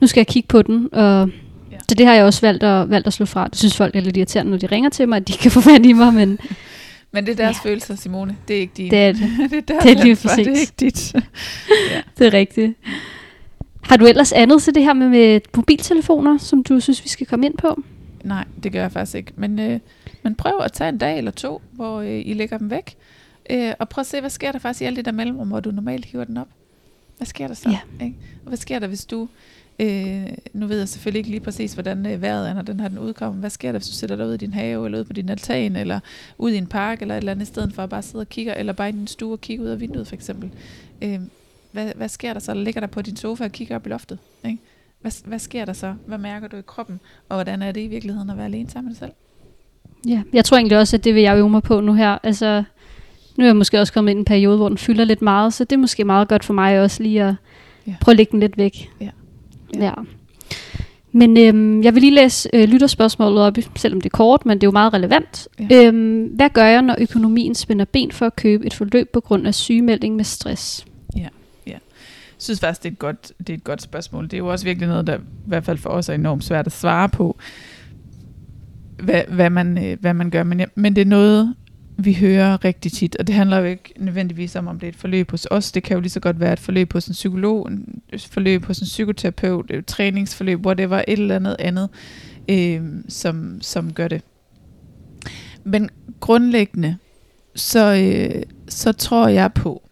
nu 0.00 0.06
skal 0.06 0.20
jeg 0.20 0.26
kigge 0.26 0.46
på 0.48 0.62
den, 0.62 0.88
og 0.92 1.28
Ja. 1.72 1.76
så 1.88 1.94
det 1.94 2.06
har 2.06 2.14
jeg 2.14 2.24
også 2.24 2.40
valgt 2.40 2.62
at, 2.62 2.90
valgt 2.90 3.06
at 3.06 3.12
slå 3.12 3.26
fra. 3.26 3.48
Det 3.48 3.58
synes 3.58 3.76
folk 3.76 3.96
er 3.96 4.00
lidt 4.00 4.16
irriterende, 4.16 4.50
når 4.50 4.58
de 4.58 4.66
ringer 4.66 4.90
til 4.90 5.08
mig, 5.08 5.16
at 5.16 5.28
de 5.28 5.32
kan 5.32 5.50
få 5.50 5.60
fat 5.60 5.86
i 5.86 5.92
mig, 5.92 6.14
men 6.14 6.38
Men 7.12 7.26
det 7.26 7.32
er 7.32 7.36
deres 7.44 7.56
Ja. 7.64 7.70
følelser, 7.70 7.96
Simone. 7.96 8.36
Det 8.48 8.56
er 8.56 8.60
ikke 8.60 8.72
dine. 8.76 8.90
det 8.90 8.98
er 8.98 9.12
det. 9.12 9.20
det 9.50 9.58
er 9.58 9.60
deres 9.60 9.82
Det 9.82 9.90
er 9.90 10.02
lige 10.02 10.10
ansvar, 10.10 10.34
det 10.36 10.46
er 10.46 10.50
præcis. 10.50 10.60
ikke 10.60 10.72
dit. 10.80 11.14
ja. 11.14 11.20
Det 12.18 12.26
er 12.26 12.32
rigtigt. 12.38 12.72
Har 13.84 13.96
du 13.96 14.06
ellers 14.06 14.32
andet 14.32 14.62
til 14.62 14.74
det 14.74 14.82
her 14.82 14.92
med, 14.92 15.08
med 15.08 15.40
mobiltelefoner, 15.56 16.38
som 16.38 16.62
du 16.62 16.80
synes, 16.80 17.04
vi 17.04 17.08
skal 17.08 17.26
komme 17.26 17.46
ind 17.46 17.56
på? 17.56 17.82
Nej, 18.24 18.44
det 18.62 18.72
gør 18.72 18.80
jeg 18.80 18.92
faktisk 18.92 19.14
ikke. 19.14 19.32
Men, 19.36 19.58
øh, 19.58 19.80
men 20.22 20.34
prøv 20.34 20.52
at 20.60 20.72
tage 20.72 20.88
en 20.88 20.98
dag 20.98 21.18
eller 21.18 21.30
to, 21.30 21.62
hvor 21.72 22.00
øh, 22.00 22.22
I 22.24 22.34
lægger 22.34 22.58
dem 22.58 22.70
væk. 22.70 22.96
Øh, 23.50 23.72
og 23.78 23.88
prøv 23.88 24.00
at 24.00 24.06
se, 24.06 24.20
hvad 24.20 24.30
sker 24.30 24.52
der 24.52 24.58
faktisk 24.58 24.82
i 24.82 24.84
alle 24.84 24.96
de 24.96 25.02
der 25.02 25.12
mellemrum, 25.12 25.48
hvor 25.48 25.60
du 25.60 25.70
normalt 25.70 26.04
hiver 26.04 26.24
den 26.24 26.36
op. 26.36 26.48
Hvad 27.16 27.26
sker 27.26 27.46
der 27.46 27.54
så? 27.54 27.70
Ja. 27.70 28.04
Ikke? 28.04 28.16
Og 28.44 28.48
hvad 28.48 28.58
sker 28.58 28.78
der, 28.78 28.86
hvis 28.86 29.04
du... 29.04 29.28
Øh, 29.78 30.26
nu 30.52 30.66
ved 30.66 30.78
jeg 30.78 30.88
selvfølgelig 30.88 31.18
ikke 31.18 31.30
lige 31.30 31.40
præcis, 31.40 31.72
hvordan 31.72 32.06
øh, 32.06 32.22
vejret 32.22 32.48
er, 32.48 32.54
når 32.54 32.62
den 32.62 32.80
her 32.80 32.88
den 32.88 32.98
udkommer. 32.98 33.40
Hvad 33.40 33.50
sker 33.50 33.72
der, 33.72 33.78
hvis 33.78 33.88
du 33.88 33.94
sætter 33.94 34.16
dig 34.16 34.26
ud 34.26 34.34
i 34.34 34.36
din 34.36 34.52
have, 34.52 34.84
eller 34.84 34.98
ud 34.98 35.04
på 35.04 35.12
din 35.12 35.28
altan, 35.28 35.76
eller 35.76 36.00
ud 36.38 36.52
i 36.52 36.56
en 36.56 36.66
park, 36.66 37.02
eller 37.02 37.14
et 37.14 37.18
eller 37.18 37.32
andet, 37.32 37.42
i 37.42 37.48
stedet 37.48 37.72
for 37.72 37.82
at 37.82 37.90
bare 37.90 38.02
sidde 38.02 38.22
og 38.22 38.28
kigge, 38.28 38.56
eller 38.56 38.72
bare 38.72 38.88
i 38.88 38.92
din 38.92 39.06
stue 39.06 39.32
og 39.32 39.40
kigge 39.40 39.64
ud 39.64 39.68
af 39.68 39.80
vinduet, 39.80 40.06
for 40.06 40.14
eksempel. 40.14 40.50
Øh, 41.02 41.20
hvad, 41.74 41.92
hvad 41.96 42.08
sker 42.08 42.32
der 42.32 42.40
så? 42.40 42.54
Ligger 42.54 42.80
der 42.80 42.86
på 42.88 43.02
din 43.02 43.16
sofa 43.16 43.44
og 43.44 43.52
kigger 43.52 43.76
op 43.76 43.86
i 43.86 43.88
loftet? 43.88 44.18
Ikke? 44.46 44.58
Hvad, 45.00 45.12
hvad 45.24 45.38
sker 45.38 45.64
der 45.64 45.72
så? 45.72 45.94
Hvad 46.06 46.18
mærker 46.18 46.48
du 46.48 46.56
i 46.56 46.62
kroppen? 46.66 47.00
Og 47.28 47.36
hvordan 47.36 47.62
er 47.62 47.72
det 47.72 47.80
i 47.80 47.86
virkeligheden 47.86 48.30
at 48.30 48.36
være 48.36 48.46
alene 48.46 48.70
sammen 48.70 48.88
med 48.88 48.94
dig 48.94 48.98
selv? 48.98 49.12
Ja, 50.08 50.22
jeg 50.32 50.44
tror 50.44 50.56
egentlig 50.56 50.78
også, 50.78 50.96
at 50.96 51.04
det 51.04 51.14
vil 51.14 51.22
jeg 51.22 51.36
øve 51.38 51.50
mig 51.50 51.62
på 51.62 51.80
nu 51.80 51.92
her. 51.92 52.18
Altså, 52.22 52.64
nu 53.36 53.44
er 53.44 53.48
jeg 53.48 53.56
måske 53.56 53.80
også 53.80 53.92
kommet 53.92 54.10
ind 54.10 54.18
i 54.18 54.20
en 54.20 54.24
periode, 54.24 54.56
hvor 54.56 54.68
den 54.68 54.78
fylder 54.78 55.04
lidt 55.04 55.22
meget, 55.22 55.54
så 55.54 55.64
det 55.64 55.72
er 55.72 55.80
måske 55.80 56.04
meget 56.04 56.28
godt 56.28 56.44
for 56.44 56.54
mig 56.54 56.80
også 56.80 57.02
lige 57.02 57.22
at 57.22 57.34
Ja. 57.86 57.90
ja. 57.90 57.96
prøve 58.00 58.12
at 58.12 58.16
lægge 58.16 58.32
den 58.32 58.40
lidt 58.40 58.58
væk. 58.58 58.90
Ja. 59.00 59.10
ja. 59.74 59.92
Men 61.12 61.36
øhm, 61.38 61.82
jeg 61.82 61.94
vil 61.94 62.02
lige 62.02 62.14
læse 62.14 62.48
øh, 62.52 62.68
lytterspørgsmålet 62.68 63.42
op, 63.42 63.54
selvom 63.76 64.00
det 64.00 64.06
er 64.12 64.16
kort, 64.16 64.46
men 64.46 64.58
det 64.58 64.62
er 64.62 64.66
jo 64.66 64.72
meget 64.72 64.94
relevant. 64.94 65.48
Ja. 65.60 65.66
Ja. 65.70 65.86
Øhm, 65.86 66.24
hvad 66.24 66.50
gør 66.50 66.64
jeg, 66.64 66.82
når 66.82 66.96
økonomien 66.98 67.54
spænder 67.54 67.84
ben 67.84 68.12
for 68.12 68.26
at 68.26 68.36
købe 68.36 68.66
et 68.66 68.74
forløb 68.74 69.12
på 69.12 69.20
grund 69.20 69.46
af 69.46 69.54
sygemelding 69.54 70.16
med 70.16 70.24
stress? 70.24 70.86
Synes 72.44 72.60
faktisk, 72.60 72.82
det 72.82 72.88
er, 72.88 72.92
et 72.92 72.98
godt, 72.98 73.32
det 73.38 73.50
er 73.50 73.54
et 73.54 73.64
godt 73.64 73.82
spørgsmål. 73.82 74.24
Det 74.24 74.32
er 74.32 74.38
jo 74.38 74.46
også 74.46 74.64
virkelig 74.64 74.88
noget, 74.88 75.06
der 75.06 75.18
i 75.18 75.20
hvert 75.46 75.64
fald 75.64 75.78
for 75.78 75.90
os 75.90 76.08
er 76.08 76.14
enormt 76.14 76.44
svært 76.44 76.66
at 76.66 76.72
svare 76.72 77.08
på, 77.08 77.38
hvad, 79.02 79.22
hvad, 79.28 79.50
man, 79.50 79.86
øh, 79.86 80.00
hvad 80.00 80.14
man 80.14 80.30
gør. 80.30 80.42
Men, 80.42 80.60
ja, 80.60 80.66
men 80.74 80.96
det 80.96 81.02
er 81.02 81.06
noget, 81.06 81.54
vi 81.96 82.14
hører 82.14 82.64
rigtig 82.64 82.92
tit, 82.92 83.16
og 83.16 83.26
det 83.26 83.34
handler 83.34 83.58
jo 83.58 83.64
ikke 83.64 83.92
nødvendigvis 83.96 84.56
om, 84.56 84.66
om 84.66 84.78
det 84.78 84.86
er 84.86 84.88
et 84.88 84.96
forløb 84.96 85.30
hos 85.30 85.46
os. 85.50 85.72
Det 85.72 85.82
kan 85.82 85.94
jo 85.94 86.00
lige 86.00 86.10
så 86.10 86.20
godt 86.20 86.40
være 86.40 86.52
et 86.52 86.60
forløb 86.60 86.92
hos 86.92 87.06
en 87.06 87.12
psykolog, 87.12 87.70
et 88.12 88.28
forløb 88.30 88.64
hos 88.64 88.78
en 88.78 88.84
psykoterapeut, 88.84 89.70
et 89.70 89.86
træningsforløb, 89.86 90.66
whatever, 90.66 90.96
et 91.08 91.18
eller 91.18 91.36
andet 91.36 91.56
andet, 91.58 91.88
øh, 92.48 92.82
som, 93.08 93.58
som 93.60 93.92
gør 93.92 94.08
det. 94.08 94.22
Men 95.64 95.90
grundlæggende, 96.20 96.96
så, 97.54 97.94
øh, 97.94 98.42
så 98.68 98.92
tror 98.92 99.28
jeg 99.28 99.52
på, 99.52 99.82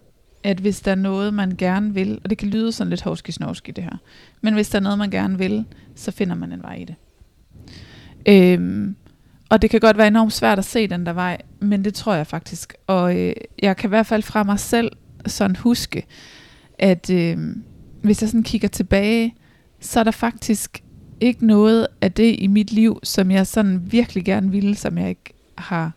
at 0.44 0.60
hvis 0.60 0.80
der 0.80 0.90
er 0.90 0.94
noget, 0.94 1.34
man 1.34 1.54
gerne 1.58 1.94
vil, 1.94 2.20
og 2.24 2.30
det 2.30 2.38
kan 2.38 2.48
lyde 2.48 2.72
sådan 2.72 2.90
lidt 2.90 3.02
hovski 3.02 3.72
det 3.72 3.84
her, 3.84 3.96
men 4.40 4.54
hvis 4.54 4.68
der 4.68 4.78
er 4.78 4.82
noget, 4.82 4.98
man 4.98 5.10
gerne 5.10 5.38
vil, 5.38 5.64
så 5.94 6.10
finder 6.10 6.34
man 6.34 6.52
en 6.52 6.62
vej 6.62 6.74
i 6.74 6.84
det. 6.84 6.94
Øhm, 8.28 8.96
og 9.50 9.62
det 9.62 9.70
kan 9.70 9.80
godt 9.80 9.98
være 9.98 10.06
enormt 10.06 10.32
svært 10.32 10.58
at 10.58 10.64
se 10.64 10.88
den 10.88 11.06
der 11.06 11.12
vej, 11.12 11.38
men 11.60 11.84
det 11.84 11.94
tror 11.94 12.14
jeg 12.14 12.26
faktisk. 12.26 12.74
Og 12.86 13.18
øh, 13.18 13.32
jeg 13.62 13.76
kan 13.76 13.88
i 13.88 13.92
hvert 13.94 14.06
fald 14.06 14.22
fra 14.22 14.42
mig 14.42 14.60
selv 14.60 14.92
sådan 15.26 15.56
huske, 15.56 16.06
at 16.78 17.10
øh, 17.10 17.38
hvis 18.02 18.22
jeg 18.22 18.28
sådan 18.28 18.42
kigger 18.42 18.68
tilbage, 18.68 19.34
så 19.80 20.00
er 20.00 20.04
der 20.04 20.10
faktisk 20.10 20.82
ikke 21.20 21.46
noget 21.46 21.86
af 22.00 22.12
det 22.12 22.36
i 22.38 22.46
mit 22.46 22.72
liv, 22.72 23.00
som 23.02 23.30
jeg 23.30 23.46
sådan 23.46 23.92
virkelig 23.92 24.24
gerne 24.24 24.50
ville, 24.50 24.76
som 24.76 24.98
jeg 24.98 25.08
ikke 25.08 25.34
har 25.58 25.92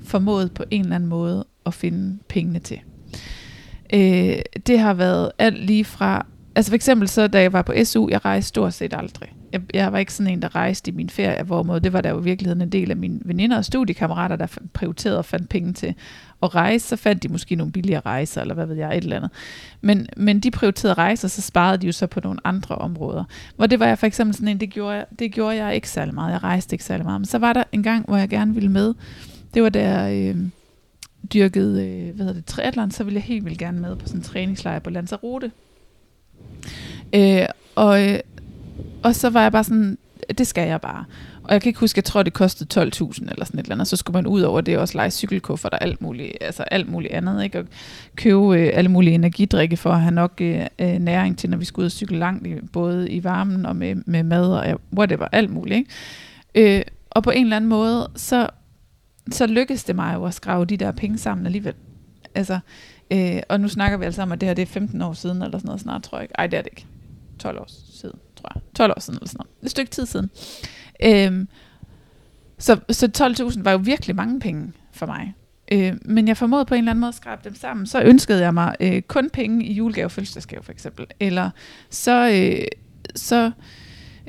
formået 0.00 0.52
på 0.54 0.64
en 0.70 0.80
eller 0.80 0.96
anden 0.96 1.08
måde 1.08 1.44
at 1.66 1.74
finde 1.74 2.18
pengene 2.28 2.58
til. 2.58 2.80
Øh, 3.92 4.38
det 4.66 4.78
har 4.78 4.94
været 4.94 5.30
alt 5.38 5.64
lige 5.64 5.84
fra, 5.84 6.26
altså 6.54 6.70
for 6.70 6.74
eksempel 6.74 7.08
så, 7.08 7.26
da 7.26 7.40
jeg 7.42 7.52
var 7.52 7.62
på 7.62 7.72
SU, 7.84 8.08
jeg 8.10 8.24
rejste 8.24 8.48
stort 8.48 8.74
set 8.74 8.94
aldrig. 8.96 9.28
Jeg, 9.52 9.60
jeg 9.74 9.92
var 9.92 9.98
ikke 9.98 10.12
sådan 10.12 10.32
en, 10.32 10.42
der 10.42 10.54
rejste 10.54 10.90
i 10.90 10.94
min 10.94 11.10
ferie, 11.10 11.42
hvor 11.42 11.78
det 11.78 11.92
var 11.92 12.00
der 12.00 12.10
jo 12.10 12.20
i 12.20 12.24
virkeligheden 12.24 12.62
en 12.62 12.72
del 12.72 12.90
af 12.90 12.96
mine 12.96 13.20
veninder 13.24 13.56
og 13.56 13.64
studiekammerater, 13.64 14.36
der 14.36 14.46
prioriterede 14.72 15.18
og 15.18 15.24
fandt 15.24 15.48
penge 15.48 15.72
til 15.72 15.94
at 16.42 16.54
rejse, 16.54 16.88
så 16.88 16.96
fandt 16.96 17.22
de 17.22 17.28
måske 17.28 17.54
nogle 17.54 17.72
billigere 17.72 18.00
rejser, 18.00 18.40
eller 18.40 18.54
hvad 18.54 18.66
ved 18.66 18.76
jeg, 18.76 18.96
et 18.96 19.04
eller 19.04 19.16
andet. 19.16 19.30
Men, 19.80 20.06
men 20.16 20.40
de 20.40 20.50
prioriterede 20.50 20.94
rejser, 20.94 21.28
så 21.28 21.42
sparede 21.42 21.78
de 21.78 21.86
jo 21.86 21.92
så 21.92 22.06
på 22.06 22.20
nogle 22.24 22.40
andre 22.44 22.74
områder. 22.74 23.24
Hvor 23.56 23.66
det 23.66 23.80
var 23.80 23.86
jeg 23.86 23.98
for 23.98 24.06
eksempel 24.06 24.34
sådan 24.34 24.48
en, 24.48 24.60
det 24.60 24.70
gjorde 24.70 24.96
jeg, 24.96 25.06
det 25.18 25.32
gjorde 25.32 25.64
jeg 25.64 25.74
ikke 25.74 25.88
særlig 25.88 26.14
meget, 26.14 26.32
jeg 26.32 26.42
rejste 26.42 26.74
ikke 26.74 26.84
særlig 26.84 27.06
meget. 27.06 27.20
Men 27.20 27.26
så 27.26 27.38
var 27.38 27.52
der 27.52 27.64
en 27.72 27.82
gang, 27.82 28.04
hvor 28.06 28.16
jeg 28.16 28.28
gerne 28.28 28.54
ville 28.54 28.70
med, 28.70 28.94
det 29.54 29.62
var 29.62 29.68
der... 29.68 30.08
Øh, 30.08 30.36
dyrkede 31.34 31.86
øh, 31.86 32.14
hvad 32.14 32.26
hedder 32.26 32.32
det, 32.32 32.44
triathlon, 32.44 32.90
så 32.90 33.04
ville 33.04 33.16
jeg 33.16 33.22
helt 33.22 33.44
vildt 33.44 33.58
gerne 33.58 33.80
med 33.80 33.96
på 33.96 34.06
sådan 34.06 34.20
en 34.20 34.24
træningslejr 34.24 34.78
på 34.78 34.90
Lanzarote. 34.90 35.50
Øh, 37.14 37.46
og, 37.74 38.08
øh, 38.08 38.18
og 39.02 39.14
så 39.14 39.30
var 39.30 39.42
jeg 39.42 39.52
bare 39.52 39.64
sådan, 39.64 39.98
det 40.38 40.46
skal 40.46 40.68
jeg 40.68 40.80
bare. 40.80 41.04
Og 41.42 41.52
jeg 41.52 41.62
kan 41.62 41.68
ikke 41.68 41.80
huske, 41.80 41.98
jeg 41.98 42.04
tror, 42.04 42.22
det 42.22 42.32
kostede 42.32 42.82
12.000 42.82 43.30
eller 43.30 43.44
sådan 43.44 43.60
et 43.60 43.64
eller 43.64 43.74
andet. 43.74 43.88
Så 43.88 43.96
skulle 43.96 44.14
man 44.14 44.26
ud 44.26 44.40
over 44.40 44.60
det 44.60 44.78
også 44.78 44.98
lege 44.98 45.10
cykelkuffer 45.10 45.68
og 45.68 45.82
alt 45.82 46.02
muligt, 46.02 46.32
altså 46.40 46.62
alt 46.62 46.90
muligt 46.90 47.12
andet. 47.12 47.44
Ikke? 47.44 47.58
Og 47.58 47.64
købe 48.16 48.58
øh, 48.58 48.70
alle 48.74 48.90
mulige 48.90 49.14
energidrikke 49.14 49.76
for 49.76 49.90
at 49.90 50.00
have 50.00 50.14
nok 50.14 50.32
øh, 50.40 50.66
øh 50.78 50.98
næring 50.98 51.38
til, 51.38 51.50
når 51.50 51.58
vi 51.58 51.64
skulle 51.64 51.84
ud 51.84 51.86
og 51.86 51.92
cykle 51.92 52.18
langt, 52.18 52.46
i, 52.46 52.54
både 52.72 53.10
i 53.10 53.24
varmen 53.24 53.66
og 53.66 53.76
med, 53.76 53.94
med 54.06 54.22
mad 54.22 54.52
og 54.52 54.80
whatever, 54.96 55.28
alt 55.32 55.50
muligt. 55.50 55.88
Ikke? 56.54 56.78
Øh, 56.78 56.82
og 57.10 57.22
på 57.22 57.30
en 57.30 57.44
eller 57.44 57.56
anden 57.56 57.70
måde, 57.70 58.10
så 58.16 58.48
så 59.32 59.46
lykkedes 59.46 59.84
det 59.84 59.96
mig 59.96 60.14
jo 60.14 60.24
at 60.24 60.34
skrave 60.34 60.64
de 60.64 60.76
der 60.76 60.92
penge 60.92 61.18
sammen 61.18 61.46
alligevel. 61.46 61.74
Altså, 62.34 62.58
øh, 63.10 63.40
og 63.48 63.60
nu 63.60 63.68
snakker 63.68 63.98
vi 63.98 64.04
altså 64.04 64.22
om, 64.22 64.32
at 64.32 64.40
det 64.40 64.48
her 64.48 64.54
det 64.54 64.62
er 64.62 64.66
15 64.66 65.02
år 65.02 65.12
siden, 65.12 65.42
eller 65.42 65.58
sådan 65.58 65.66
noget 65.66 65.80
snart, 65.80 66.02
tror 66.02 66.18
jeg 66.18 66.22
ikke. 66.22 66.34
Ej, 66.38 66.46
det 66.46 66.58
er 66.58 66.62
det 66.62 66.70
ikke. 66.72 66.86
12 67.38 67.58
år 67.58 67.66
siden, 67.92 68.18
tror 68.36 68.52
jeg. 68.54 68.62
12 68.74 68.90
år 68.96 69.00
siden, 69.00 69.18
eller 69.18 69.28
sådan 69.28 69.38
noget. 69.38 69.64
Et 69.64 69.70
stykke 69.70 69.90
tid 69.90 70.06
siden. 70.06 70.30
Øh, 71.02 71.46
så 72.58 72.80
så 72.90 73.34
12.000 73.50 73.62
var 73.62 73.70
jo 73.70 73.80
virkelig 73.82 74.16
mange 74.16 74.40
penge 74.40 74.72
for 74.92 75.06
mig. 75.06 75.34
Øh, 75.72 75.92
men 76.04 76.28
jeg 76.28 76.36
formåede 76.36 76.64
på 76.64 76.74
en 76.74 76.78
eller 76.78 76.90
anden 76.90 77.00
måde 77.00 77.08
at 77.08 77.14
skrabe 77.14 77.40
dem 77.44 77.54
sammen. 77.54 77.86
Så 77.86 78.02
ønskede 78.02 78.42
jeg 78.42 78.54
mig 78.54 78.74
øh, 78.80 79.02
kun 79.02 79.30
penge 79.30 79.64
i 79.66 79.72
julegave 79.72 80.04
og 80.04 80.10
fødselsdagsgave 80.10 80.62
for 80.62 80.72
eksempel. 80.72 81.06
Eller 81.20 81.50
så, 81.90 82.30
øh, 82.30 82.66
så 83.16 83.50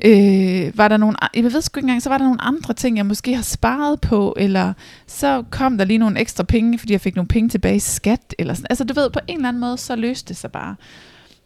øh, 0.04 0.78
var 0.78 0.88
der 0.88 0.96
nogle, 0.96 1.16
jeg 1.34 1.44
ved 1.44 1.62
sgu 1.62 1.78
ikke 1.78 1.84
engang, 1.84 2.02
så 2.02 2.08
var 2.08 2.18
der 2.18 2.24
nogle 2.24 2.42
andre 2.42 2.74
ting, 2.74 2.96
jeg 2.96 3.06
måske 3.06 3.34
har 3.34 3.42
sparet 3.42 4.00
på, 4.00 4.34
eller 4.36 4.72
så 5.06 5.44
kom 5.50 5.78
der 5.78 5.84
lige 5.84 5.98
nogle 5.98 6.20
ekstra 6.20 6.42
penge, 6.44 6.78
fordi 6.78 6.92
jeg 6.92 7.00
fik 7.00 7.16
nogle 7.16 7.28
penge 7.28 7.48
tilbage 7.48 7.76
i 7.76 7.78
skat, 7.78 8.34
eller 8.38 8.54
sådan. 8.54 8.66
Altså 8.70 8.84
du 8.84 8.94
ved, 8.94 9.10
på 9.10 9.20
en 9.28 9.36
eller 9.36 9.48
anden 9.48 9.60
måde, 9.60 9.78
så 9.78 9.96
løste 9.96 10.28
det 10.28 10.36
sig 10.36 10.52
bare. 10.52 10.76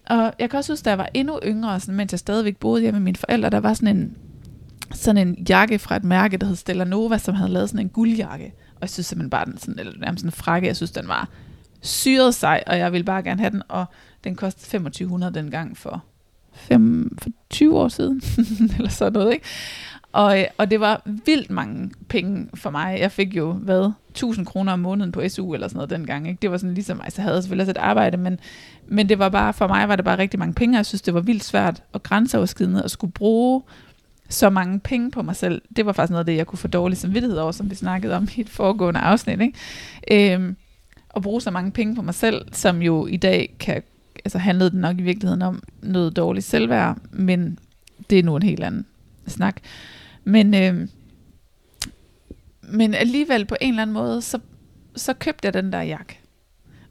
Og 0.07 0.33
jeg 0.38 0.51
kan 0.51 0.59
også 0.59 0.73
huske, 0.73 0.85
da 0.85 0.90
jeg 0.90 0.99
var 0.99 1.09
endnu 1.14 1.40
yngre, 1.45 1.81
sådan, 1.81 1.95
mens 1.95 2.12
jeg 2.12 2.19
stadigvæk 2.19 2.57
boede 2.57 2.83
hjemme 2.83 3.01
med 3.01 3.05
mine 3.05 3.16
forældre, 3.16 3.51
der 3.51 3.61
var 3.61 3.75
sådan 3.75 3.97
en, 3.97 4.16
sådan 4.92 5.29
en 5.29 5.47
jakke 5.49 5.79
fra 5.79 5.97
et 5.97 6.05
mærke, 6.05 6.37
der 6.37 6.47
hed 6.47 6.57
Stella 6.57 6.85
Nova, 6.85 7.19
som 7.19 7.35
havde 7.35 7.51
lavet 7.51 7.69
sådan 7.69 7.87
en 7.87 7.88
guldjakke. 7.88 8.55
Og 8.75 8.79
jeg 8.81 8.90
synes 8.90 9.07
simpelthen 9.07 9.31
bare, 9.31 9.45
den 9.45 9.59
sådan, 9.59 9.79
eller 9.79 9.92
nærmest 9.99 10.21
sådan 10.21 10.29
en 10.29 10.33
frakke, 10.33 10.69
jeg 10.69 10.77
synes, 10.77 10.90
den 10.90 11.09
var 11.09 11.29
syret 11.81 12.35
sej, 12.35 12.62
og 12.66 12.79
jeg 12.79 12.92
ville 12.92 13.05
bare 13.05 13.23
gerne 13.23 13.40
have 13.40 13.51
den, 13.51 13.62
og 13.69 13.85
den 14.25 14.35
kostede 14.35 14.64
2500 14.64 15.35
dengang 15.35 15.77
for, 15.77 16.05
fem, 16.57 17.16
for 17.23 17.31
20 17.51 17.79
år 17.79 17.88
siden, 17.88 18.23
eller 18.77 18.90
sådan 18.90 19.12
noget, 19.12 19.33
ikke? 19.33 19.47
Og, 20.12 20.38
og 20.59 20.71
det 20.71 20.81
var 20.81 21.03
vildt 21.25 21.51
mange 21.51 21.90
penge 22.09 22.49
for 22.55 22.71
mig. 22.71 22.99
Jeg 23.01 23.12
fik 23.12 23.37
jo, 23.37 23.53
hvad, 23.53 23.90
1000 24.11 24.47
kroner 24.47 24.73
om 24.73 24.79
måneden 24.79 25.12
på 25.12 25.29
SU 25.29 25.55
eller 25.55 25.69
sådan 25.69 25.77
noget 25.77 25.90
dengang. 25.90 26.29
Ikke? 26.29 26.38
Det 26.42 26.51
var 26.51 26.57
sådan 26.57 26.75
ligesom, 26.75 27.01
altså 27.05 27.23
jeg 27.23 27.29
havde 27.29 27.42
selvfølgelig 27.42 27.62
også 27.62 27.71
et 27.71 27.77
arbejde, 27.77 28.16
men, 28.16 28.38
men 28.88 29.09
det 29.09 29.19
var 29.19 29.29
bare, 29.29 29.53
for 29.53 29.66
mig 29.66 29.88
var 29.88 29.97
det 29.97 30.05
bare 30.05 30.19
rigtig 30.19 30.38
mange 30.38 30.55
penge, 30.55 30.75
og 30.75 30.77
jeg 30.77 30.87
synes, 30.87 31.03
det 31.03 31.14
var 31.14 31.21
vildt 31.21 31.45
svært 31.45 31.83
og 31.92 32.03
grænseoverskridende 32.03 32.83
at 32.83 32.90
skulle 32.90 33.12
bruge 33.12 33.62
så 34.29 34.51
mange 34.51 34.81
penge 34.81 35.11
på 35.11 35.23
mig 35.23 35.37
selv. 35.37 35.62
Det 35.77 35.87
var 35.87 35.92
faktisk 35.92 36.11
noget 36.11 36.21
af 36.21 36.27
det, 36.27 36.37
jeg 36.37 36.47
kunne 36.47 36.59
få 36.59 36.69
dårlig 36.69 36.99
samvittighed 36.99 37.38
over, 37.38 37.53
som 37.53 37.71
vi 37.71 37.75
snakkede 37.75 38.16
om 38.16 38.29
i 38.37 38.40
et 38.40 38.49
foregående 38.49 39.01
afsnit. 39.01 39.40
Ikke? 39.40 40.35
Øhm, 40.35 40.57
at 41.16 41.23
bruge 41.23 41.40
så 41.40 41.51
mange 41.51 41.71
penge 41.71 41.95
på 41.95 42.03
mig 42.03 42.14
selv, 42.14 42.47
som 42.53 42.83
jo 42.83 43.07
i 43.07 43.16
dag 43.16 43.57
kan, 43.61 43.83
altså 44.27 44.39
handlede 44.39 44.71
det 44.71 44.79
nok 44.79 44.99
i 44.99 45.03
virkeligheden 45.03 45.43
om 45.43 45.62
noget 45.83 46.17
dårligt 46.17 46.47
selvværd, 46.47 46.99
men 47.11 47.59
det 48.11 48.19
er 48.19 48.23
nu 48.23 48.37
en 48.37 48.43
helt 48.43 48.65
anden 48.65 48.87
snak. 49.27 49.57
Men, 50.25 50.55
øh, 50.55 50.89
men 52.62 52.95
alligevel 52.95 53.45
på 53.45 53.57
en 53.61 53.69
eller 53.69 53.83
anden 53.83 53.95
måde, 53.95 54.23
så, 54.23 54.39
så 54.97 55.15
købte 55.15 55.47
jeg 55.47 55.55
den 55.55 55.73
der 55.73 55.83
jakke. 55.83 56.21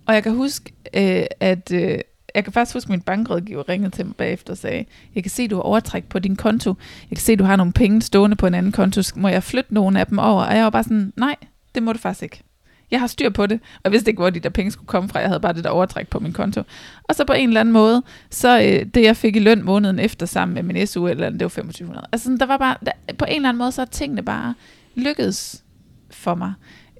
Og 0.06 0.14
jeg 0.14 0.24
kan 0.24 0.36
huske, 0.36 0.74
øh, 0.94 1.26
at 1.40 1.72
øh, 1.72 2.00
jeg 2.36 2.44
kan 2.44 2.54
faktisk 2.54 2.76
huske, 2.76 2.88
at 2.88 2.90
min 2.90 3.02
bankrådgiver 3.02 3.70
ringede 3.70 3.96
til 3.96 4.06
mig 4.06 4.16
bagefter 4.16 4.54
og 4.54 4.58
sagde, 4.58 4.86
jeg 5.16 5.24
kan 5.24 5.30
se, 5.30 5.44
at 5.44 5.50
du 5.50 5.56
har 5.56 5.64
overtræk 5.64 6.04
på 6.04 6.20
din 6.20 6.36
konto. 6.36 6.76
Jeg 7.10 7.18
kan 7.18 7.24
se, 7.24 7.34
at 7.34 7.40
du 7.40 7.44
har 7.44 7.56
nogle 7.56 7.74
penge 7.74 8.02
stående 8.02 8.36
på 8.36 8.48
en 8.48 8.54
anden 8.54 8.72
konto. 8.72 9.02
Må 9.16 9.28
jeg 9.28 9.44
flytte 9.44 9.74
nogle 9.74 10.00
af 10.00 10.08
dem 10.08 10.20
over? 10.20 10.44
Og 10.44 10.56
jeg 10.56 10.64
var 10.64 10.70
bare 10.70 10.84
sådan, 10.84 11.14
nej, 11.16 11.36
det 11.76 11.84
må 11.84 11.94
du 11.94 12.00
faktisk 12.00 12.24
ikke. 12.24 12.44
Jeg 12.92 13.00
har 13.00 13.08
styr 13.08 13.30
på 13.30 13.46
det, 13.46 13.60
og 13.76 13.82
jeg 13.84 13.92
vidste 13.92 14.12
ikke, 14.12 14.22
hvor 14.22 14.30
de 14.30 14.40
der 14.40 14.50
penge 14.50 14.72
skulle 14.72 14.88
komme 14.88 15.10
fra. 15.10 15.20
Jeg 15.20 15.28
havde 15.28 15.40
bare 15.40 15.54
det 15.54 15.64
der 15.64 15.70
overtræk 15.70 16.08
på 16.08 16.20
min 16.20 16.34
konto. 16.34 16.62
Og 17.04 17.16
så 17.16 17.26
på 17.26 17.34
en 17.34 17.48
eller 17.48 17.60
anden 17.60 17.74
måde, 17.74 18.04
så 18.30 18.60
øh, 18.60 18.86
det 18.86 19.04
jeg 19.04 19.18
fik 19.18 19.36
i 19.36 19.40
løn 19.40 19.62
måneden 19.62 20.00
efter 20.00 20.26
sammen 20.26 20.56
med 20.56 20.64
min 20.64 20.88
SU, 20.88 21.08
eller 21.08 21.30
det 21.30 21.42
var 21.42 21.50
2500. 21.50 22.08
Altså 22.12 22.38
der 22.40 22.46
var 22.46 22.58
bare, 22.58 22.76
der, 22.86 22.92
på 23.18 23.26
en 23.26 23.36
eller 23.36 23.50
anden 23.50 23.58
måde, 23.58 23.72
så 23.72 23.82
er 23.82 23.86
tingene 23.86 24.24
bare 24.24 24.54
lykkedes 24.96 25.64
for 26.12 26.36
mig. 26.36 26.54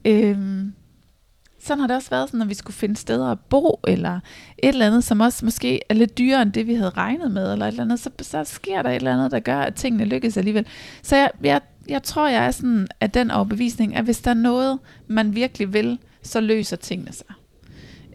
Øhm, 0.06 0.74
sådan 1.60 1.80
har 1.80 1.88
det 1.88 1.96
også 1.96 2.10
været, 2.10 2.30
sådan, 2.30 2.38
når 2.38 2.46
vi 2.46 2.54
skulle 2.54 2.76
finde 2.76 2.96
steder 2.96 3.32
at 3.32 3.40
bo, 3.40 3.80
eller 3.88 4.20
et 4.58 4.70
eller 4.70 4.88
andet, 4.88 5.04
som 5.04 5.20
også 5.20 5.46
måske 5.46 5.82
er 5.90 5.94
lidt 5.94 6.18
dyrere 6.18 6.42
end 6.42 6.54
det, 6.54 6.68
vi 6.68 6.74
havde 6.74 6.90
regnet 6.90 7.32
med, 7.32 7.54
eller 7.54 7.66
et 7.66 7.72
eller 7.72 7.84
andet, 7.84 8.00
så, 8.00 8.10
så 8.22 8.44
sker 8.44 8.82
der 8.82 8.90
et 8.90 8.96
eller 8.96 9.14
andet, 9.14 9.32
der 9.32 9.40
gør, 9.40 9.60
at 9.60 9.76
tingene 9.76 10.06
lykkes 10.06 10.38
alligevel. 10.38 10.66
Så 11.02 11.16
jeg, 11.16 11.32
jeg, 11.44 11.62
jeg 11.88 12.04
tror, 12.04 12.28
jeg 12.28 12.46
er 12.46 12.52
sådan 12.52 12.88
af 13.02 13.12
den 13.12 13.32
overbevisning, 13.32 13.96
at 13.96 14.04
hvis 14.04 14.20
der 14.20 14.32
er 14.32 14.36
noget, 14.36 14.80
man 15.08 15.36
virkelig 15.36 15.74
vil, 15.74 15.98
så 16.22 16.42
løser 16.42 16.76
tingene 16.76 17.12
sig. 17.14 17.26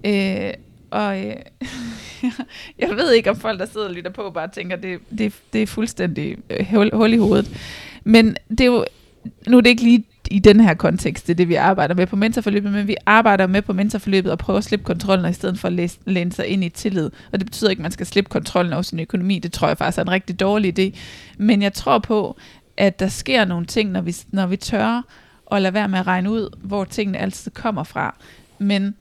Øh, 0.05 0.53
og 0.91 1.27
øh, 1.27 1.37
jeg 2.79 2.91
ved 2.91 3.13
ikke, 3.13 3.31
om 3.31 3.37
folk, 3.37 3.61
der 3.61 3.67
sidder 3.67 3.89
og 3.89 3.95
lytter 3.95 4.11
på, 4.11 4.31
bare 4.31 4.49
tænker, 4.49 4.77
det, 4.77 5.01
det, 5.19 5.33
det 5.53 5.63
er 5.63 5.67
fuldstændig 5.67 6.37
øh, 6.51 6.67
hul, 6.71 6.91
hul 6.93 7.13
i 7.13 7.17
hovedet. 7.17 7.57
Men 8.05 8.37
det 8.49 8.61
er 8.61 8.65
jo, 8.65 8.85
nu 9.49 9.57
er 9.57 9.61
det 9.61 9.71
ikke 9.71 9.83
lige 9.83 10.05
i 10.31 10.39
den 10.39 10.61
her 10.61 10.75
kontekst, 10.75 11.27
det 11.27 11.33
er 11.33 11.37
det, 11.37 11.49
vi 11.49 11.55
arbejder 11.55 11.95
med 11.95 12.07
på 12.07 12.17
mentorforløbet, 12.17 12.73
men 12.73 12.87
vi 12.87 12.97
arbejder 13.07 13.47
med 13.47 13.63
på 13.63 13.73
mentorforløbet 13.73 14.33
og 14.33 14.39
prøver 14.39 14.59
at 14.59 14.65
slippe 14.65 14.85
kontrollen, 14.85 15.31
i 15.31 15.33
stedet 15.33 15.59
for 15.59 15.69
at 15.69 15.73
læse, 15.73 15.99
læne 16.05 16.33
sig 16.33 16.47
ind 16.47 16.65
i 16.65 16.69
tillid. 16.69 17.11
Og 17.33 17.41
det 17.41 17.47
betyder 17.47 17.71
ikke, 17.71 17.81
at 17.81 17.83
man 17.83 17.91
skal 17.93 18.07
slippe 18.07 18.29
kontrollen 18.29 18.73
over 18.73 18.83
sin 18.83 19.01
økonomi. 19.01 19.39
Det 19.39 19.53
tror 19.53 19.69
jeg 19.69 19.79
faktisk 19.79 19.99
er 19.99 20.03
en 20.03 20.11
rigtig 20.11 20.41
dårlig 20.41 20.79
idé. 20.79 20.99
Men 21.39 21.63
jeg 21.63 21.73
tror 21.73 21.99
på, 21.99 22.37
at 22.81 23.01
der 23.01 23.09
sker 23.09 23.45
nogle 23.45 23.67
ting, 23.67 23.91
når 23.91 24.01
vi, 24.01 24.15
når 24.29 24.47
vi 24.47 24.57
tør 24.57 25.03
at 25.53 25.63
lade 25.63 25.75
være 25.75 25.89
med 25.89 25.99
at 25.99 26.07
regne 26.07 26.31
ud, 26.31 26.57
hvor 26.63 26.85
tingene 26.85 27.19
altid 27.19 27.51
kommer 27.51 27.85
fra. 27.85 28.15
Men 28.59 28.97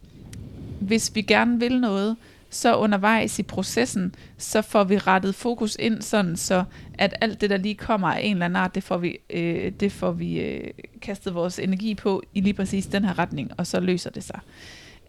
hvis 0.80 1.12
vi 1.16 1.22
gerne 1.22 1.60
vil 1.60 1.80
noget, 1.80 2.16
så 2.50 2.76
undervejs 2.76 3.40
i 3.40 3.44
processen, 3.44 4.16
så 4.38 4.62
får 4.62 4.84
vi 4.84 4.98
rettet 4.98 5.36
fokus 5.36 5.78
ind, 5.80 6.02
sådan 6.02 6.38
så 6.38 6.64
at 6.98 7.16
alt 7.22 7.42
det, 7.42 7.50
der 7.50 7.58
lige 7.58 7.76
kommer 7.76 8.08
af 8.08 8.22
en 8.22 8.32
eller 8.32 8.46
anden 8.46 8.56
art, 8.56 8.76
det 8.76 8.84
får 8.84 8.98
vi, 8.98 9.18
øh, 9.30 9.72
det 9.80 9.92
får 9.92 10.12
vi 10.12 10.40
øh, 10.40 10.72
kastet 11.02 11.34
vores 11.34 11.60
energi 11.60 11.96
på 11.96 12.24
i 12.34 12.42
lige 12.42 12.54
præcis 12.54 12.86
den 12.86 13.06
her 13.06 13.20
retning, 13.20 13.52
og 13.58 13.68
så 13.68 13.80
løser 13.80 14.10
det 14.10 14.24
sig. 14.24 14.40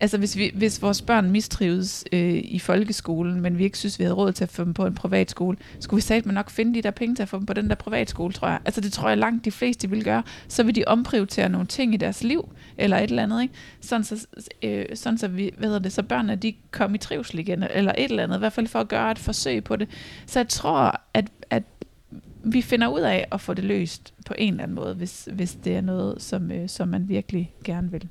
Altså 0.01 0.19
hvis, 0.19 0.37
vi, 0.37 0.51
hvis 0.55 0.83
vores 0.83 1.03
børn 1.03 1.31
mistrives 1.31 2.05
øh, 2.13 2.41
i 2.45 2.59
folkeskolen, 2.59 3.41
men 3.41 3.59
vi 3.59 3.65
ikke 3.65 3.79
synes, 3.79 3.99
vi 3.99 4.05
havde 4.05 4.15
råd 4.15 4.33
til 4.33 4.45
at 4.45 4.51
få 4.51 4.65
dem 4.65 4.75
på 4.75 4.87
en 4.87 4.95
privatskole, 4.95 5.57
skulle 5.81 5.99
vi 5.99 6.03
sagt, 6.03 6.27
nok 6.27 6.51
finde 6.51 6.75
de 6.75 6.83
der 6.83 6.91
penge 6.91 7.15
til 7.15 7.23
at 7.23 7.29
få 7.29 7.39
dem 7.39 7.47
på 7.47 7.53
den 7.53 7.69
der 7.69 7.75
privatskole, 7.75 8.33
tror 8.33 8.49
jeg. 8.49 8.59
Altså 8.65 8.81
det 8.81 8.93
tror 8.93 9.09
jeg 9.09 9.19
langt 9.19 9.45
de 9.45 9.51
fleste 9.51 9.91
vil 9.91 10.05
gøre. 10.05 10.23
Så 10.49 10.63
vil 10.63 10.75
de 10.75 10.85
omprioritere 10.87 11.49
nogle 11.49 11.67
ting 11.67 11.95
i 11.95 11.97
deres 11.97 12.23
liv, 12.25 12.49
eller 12.79 12.97
et 12.97 13.11
eller 13.11 13.23
andet, 13.23 13.43
ikke? 13.43 13.55
Sådan 13.81 14.05
så, 14.05 14.27
øh, 14.63 14.87
sådan 14.95 15.19
så 15.19 15.29
vi, 15.29 15.51
hvad 15.59 15.69
hedder 15.69 15.83
det, 15.83 15.93
så 15.93 16.03
børnene 16.03 16.37
de 16.37 16.55
kommer 16.71 16.95
i 16.95 16.99
trivsel 16.99 17.39
igen, 17.39 17.65
eller 17.75 17.93
et 17.99 18.11
eller 18.11 18.23
andet, 18.23 18.37
i 18.37 18.39
hvert 18.39 18.53
fald 18.53 18.67
for 18.67 18.79
at 18.79 18.89
gøre 18.89 19.11
et 19.11 19.19
forsøg 19.19 19.65
på 19.65 19.77
det. 19.77 19.89
Så 20.27 20.39
jeg 20.39 20.49
tror, 20.49 21.01
at, 21.15 21.31
at 21.51 21.63
vi 22.45 22.63
finder 22.63 22.89
ud 22.89 23.01
af 23.01 23.29
at 23.33 23.41
få 23.41 23.55
det 23.55 23.65
løst 23.65 24.15
på 24.27 24.35
en 24.39 24.53
eller 24.53 24.63
anden 24.63 24.75
måde, 24.75 24.95
hvis, 24.95 25.29
hvis 25.33 25.55
det 25.65 25.77
er 25.77 25.81
noget, 25.81 26.23
som, 26.23 26.51
øh, 26.51 26.69
som 26.69 26.89
man 26.89 27.09
virkelig 27.09 27.55
gerne 27.65 27.91
vil. 27.91 28.09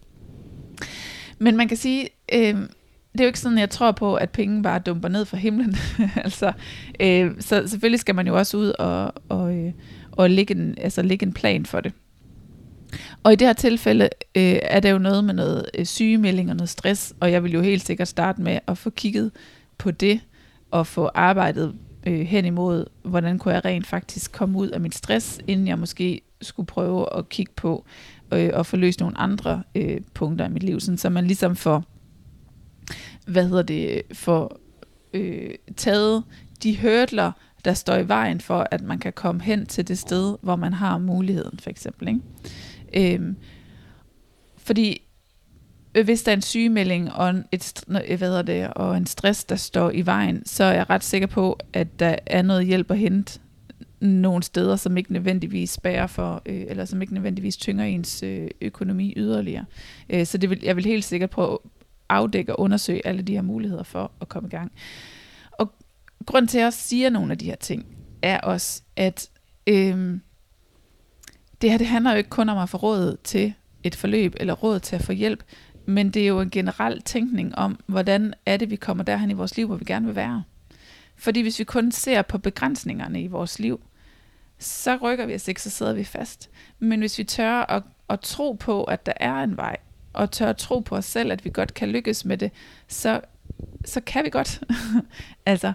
Men 1.39 1.57
man 1.57 1.67
kan 1.67 1.77
sige, 1.77 2.09
øh, 2.33 2.55
det 3.13 3.19
er 3.19 3.23
jo 3.23 3.27
ikke 3.27 3.39
sådan, 3.39 3.57
jeg 3.57 3.69
tror 3.69 3.91
på, 3.91 4.15
at 4.15 4.29
penge 4.29 4.63
bare 4.63 4.79
dumper 4.79 5.09
ned 5.09 5.25
fra 5.25 5.37
himlen. 5.37 5.75
altså, 6.25 6.51
øh, 6.99 7.31
så 7.39 7.67
selvfølgelig 7.67 7.99
skal 7.99 8.15
man 8.15 8.27
jo 8.27 8.37
også 8.37 8.57
ud 8.57 8.73
og, 8.79 9.13
og, 9.29 9.55
øh, 9.55 9.73
og 10.11 10.29
lægge, 10.29 10.55
en, 10.55 10.75
altså, 10.77 11.01
lægge 11.01 11.25
en 11.25 11.33
plan 11.33 11.65
for 11.65 11.81
det. 11.81 11.93
Og 13.23 13.33
i 13.33 13.35
det 13.35 13.47
her 13.47 13.53
tilfælde 13.53 14.09
øh, 14.35 14.59
er 14.61 14.79
der 14.79 14.89
jo 14.89 14.97
noget 14.97 15.23
med 15.23 15.33
noget 15.33 15.65
øh, 15.73 15.85
sygemelding 15.85 16.49
og 16.49 16.55
noget 16.55 16.69
stress, 16.69 17.13
og 17.19 17.31
jeg 17.31 17.43
vil 17.43 17.53
jo 17.53 17.61
helt 17.61 17.85
sikkert 17.85 18.07
starte 18.07 18.41
med 18.41 18.59
at 18.67 18.77
få 18.77 18.89
kigget 18.89 19.31
på 19.77 19.91
det, 19.91 20.19
og 20.71 20.87
få 20.87 21.09
arbejdet 21.13 21.75
øh, 22.07 22.19
hen 22.19 22.45
imod, 22.45 22.85
hvordan 23.03 23.39
kunne 23.39 23.53
jeg 23.53 23.65
rent 23.65 23.87
faktisk 23.87 24.31
komme 24.31 24.57
ud 24.57 24.67
af 24.67 24.79
min 24.79 24.91
stress, 24.91 25.39
inden 25.47 25.67
jeg 25.67 25.79
måske 25.79 26.21
skulle 26.41 26.67
prøve 26.67 27.17
at 27.17 27.29
kigge 27.29 27.51
på 27.55 27.85
øh, 28.33 28.49
og 28.53 28.65
få 28.65 28.77
løst 28.77 28.99
nogle 28.99 29.17
andre 29.17 29.63
øh, 29.75 30.01
punkter 30.13 30.45
i 30.45 30.49
mit 30.49 30.63
liv, 30.63 30.79
sådan, 30.79 30.97
så 30.97 31.09
man 31.09 31.25
ligesom 31.25 31.55
får, 31.55 31.83
hvad 33.27 33.47
hedder 33.47 33.63
det, 33.63 34.01
får 34.13 34.59
øh, 35.13 35.49
taget 35.77 36.23
de 36.63 36.81
hurdler, 36.81 37.31
der 37.65 37.73
står 37.73 37.95
i 37.95 38.07
vejen 38.07 38.41
for, 38.41 38.67
at 38.71 38.81
man 38.81 38.99
kan 38.99 39.13
komme 39.13 39.41
hen 39.41 39.65
til 39.65 39.87
det 39.87 39.99
sted, 39.99 40.37
hvor 40.41 40.55
man 40.55 40.73
har 40.73 40.97
muligheden, 40.97 41.59
for 41.59 41.69
eksempel. 41.69 42.07
Ikke? 42.07 43.13
Øhm, 43.15 43.35
fordi 44.57 45.01
øh, 45.95 46.05
hvis 46.05 46.23
der 46.23 46.31
er 46.31 46.35
en 46.35 46.41
sygemelding 46.41 47.11
og 47.11 47.29
en, 47.29 47.45
et, 47.51 47.83
øh, 47.89 48.17
hvad 48.17 48.27
hedder 48.27 48.41
det, 48.41 48.67
og 48.67 48.97
en 48.97 49.05
stress, 49.05 49.43
der 49.43 49.55
står 49.55 49.91
i 49.91 50.05
vejen, 50.05 50.45
så 50.45 50.63
er 50.63 50.73
jeg 50.73 50.89
ret 50.89 51.03
sikker 51.03 51.27
på, 51.27 51.59
at 51.73 51.99
der 51.99 52.15
er 52.25 52.41
noget 52.41 52.65
hjælp 52.65 52.91
at 52.91 52.97
hente 52.97 53.39
nogle 54.01 54.43
steder, 54.43 54.75
som 54.75 54.97
ikke 54.97 55.13
nødvendigvis 55.13 55.69
spærer 55.69 56.07
for, 56.07 56.41
øh, 56.45 56.65
eller 56.67 56.85
som 56.85 57.01
ikke 57.01 57.13
nødvendigvis 57.13 57.57
tynger 57.57 57.85
ens 57.85 58.23
øh, 58.23 58.47
økonomi 58.61 59.13
yderligere. 59.17 59.65
Øh, 60.09 60.25
så 60.25 60.37
det 60.37 60.49
vil, 60.49 60.59
jeg 60.63 60.75
vil 60.75 60.85
helt 60.85 61.03
sikkert 61.03 61.29
prøve 61.29 61.53
at 61.53 61.57
afdække 62.09 62.55
og 62.55 62.59
undersøge 62.59 63.07
alle 63.07 63.21
de 63.21 63.33
her 63.33 63.41
muligheder 63.41 63.83
for 63.83 64.11
at 64.21 64.29
komme 64.29 64.47
i 64.47 64.49
gang. 64.49 64.71
Og 65.51 65.71
grund 66.25 66.47
til, 66.47 66.57
at 66.57 66.63
jeg 66.63 66.73
siger 66.73 67.09
nogle 67.09 67.31
af 67.31 67.37
de 67.37 67.45
her 67.45 67.55
ting, 67.55 67.85
er 68.21 68.39
også, 68.39 68.81
at 68.95 69.29
øh, 69.67 70.19
det 71.61 71.71
her 71.71 71.77
det 71.77 71.87
handler 71.87 72.11
jo 72.11 72.17
ikke 72.17 72.29
kun 72.29 72.49
om 72.49 72.57
at 72.57 72.69
få 72.69 72.77
råd 72.77 73.17
til 73.23 73.53
et 73.83 73.95
forløb, 73.95 74.35
eller 74.39 74.53
råd 74.53 74.79
til 74.79 74.95
at 74.95 75.03
få 75.03 75.11
hjælp, 75.11 75.43
men 75.85 76.09
det 76.09 76.23
er 76.23 76.27
jo 76.27 76.41
en 76.41 76.49
generel 76.49 77.01
tænkning 77.01 77.55
om, 77.55 77.79
hvordan 77.85 78.33
er 78.45 78.57
det, 78.57 78.69
vi 78.69 78.75
kommer 78.75 79.03
derhen 79.03 79.31
i 79.31 79.33
vores 79.33 79.57
liv, 79.57 79.67
hvor 79.67 79.75
vi 79.75 79.85
gerne 79.85 80.05
vil 80.05 80.15
være. 80.15 80.43
Fordi 81.15 81.41
hvis 81.41 81.59
vi 81.59 81.63
kun 81.63 81.91
ser 81.91 82.21
på 82.21 82.37
begrænsningerne 82.37 83.23
i 83.23 83.27
vores 83.27 83.59
liv, 83.59 83.81
så 84.59 84.95
rykker 84.95 85.25
vi 85.25 85.35
os 85.35 85.47
ikke, 85.47 85.61
så 85.61 85.69
sidder 85.69 85.93
vi 85.93 86.03
fast. 86.03 86.49
Men 86.79 86.99
hvis 86.99 87.17
vi 87.17 87.23
tør 87.23 87.53
at, 87.53 87.83
at 88.09 88.19
tro 88.19 88.51
på, 88.51 88.83
at 88.83 89.05
der 89.05 89.13
er 89.15 89.35
en 89.35 89.57
vej, 89.57 89.77
og 90.13 90.31
tør 90.31 90.49
at 90.49 90.57
tro 90.57 90.79
på 90.79 90.95
os 90.95 91.05
selv, 91.05 91.31
at 91.31 91.45
vi 91.45 91.49
godt 91.49 91.73
kan 91.73 91.89
lykkes 91.89 92.25
med 92.25 92.37
det, 92.37 92.51
så, 92.87 93.21
så 93.85 94.01
kan 94.01 94.25
vi 94.25 94.29
godt. 94.29 94.63
altså, 95.45 95.73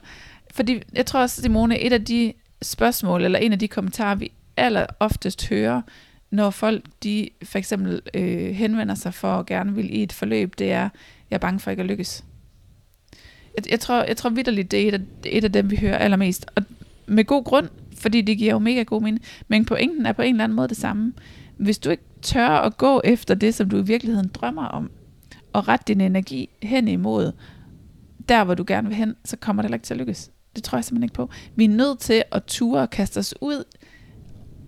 fordi 0.54 0.82
jeg 0.92 1.06
tror 1.06 1.20
også, 1.20 1.42
Simone, 1.42 1.78
et 1.78 1.92
af 1.92 2.04
de 2.04 2.32
spørgsmål, 2.62 3.24
eller 3.24 3.38
en 3.38 3.52
af 3.52 3.58
de 3.58 3.68
kommentarer, 3.68 4.14
vi 4.14 4.32
aller 4.56 4.86
oftest 5.00 5.48
hører, 5.48 5.82
når 6.30 6.50
folk 6.50 6.84
de 7.02 7.28
for 7.42 7.58
eksempel 7.58 8.02
øh, 8.14 8.50
henvender 8.50 8.94
sig 8.94 9.14
for 9.14 9.32
at 9.32 9.46
gerne 9.46 9.74
vil 9.74 9.94
i 9.94 10.02
et 10.02 10.12
forløb, 10.12 10.58
det 10.58 10.72
er, 10.72 10.88
jeg 11.30 11.36
er 11.36 11.38
bange 11.38 11.60
for 11.60 11.70
ikke 11.70 11.80
at 11.80 11.86
lykkes. 11.86 12.24
Jeg, 13.56 13.70
jeg 13.70 13.80
tror, 13.80 14.02
jeg 14.02 14.16
tror 14.16 14.30
vidderligt, 14.30 14.70
det 14.70 14.82
er 14.82 14.88
et 14.88 14.94
af, 14.94 15.00
et 15.24 15.44
af 15.44 15.52
dem, 15.52 15.70
vi 15.70 15.76
hører 15.76 15.98
allermest. 15.98 16.46
Og 16.54 16.62
med 17.06 17.24
god 17.24 17.44
grund, 17.44 17.68
fordi 17.98 18.20
det 18.20 18.38
giver 18.38 18.52
jo 18.52 18.58
mega 18.58 18.82
god 18.82 19.02
mening. 19.02 19.24
Men 19.48 19.64
pointen 19.64 20.06
er 20.06 20.12
på 20.12 20.22
en 20.22 20.34
eller 20.34 20.44
anden 20.44 20.56
måde 20.56 20.68
det 20.68 20.76
samme. 20.76 21.12
Hvis 21.56 21.78
du 21.78 21.90
ikke 21.90 22.04
tør 22.22 22.48
at 22.48 22.76
gå 22.76 23.00
efter 23.04 23.34
det, 23.34 23.54
som 23.54 23.70
du 23.70 23.78
i 23.78 23.84
virkeligheden 23.84 24.30
drømmer 24.34 24.64
om, 24.64 24.90
og 25.52 25.68
rette 25.68 25.84
din 25.88 26.00
energi 26.00 26.48
hen 26.62 26.88
imod 26.88 27.32
der, 28.28 28.44
hvor 28.44 28.54
du 28.54 28.64
gerne 28.66 28.88
vil 28.88 28.96
hen, 28.96 29.14
så 29.24 29.36
kommer 29.36 29.62
det 29.62 29.66
heller 29.66 29.76
ikke 29.76 29.84
til 29.84 29.94
at 29.94 29.98
lykkes. 29.98 30.30
Det 30.56 30.64
tror 30.64 30.78
jeg 30.78 30.84
simpelthen 30.84 31.04
ikke 31.04 31.14
på. 31.14 31.30
Vi 31.56 31.64
er 31.64 31.68
nødt 31.68 31.98
til 31.98 32.22
at 32.32 32.44
ture 32.44 32.80
og 32.80 32.90
kaste 32.90 33.18
os 33.18 33.34
ud 33.40 33.64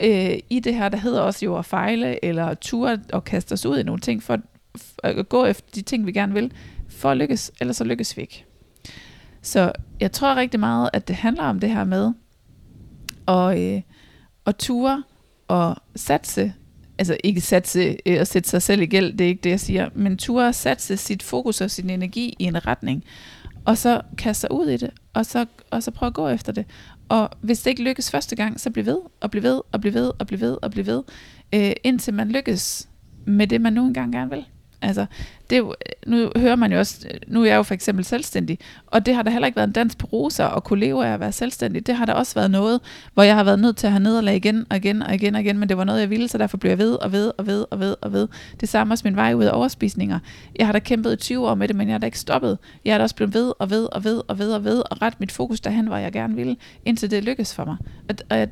øh, 0.00 0.38
i 0.50 0.60
det 0.60 0.74
her, 0.74 0.88
der 0.88 0.98
hedder 0.98 1.20
også 1.20 1.44
jo 1.44 1.56
at 1.58 1.64
fejle, 1.64 2.24
eller 2.24 2.54
ture 2.54 2.98
og 3.12 3.24
kaste 3.24 3.52
os 3.52 3.66
ud 3.66 3.78
i 3.78 3.82
nogle 3.82 4.00
ting, 4.00 4.22
for 4.22 4.34
at, 4.34 4.40
at 5.04 5.28
gå 5.28 5.44
efter 5.44 5.70
de 5.74 5.82
ting, 5.82 6.06
vi 6.06 6.12
gerne 6.12 6.32
vil, 6.34 6.52
for 6.88 7.10
at 7.10 7.16
lykkes, 7.16 7.52
ellers 7.60 7.76
så 7.76 7.84
lykkes 7.84 8.16
vi 8.16 8.22
ikke. 8.22 8.44
Så 9.42 9.72
jeg 10.00 10.12
tror 10.12 10.34
rigtig 10.34 10.60
meget, 10.60 10.90
at 10.92 11.08
det 11.08 11.16
handler 11.16 11.42
om 11.42 11.60
det 11.60 11.70
her 11.70 11.84
med 11.84 12.12
og, 13.26 13.62
øh, 13.62 13.82
og 14.44 14.58
ture 14.58 15.02
og 15.48 15.76
satse, 15.96 16.52
altså 16.98 17.16
ikke 17.24 17.40
satse 17.40 17.96
øh, 18.06 18.20
at 18.20 18.28
sætte 18.28 18.48
sig 18.48 18.62
selv 18.62 18.82
i 18.82 18.86
gæld, 18.86 19.12
det 19.12 19.24
er 19.24 19.28
ikke 19.28 19.42
det, 19.42 19.50
jeg 19.50 19.60
siger, 19.60 19.88
men 19.94 20.16
ture 20.16 20.48
og 20.48 20.54
satse 20.54 20.96
sit 20.96 21.22
fokus 21.22 21.60
og 21.60 21.70
sin 21.70 21.90
energi 21.90 22.36
i 22.38 22.44
en 22.44 22.66
retning, 22.66 23.04
og 23.64 23.78
så 23.78 24.00
kaste 24.18 24.40
sig 24.40 24.52
ud 24.52 24.68
i 24.68 24.76
det, 24.76 24.90
og 25.14 25.26
så, 25.26 25.46
og 25.70 25.82
så 25.82 25.90
prøve 25.90 26.08
at 26.08 26.14
gå 26.14 26.28
efter 26.28 26.52
det. 26.52 26.64
Og 27.08 27.30
hvis 27.40 27.60
det 27.60 27.70
ikke 27.70 27.82
lykkes 27.82 28.10
første 28.10 28.36
gang, 28.36 28.60
så 28.60 28.70
bliv 28.70 28.86
ved, 28.86 28.98
og 29.20 29.30
bliv 29.30 29.42
ved, 29.42 29.60
og 29.72 29.80
bliv 29.80 29.94
ved, 29.94 30.12
og 30.18 30.26
bliv 30.26 30.40
ved, 30.40 30.58
og 30.62 30.70
bliv 30.70 30.86
ved, 30.86 31.02
øh, 31.54 31.72
indtil 31.84 32.14
man 32.14 32.28
lykkes 32.28 32.88
med 33.26 33.46
det, 33.46 33.60
man 33.60 33.72
nu 33.72 33.86
engang 33.86 34.12
gerne 34.12 34.30
vil. 34.30 34.44
Altså, 34.86 35.06
det 35.50 35.56
er 35.56 35.60
jo, 35.60 35.74
øh, 35.86 36.12
nu 36.12 36.30
hører 36.36 36.56
man 36.56 36.72
jo 36.72 36.78
også, 36.78 37.08
øh, 37.10 37.20
nu 37.26 37.42
er 37.42 37.46
jeg 37.46 37.56
jo 37.56 37.62
for 37.62 37.74
eksempel 37.74 38.04
selvstændig, 38.04 38.58
og 38.86 39.06
det 39.06 39.14
har 39.14 39.22
da 39.22 39.30
heller 39.30 39.46
ikke 39.46 39.56
været 39.56 39.66
en 39.66 39.72
dans 39.72 39.96
på 39.96 40.06
roser 40.06 40.44
og 40.44 40.64
kunne 40.64 40.80
leve 40.80 41.06
af 41.06 41.12
at 41.12 41.20
være 41.20 41.32
selvstændig. 41.32 41.86
Det 41.86 41.94
har 41.94 42.06
da 42.06 42.12
også 42.12 42.34
været 42.34 42.50
noget, 42.50 42.80
hvor 43.14 43.22
jeg 43.22 43.34
har 43.34 43.44
været 43.44 43.58
nødt 43.58 43.76
til 43.76 43.86
at 43.86 43.92
have 43.92 44.02
nederlag 44.02 44.36
igen 44.36 44.66
og 44.70 44.76
igen 44.76 45.02
og 45.02 45.14
igen 45.14 45.34
og 45.34 45.40
igen, 45.40 45.58
men 45.58 45.68
det 45.68 45.76
var 45.76 45.84
noget, 45.84 46.00
jeg 46.00 46.10
ville, 46.10 46.28
så 46.28 46.38
derfor 46.38 46.56
blev 46.56 46.70
jeg 46.70 46.78
ved 46.78 46.94
og 46.94 47.12
ved 47.12 47.32
og 47.38 47.46
ved 47.46 47.64
og 47.70 47.80
ved 47.80 47.96
og 48.00 48.12
ved. 48.12 48.28
Det 48.60 48.68
samme 48.68 48.94
også 48.94 49.02
min 49.08 49.16
vej 49.16 49.34
ud 49.34 49.44
af 49.44 49.56
overspisninger. 49.56 50.18
Jeg 50.58 50.66
har 50.66 50.72
da 50.72 50.78
kæmpet 50.78 51.12
i 51.12 51.16
20 51.16 51.48
år 51.48 51.54
med 51.54 51.68
det, 51.68 51.76
men 51.76 51.88
jeg 51.88 51.94
har 51.94 51.98
da 51.98 52.06
ikke 52.06 52.18
stoppet. 52.18 52.58
Jeg 52.84 52.94
har 52.94 52.98
da 52.98 53.02
også 53.02 53.16
blevet 53.16 53.34
ved 53.34 53.52
og 53.58 53.70
ved 53.70 53.88
og 53.92 54.04
ved 54.04 54.22
og 54.28 54.38
ved 54.38 54.52
og 54.52 54.64
ved 54.64 54.82
og 54.90 55.02
ret 55.02 55.20
mit 55.20 55.32
fokus 55.32 55.60
derhen, 55.60 55.86
hvor 55.86 55.96
jeg 55.96 56.12
gerne 56.12 56.34
ville, 56.34 56.56
indtil 56.84 57.10
det 57.10 57.24
lykkedes 57.24 57.54
for 57.54 57.64
mig. 57.64 57.76
Og, 58.08 58.14
og 58.30 58.38
jeg, 58.38 58.48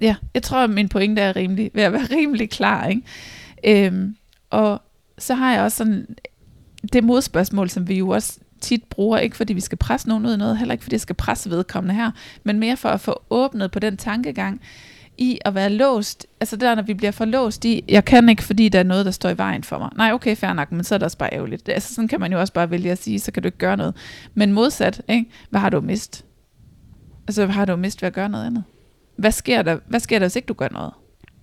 ja, 0.00 0.14
jeg 0.34 0.42
tror, 0.42 0.58
at 0.58 0.70
min 0.70 0.88
pointe 0.88 1.22
er 1.22 1.36
rimelig, 1.36 1.70
ved 1.74 1.82
at 1.82 1.92
være 1.92 2.06
rimelig 2.16 2.50
klar. 2.50 2.86
Ikke? 2.86 3.02
Øhm, 3.86 4.16
og 4.50 4.82
så 5.18 5.34
har 5.34 5.52
jeg 5.52 5.62
også 5.62 5.76
sådan 5.76 6.06
det 6.92 7.04
modspørgsmål, 7.04 7.70
som 7.70 7.88
vi 7.88 7.98
jo 7.98 8.08
også 8.08 8.38
tit 8.60 8.84
bruger, 8.84 9.18
ikke 9.18 9.36
fordi 9.36 9.52
vi 9.52 9.60
skal 9.60 9.78
presse 9.78 10.08
nogen 10.08 10.26
ud 10.26 10.34
i 10.34 10.36
noget, 10.36 10.58
heller 10.58 10.72
ikke 10.72 10.84
fordi 10.84 10.94
jeg 10.94 11.00
skal 11.00 11.14
presse 11.16 11.50
vedkommende 11.50 11.94
her, 11.94 12.10
men 12.44 12.58
mere 12.58 12.76
for 12.76 12.88
at 12.88 13.00
få 13.00 13.22
åbnet 13.30 13.70
på 13.70 13.78
den 13.78 13.96
tankegang 13.96 14.60
i 15.18 15.38
at 15.44 15.54
være 15.54 15.70
låst, 15.70 16.26
altså 16.40 16.56
der 16.56 16.74
når 16.74 16.82
vi 16.82 16.94
bliver 16.94 17.10
for 17.10 17.24
låst 17.24 17.64
i, 17.64 17.84
jeg 17.88 18.04
kan 18.04 18.28
ikke, 18.28 18.42
fordi 18.42 18.68
der 18.68 18.78
er 18.78 18.82
noget, 18.82 19.04
der 19.04 19.10
står 19.10 19.30
i 19.30 19.38
vejen 19.38 19.64
for 19.64 19.78
mig. 19.78 19.90
Nej, 19.96 20.12
okay, 20.12 20.36
fair 20.36 20.52
nok, 20.52 20.72
men 20.72 20.84
så 20.84 20.94
er 20.94 20.98
det 20.98 21.04
også 21.04 21.18
bare 21.18 21.32
ærgerligt. 21.32 21.66
Det, 21.66 21.72
altså 21.72 21.94
sådan 21.94 22.08
kan 22.08 22.20
man 22.20 22.32
jo 22.32 22.40
også 22.40 22.52
bare 22.52 22.70
vælge 22.70 22.92
at 22.92 22.98
sige, 22.98 23.20
så 23.20 23.32
kan 23.32 23.42
du 23.42 23.46
ikke 23.46 23.58
gøre 23.58 23.76
noget. 23.76 23.94
Men 24.34 24.52
modsat, 24.52 25.02
ikke? 25.08 25.30
hvad 25.50 25.60
har 25.60 25.70
du 25.70 25.80
mist? 25.80 26.24
Altså, 27.28 27.44
hvad 27.44 27.54
har 27.54 27.64
du 27.64 27.76
mist 27.76 28.02
ved 28.02 28.06
at 28.06 28.12
gøre 28.12 28.28
noget 28.28 28.46
andet? 28.46 28.64
Hvad 29.16 29.32
sker 29.32 29.62
der, 29.62 29.78
hvad 29.86 30.00
sker 30.00 30.18
der 30.18 30.26
hvis 30.26 30.36
ikke 30.36 30.46
du 30.46 30.54
gør 30.54 30.68
noget? 30.68 30.92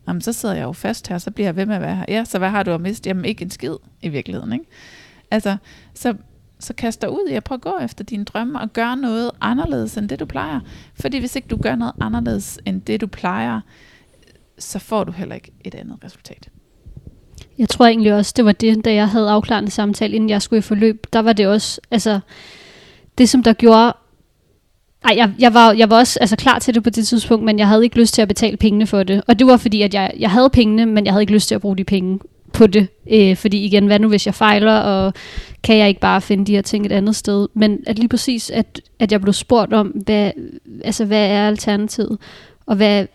Jamen, 0.07 0.21
så 0.21 0.33
sidder 0.33 0.55
jeg 0.55 0.63
jo 0.63 0.71
fast 0.71 1.07
her, 1.07 1.17
så 1.17 1.31
bliver 1.31 1.47
jeg 1.47 1.55
ved 1.55 1.65
med 1.65 1.75
at 1.75 1.81
være 1.81 1.95
her. 1.95 2.05
Ja, 2.07 2.23
så 2.25 2.37
hvad 2.37 2.49
har 2.49 2.63
du 2.63 2.71
at 2.71 2.81
miste? 2.81 3.07
Jamen, 3.07 3.25
ikke 3.25 3.41
en 3.41 3.49
skid 3.49 3.75
i 4.01 4.09
virkeligheden, 4.09 4.53
ikke? 4.53 4.65
Altså, 5.31 5.57
så, 5.93 6.13
så 6.59 6.73
kast 6.73 7.01
dig 7.01 7.11
ud 7.11 7.27
i 7.29 7.33
at 7.33 7.43
prøve 7.43 7.57
at 7.57 7.61
gå 7.61 7.77
efter 7.81 8.03
dine 8.03 8.23
drømme 8.23 8.59
og 8.59 8.73
gøre 8.73 8.97
noget 8.97 9.31
anderledes 9.41 9.97
end 9.97 10.09
det, 10.09 10.19
du 10.19 10.25
plejer. 10.25 10.59
Fordi 10.99 11.19
hvis 11.19 11.35
ikke 11.35 11.47
du 11.47 11.57
gør 11.57 11.75
noget 11.75 11.93
anderledes 12.01 12.59
end 12.65 12.81
det, 12.81 13.01
du 13.01 13.07
plejer, 13.07 13.61
så 14.59 14.79
får 14.79 15.03
du 15.03 15.11
heller 15.11 15.35
ikke 15.35 15.51
et 15.63 15.75
andet 15.75 15.97
resultat. 16.03 16.49
Jeg 17.57 17.69
tror 17.69 17.85
egentlig 17.85 18.13
også, 18.13 18.33
det 18.35 18.45
var 18.45 18.51
det, 18.51 18.85
da 18.85 18.93
jeg 18.93 19.09
havde 19.09 19.29
afklarende 19.29 19.71
samtale, 19.71 20.15
inden 20.15 20.29
jeg 20.29 20.41
skulle 20.41 20.57
i 20.57 20.61
forløb. 20.61 21.07
Der 21.13 21.19
var 21.19 21.33
det 21.33 21.47
også, 21.47 21.81
altså, 21.91 22.19
det 23.17 23.29
som 23.29 23.43
der 23.43 23.53
gjorde, 23.53 23.93
ej, 25.05 25.13
jeg, 25.17 25.31
jeg, 25.39 25.53
var, 25.53 25.71
jeg 25.71 25.89
var 25.89 25.97
også 25.97 26.19
altså, 26.19 26.35
klar 26.35 26.59
til 26.59 26.75
det 26.75 26.83
på 26.83 26.89
det 26.89 27.07
tidspunkt, 27.07 27.45
men 27.45 27.59
jeg 27.59 27.67
havde 27.67 27.83
ikke 27.83 27.99
lyst 27.99 28.13
til 28.13 28.21
at 28.21 28.27
betale 28.27 28.57
pengene 28.57 28.87
for 28.87 29.03
det. 29.03 29.21
Og 29.27 29.39
det 29.39 29.47
var 29.47 29.57
fordi, 29.57 29.81
at 29.81 29.93
jeg, 29.93 30.13
jeg 30.19 30.31
havde 30.31 30.49
pengene, 30.49 30.85
men 30.85 31.05
jeg 31.05 31.13
havde 31.13 31.23
ikke 31.23 31.33
lyst 31.33 31.47
til 31.47 31.55
at 31.55 31.61
bruge 31.61 31.77
de 31.77 31.83
penge 31.83 32.19
på 32.53 32.67
det. 32.67 32.87
Øh, 33.11 33.35
fordi 33.35 33.65
igen, 33.65 33.85
hvad 33.85 33.99
nu 33.99 34.07
hvis 34.07 34.25
jeg 34.25 34.35
fejler, 34.35 34.73
og 34.73 35.13
kan 35.63 35.77
jeg 35.77 35.87
ikke 35.87 36.01
bare 36.01 36.21
finde 36.21 36.45
de 36.45 36.55
her 36.55 36.61
ting 36.61 36.85
et 36.85 36.91
andet 36.91 37.15
sted? 37.15 37.47
Men 37.53 37.79
at 37.87 37.99
lige 37.99 38.09
præcis, 38.09 38.49
at, 38.49 38.81
at 38.99 39.11
jeg 39.11 39.21
blev 39.21 39.33
spurgt 39.33 39.73
om, 39.73 39.87
hvad, 39.87 40.31
altså, 40.83 41.05
hvad 41.05 41.29
er 41.29 41.47
alternativet? 41.47 42.17
Og 42.65 42.75
hvad, 42.75 43.05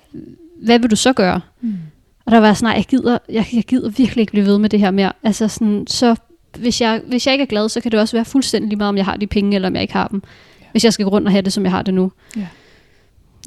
hvad 0.62 0.78
vil 0.78 0.90
du 0.90 0.96
så 0.96 1.12
gøre? 1.12 1.40
Mm. 1.60 1.74
Og 2.26 2.32
der 2.32 2.38
var 2.38 2.54
sådan, 2.54 2.66
nej, 2.66 2.76
jeg 2.76 2.84
gider, 2.84 3.18
jeg, 3.28 3.46
jeg 3.52 3.64
gider 3.64 3.88
virkelig 3.88 4.20
ikke 4.20 4.30
blive 4.30 4.46
ved 4.46 4.58
med 4.58 4.68
det 4.68 4.80
her 4.80 4.90
mere. 4.90 5.12
Altså 5.22 5.48
sådan, 5.48 5.86
så 5.86 6.16
hvis 6.58 6.80
jeg, 6.80 7.00
hvis 7.06 7.26
jeg 7.26 7.34
ikke 7.34 7.42
er 7.42 7.46
glad, 7.46 7.68
så 7.68 7.80
kan 7.80 7.92
det 7.92 8.00
også 8.00 8.16
være 8.16 8.24
fuldstændig 8.24 8.68
lige 8.68 8.78
meget, 8.78 8.88
om 8.88 8.96
jeg 8.96 9.04
har 9.04 9.16
de 9.16 9.26
penge, 9.26 9.54
eller 9.54 9.68
om 9.68 9.74
jeg 9.74 9.82
ikke 9.82 9.94
har 9.94 10.08
dem 10.08 10.22
hvis 10.72 10.84
jeg 10.84 10.92
skal 10.92 11.04
gå 11.04 11.10
rundt 11.10 11.26
og 11.26 11.32
have 11.32 11.42
det, 11.42 11.52
som 11.52 11.64
jeg 11.64 11.72
har 11.72 11.82
det 11.82 11.94
nu. 11.94 12.12
Ja. 12.36 12.46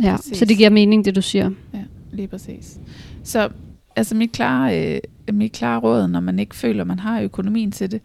Ja, 0.03 0.17
så 0.17 0.45
det 0.45 0.57
giver 0.57 0.69
mening, 0.69 1.05
det 1.05 1.15
du 1.15 1.21
siger. 1.21 1.51
Ja, 1.73 1.83
lige 2.11 2.27
præcis. 2.27 2.79
Så 3.23 3.49
altså 3.95 4.15
mit 4.15 4.31
klare, 4.31 4.93
øh, 4.93 4.99
mit 5.35 5.51
klare 5.51 5.79
råd, 5.79 6.07
når 6.07 6.19
man 6.19 6.39
ikke 6.39 6.55
føler, 6.55 6.83
man 6.83 6.99
har 6.99 7.21
økonomien 7.21 7.71
til 7.71 7.91
det, 7.91 8.01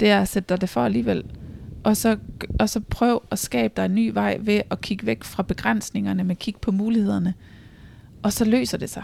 det 0.00 0.10
er 0.10 0.20
at 0.20 0.28
sætte 0.28 0.48
dig 0.48 0.60
det 0.60 0.68
for 0.68 0.84
alligevel. 0.84 1.24
Og 1.84 1.96
så, 1.96 2.16
og 2.60 2.68
så 2.68 2.80
prøv 2.80 3.22
at 3.30 3.38
skabe 3.38 3.72
dig 3.76 3.84
en 3.84 3.94
ny 3.94 4.10
vej 4.12 4.38
ved 4.40 4.60
at 4.70 4.80
kigge 4.80 5.06
væk 5.06 5.24
fra 5.24 5.42
begrænsningerne, 5.42 6.24
med 6.24 6.36
kigge 6.36 6.60
på 6.60 6.70
mulighederne. 6.70 7.34
Og 8.22 8.32
så 8.32 8.44
løser 8.44 8.78
det 8.78 8.90
sig. 8.90 9.02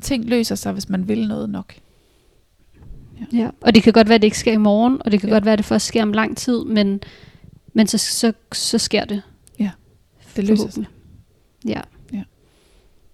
Ting 0.00 0.24
løser 0.24 0.54
sig, 0.54 0.72
hvis 0.72 0.88
man 0.88 1.08
vil 1.08 1.28
noget 1.28 1.50
nok. 1.50 1.74
Ja. 3.20 3.38
ja, 3.38 3.50
og 3.60 3.74
det 3.74 3.82
kan 3.82 3.92
godt 3.92 4.08
være, 4.08 4.14
at 4.14 4.22
det 4.22 4.26
ikke 4.26 4.38
sker 4.38 4.52
i 4.52 4.56
morgen, 4.56 4.98
og 5.04 5.12
det 5.12 5.20
kan 5.20 5.28
ja. 5.28 5.34
godt 5.34 5.44
være, 5.44 5.52
at 5.52 5.58
det 5.58 5.66
først 5.66 5.86
sker 5.86 6.02
om 6.02 6.12
lang 6.12 6.36
tid, 6.36 6.64
men 6.64 7.00
men 7.74 7.86
så, 7.86 7.98
så, 7.98 8.32
så 8.52 8.78
sker 8.78 9.04
det. 9.04 9.22
Ja, 9.58 9.70
det 10.36 10.44
løser 10.44 10.70
sig. 10.70 10.84
Ja. 11.64 11.80
ja. 12.12 12.22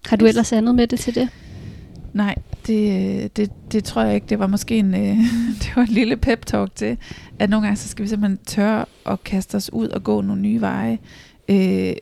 Har 0.05 0.17
du 0.17 0.25
ellers 0.25 0.53
andet 0.53 0.75
med 0.75 0.87
det 0.87 0.99
til 0.99 1.15
det? 1.15 1.29
Nej, 2.13 2.35
det, 2.67 3.37
det, 3.37 3.71
det 3.71 3.83
tror 3.83 4.01
jeg 4.01 4.15
ikke. 4.15 4.27
Det 4.29 4.39
var 4.39 4.47
måske 4.47 4.77
en, 4.77 4.93
øh, 4.93 5.17
det 5.61 5.71
var 5.75 5.81
en 5.81 5.87
lille 5.87 6.17
pep 6.17 6.45
talk 6.45 6.75
til, 6.75 6.97
at 7.39 7.49
nogle 7.49 7.65
gange 7.65 7.77
så 7.77 7.87
skal 7.87 8.03
vi 8.03 8.09
simpelthen 8.09 8.37
tørre 8.45 8.85
at 9.05 9.23
kaste 9.23 9.55
os 9.55 9.73
ud 9.73 9.87
og 9.87 10.03
gå 10.03 10.21
nogle 10.21 10.41
nye 10.41 10.61
veje. 10.61 10.99
Øh, 11.49 11.93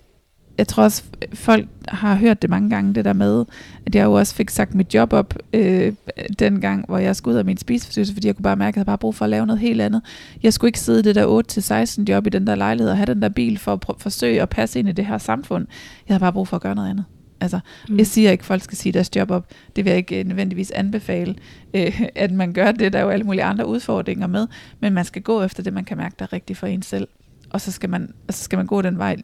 jeg 0.59 0.67
tror 0.67 0.83
også, 0.83 1.03
folk 1.33 1.67
har 1.87 2.15
hørt 2.15 2.41
det 2.41 2.49
mange 2.49 2.69
gange, 2.69 2.95
det 2.95 3.05
der 3.05 3.13
med, 3.13 3.45
at 3.85 3.95
jeg 3.95 4.05
jo 4.05 4.13
også 4.13 4.35
fik 4.35 4.49
sagt 4.49 4.75
mit 4.75 4.93
job 4.93 5.13
op 5.13 5.33
øh, 5.53 5.93
den 6.39 6.61
gang, 6.61 6.85
hvor 6.87 6.97
jeg 6.97 7.15
skulle 7.15 7.33
ud 7.33 7.39
af 7.39 7.45
min 7.45 7.57
spiseforstyrrelse, 7.57 8.13
fordi 8.13 8.27
jeg 8.27 8.35
kunne 8.35 8.43
bare 8.43 8.55
mærke, 8.55 8.67
at 8.69 8.75
jeg 8.75 8.79
havde 8.79 8.85
bare 8.85 8.97
brug 8.97 9.15
for 9.15 9.25
at 9.25 9.29
lave 9.29 9.45
noget 9.45 9.59
helt 9.59 9.81
andet. 9.81 10.01
Jeg 10.43 10.53
skulle 10.53 10.69
ikke 10.69 10.79
sidde 10.79 10.99
i 10.99 11.03
det 11.03 11.15
der 11.15 12.01
8-16 12.01 12.03
job 12.09 12.27
i 12.27 12.29
den 12.29 12.47
der 12.47 12.55
lejlighed 12.55 12.91
og 12.91 12.97
have 12.97 13.05
den 13.05 13.21
der 13.21 13.29
bil 13.29 13.57
for 13.57 13.73
at 13.73 13.79
prøve, 13.79 13.99
forsøge 13.99 14.41
at 14.41 14.49
passe 14.49 14.79
ind 14.79 14.89
i 14.89 14.91
det 14.91 15.05
her 15.05 15.17
samfund. 15.17 15.67
Jeg 16.07 16.13
havde 16.13 16.19
bare 16.21 16.33
brug 16.33 16.47
for 16.47 16.55
at 16.55 16.61
gøre 16.61 16.75
noget 16.75 16.89
andet. 16.89 17.05
Altså, 17.41 17.59
mm. 17.89 17.97
jeg 17.97 18.07
siger 18.07 18.31
ikke, 18.31 18.41
at 18.41 18.45
folk 18.45 18.61
skal 18.61 18.77
sige 18.77 18.93
deres 18.93 19.15
job 19.15 19.31
op. 19.31 19.49
Det 19.75 19.85
vil 19.85 19.91
jeg 19.91 19.97
ikke 19.97 20.23
nødvendigvis 20.23 20.71
anbefale, 20.71 21.35
øh, 21.73 22.01
at 22.15 22.31
man 22.31 22.53
gør 22.53 22.71
det. 22.71 22.93
Der 22.93 22.99
er 22.99 23.03
jo 23.03 23.09
alle 23.09 23.25
mulige 23.25 23.43
andre 23.43 23.67
udfordringer 23.67 24.27
med. 24.27 24.47
Men 24.79 24.93
man 24.93 25.05
skal 25.05 25.21
gå 25.21 25.43
efter 25.43 25.63
det, 25.63 25.73
man 25.73 25.85
kan 25.85 25.97
mærke, 25.97 26.15
der 26.19 26.25
er 26.25 26.33
rigtigt 26.33 26.59
for 26.59 26.67
en 26.67 26.81
selv. 26.81 27.07
Og 27.49 27.61
så 27.61 27.71
skal 27.71 27.89
man, 27.89 28.13
og 28.27 28.33
så 28.33 28.43
skal 28.43 28.57
man 28.57 28.65
gå 28.65 28.81
den 28.81 28.97
vej 28.97 29.15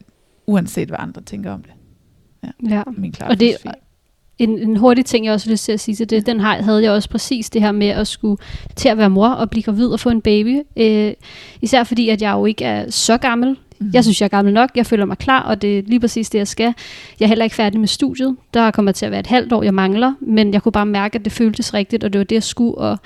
uanset 0.46 0.88
hvad 0.88 0.98
andre 1.00 1.22
tænker 1.22 1.52
om 1.52 1.62
det. 1.62 1.72
Ja, 2.44 2.76
ja. 2.76 2.82
min 2.96 3.12
klare 3.12 3.30
og 3.30 3.40
det, 3.40 3.56
en, 4.38 4.58
en 4.58 4.76
hurtig 4.76 5.04
ting, 5.04 5.26
jeg 5.26 5.34
også 5.34 5.48
vil 5.48 5.58
til 5.58 5.72
at 5.72 5.80
sige 5.80 5.94
til 5.94 6.10
det, 6.10 6.26
den 6.26 6.40
har, 6.40 6.62
havde 6.62 6.82
jeg 6.82 6.92
også 6.92 7.08
præcis 7.08 7.50
det 7.50 7.62
her 7.62 7.72
med 7.72 7.88
at 7.88 8.06
skulle 8.06 8.36
til 8.76 8.88
at 8.88 8.98
være 8.98 9.10
mor 9.10 9.28
og 9.28 9.50
blive 9.50 9.62
gravid 9.62 9.86
og 9.86 10.00
få 10.00 10.10
en 10.10 10.20
baby. 10.20 10.62
Øh, 10.76 11.12
især 11.62 11.84
fordi, 11.84 12.08
at 12.08 12.22
jeg 12.22 12.32
jo 12.32 12.46
ikke 12.46 12.64
er 12.64 12.90
så 12.90 13.16
gammel. 13.16 13.56
Mm. 13.78 13.90
Jeg 13.92 14.04
synes, 14.04 14.20
jeg 14.20 14.26
er 14.26 14.28
gammel 14.28 14.54
nok. 14.54 14.70
Jeg 14.74 14.86
føler 14.86 15.04
mig 15.04 15.18
klar, 15.18 15.42
og 15.42 15.62
det 15.62 15.78
er 15.78 15.82
lige 15.86 16.00
præcis 16.00 16.30
det, 16.30 16.38
jeg 16.38 16.48
skal. 16.48 16.74
Jeg 17.20 17.26
er 17.26 17.28
heller 17.28 17.44
ikke 17.44 17.56
færdig 17.56 17.80
med 17.80 17.88
studiet. 17.88 18.36
Der 18.54 18.70
kommer 18.70 18.92
til 18.92 19.06
at 19.06 19.10
være 19.10 19.20
et 19.20 19.26
halvt 19.26 19.52
år, 19.52 19.62
jeg 19.62 19.74
mangler. 19.74 20.14
Men 20.20 20.52
jeg 20.52 20.62
kunne 20.62 20.72
bare 20.72 20.86
mærke, 20.86 21.18
at 21.18 21.24
det 21.24 21.32
føltes 21.32 21.74
rigtigt, 21.74 22.04
og 22.04 22.12
det 22.12 22.18
var 22.18 22.24
det, 22.24 22.34
jeg 22.34 22.42
skulle. 22.42 22.74
Og 22.74 22.98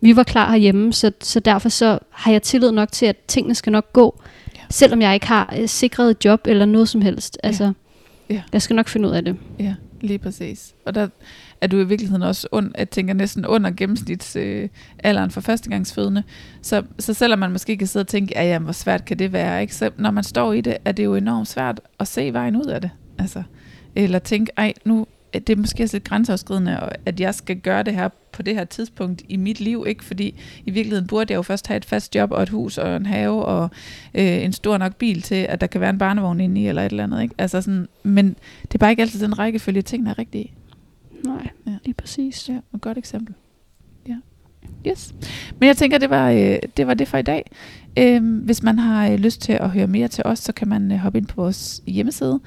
vi 0.00 0.16
var 0.16 0.22
klar 0.22 0.50
herhjemme, 0.50 0.92
så, 0.92 1.12
så 1.20 1.40
derfor 1.40 1.68
så 1.68 1.98
har 2.10 2.32
jeg 2.32 2.42
tillid 2.42 2.72
nok 2.72 2.92
til, 2.92 3.06
at 3.06 3.16
tingene 3.16 3.54
skal 3.54 3.72
nok 3.72 3.92
gå 3.92 4.22
selvom 4.70 5.02
jeg 5.02 5.14
ikke 5.14 5.26
har 5.26 5.54
øh, 5.58 5.68
sikret 5.68 6.10
et 6.10 6.24
job 6.24 6.40
eller 6.46 6.64
noget 6.64 6.88
som 6.88 7.00
helst. 7.00 7.38
Altså, 7.42 7.64
ja. 7.64 7.72
Ja. 8.30 8.42
Jeg 8.52 8.62
skal 8.62 8.76
nok 8.76 8.88
finde 8.88 9.08
ud 9.08 9.14
af 9.14 9.24
det. 9.24 9.36
Ja, 9.58 9.74
lige 10.00 10.18
præcis. 10.18 10.74
Og 10.86 10.94
der 10.94 11.08
er 11.60 11.66
du 11.66 11.76
i 11.76 11.84
virkeligheden 11.84 12.22
også, 12.22 12.48
und, 12.52 12.72
jeg 12.78 12.90
tænker 12.90 13.14
næsten 13.14 13.46
under 13.46 13.70
gennemsnitsalderen 13.70 15.24
øh, 15.24 15.30
for 15.30 15.40
førstegangsfødende. 15.40 16.22
Så, 16.62 16.82
så 16.98 17.14
selvom 17.14 17.38
man 17.38 17.52
måske 17.52 17.76
kan 17.76 17.86
sidde 17.86 18.02
og 18.02 18.08
tænke, 18.08 18.32
ja, 18.36 18.44
jamen, 18.44 18.64
hvor 18.64 18.72
svært 18.72 19.04
kan 19.04 19.18
det 19.18 19.32
være, 19.32 19.62
ikke? 19.62 19.74
så 19.74 19.90
når 19.96 20.10
man 20.10 20.24
står 20.24 20.52
i 20.52 20.60
det, 20.60 20.76
er 20.84 20.92
det 20.92 21.04
jo 21.04 21.14
enormt 21.14 21.48
svært 21.48 21.80
at 22.00 22.08
se 22.08 22.32
vejen 22.32 22.56
ud 22.56 22.66
af 22.66 22.80
det. 22.80 22.90
Altså, 23.18 23.42
eller 23.96 24.18
tænke, 24.18 24.52
ej, 24.56 24.72
nu, 24.84 25.06
at 25.32 25.46
det 25.46 25.52
er 25.52 25.56
måske 25.60 25.82
også 25.82 25.96
lidt 25.96 26.04
grænseoverskridende, 26.04 26.78
at 27.06 27.20
jeg 27.20 27.34
skal 27.34 27.56
gøre 27.60 27.82
det 27.82 27.94
her 27.94 28.08
på 28.32 28.42
det 28.42 28.54
her 28.54 28.64
tidspunkt 28.64 29.22
i 29.28 29.36
mit 29.36 29.60
liv, 29.60 29.84
ikke? 29.88 30.04
Fordi 30.04 30.34
i 30.66 30.70
virkeligheden 30.70 31.06
burde 31.06 31.32
jeg 31.32 31.36
jo 31.36 31.42
først 31.42 31.66
have 31.66 31.76
et 31.76 31.84
fast 31.84 32.14
job 32.14 32.30
og 32.32 32.42
et 32.42 32.48
hus 32.48 32.78
og 32.78 32.96
en 32.96 33.06
have 33.06 33.44
og 33.44 33.70
øh, 34.14 34.44
en 34.44 34.52
stor 34.52 34.78
nok 34.78 34.96
bil 34.96 35.22
til, 35.22 35.34
at 35.34 35.60
der 35.60 35.66
kan 35.66 35.80
være 35.80 35.90
en 35.90 35.98
barnevogn 35.98 36.40
inde 36.40 36.60
i 36.60 36.66
eller 36.66 36.82
et 36.82 36.90
eller 36.90 37.04
andet, 37.04 37.22
ikke? 37.22 37.34
Altså 37.38 37.60
sådan, 37.62 37.88
men 38.02 38.28
det 38.62 38.74
er 38.74 38.78
bare 38.78 38.90
ikke 38.90 39.02
altid 39.02 39.20
den 39.20 39.38
rækkefølge, 39.38 39.82
tingene 39.82 40.10
er 40.10 40.18
rigtige. 40.18 40.52
Nej, 41.24 41.48
Ja. 41.66 41.72
lige 41.84 41.94
præcis. 41.94 42.48
Ja, 42.48 42.54
et 42.74 42.80
godt 42.80 42.98
eksempel. 42.98 43.34
Yes. 44.86 45.14
Men 45.58 45.66
jeg 45.66 45.76
tænker, 45.76 45.98
det 45.98 46.10
var, 46.10 46.30
øh, 46.30 46.58
det 46.76 46.86
var 46.86 46.94
det 46.94 47.08
for 47.08 47.18
i 47.18 47.22
dag. 47.22 47.50
Øhm, 47.98 48.38
hvis 48.38 48.62
man 48.62 48.78
har 48.78 49.08
øh, 49.08 49.18
lyst 49.18 49.40
til 49.40 49.52
at 49.52 49.70
høre 49.70 49.86
mere 49.86 50.08
til 50.08 50.24
os, 50.26 50.38
så 50.38 50.52
kan 50.52 50.68
man 50.68 50.92
øh, 50.92 50.98
hoppe 50.98 51.18
ind 51.18 51.26
på 51.26 51.42
vores 51.42 51.82
hjemmeside, 51.86 52.40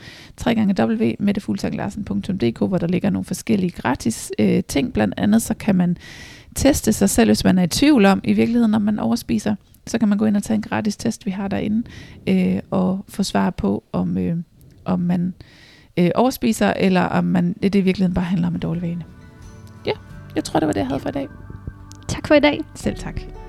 www.mettefuglsanglarsen.dk, 0.47 2.59
hvor 2.59 2.77
der 2.77 2.87
ligger 2.87 3.09
nogle 3.09 3.25
forskellige 3.25 3.71
gratis 3.71 4.31
øh, 4.39 4.63
ting. 4.63 4.93
Blandt 4.93 5.13
andet 5.17 5.41
så 5.41 5.53
kan 5.53 5.75
man 5.75 5.97
teste 6.55 6.93
sig 6.93 7.09
selv, 7.09 7.29
hvis 7.29 7.43
man 7.43 7.57
er 7.57 7.63
i 7.63 7.67
tvivl 7.67 8.05
om, 8.05 8.21
i 8.23 8.33
virkeligheden, 8.33 8.71
når 8.71 8.79
man 8.79 8.99
overspiser. 8.99 9.55
Så 9.87 9.99
kan 9.99 10.07
man 10.07 10.17
gå 10.17 10.25
ind 10.25 10.37
og 10.37 10.43
tage 10.43 10.55
en 10.55 10.61
gratis 10.61 10.97
test, 10.97 11.25
vi 11.25 11.31
har 11.31 11.47
derinde, 11.47 11.83
øh, 12.27 12.59
og 12.71 13.05
få 13.09 13.23
svar 13.23 13.49
på, 13.49 13.83
om, 13.91 14.17
øh, 14.17 14.37
om 14.85 14.99
man 14.99 15.33
øh, 15.97 16.09
overspiser, 16.15 16.73
eller 16.73 17.01
om 17.01 17.23
man, 17.23 17.55
det 17.63 17.75
i 17.75 17.81
virkeligheden 17.81 18.13
bare 18.13 18.25
handler 18.25 18.47
om 18.47 18.53
en 18.53 18.59
dårlig 18.59 18.81
vane. 18.81 19.03
Ja, 19.85 19.91
jeg 20.35 20.43
tror, 20.43 20.59
det 20.59 20.67
var 20.67 20.73
det, 20.73 20.79
jeg 20.79 20.87
havde 20.87 20.99
for 20.99 21.09
i 21.09 21.11
dag. 21.11 21.27
Tak 22.13 22.27
for 22.27 22.35
i 22.35 22.39
dag. 22.39 22.59
Selv 22.75 22.97
tak. 22.97 23.42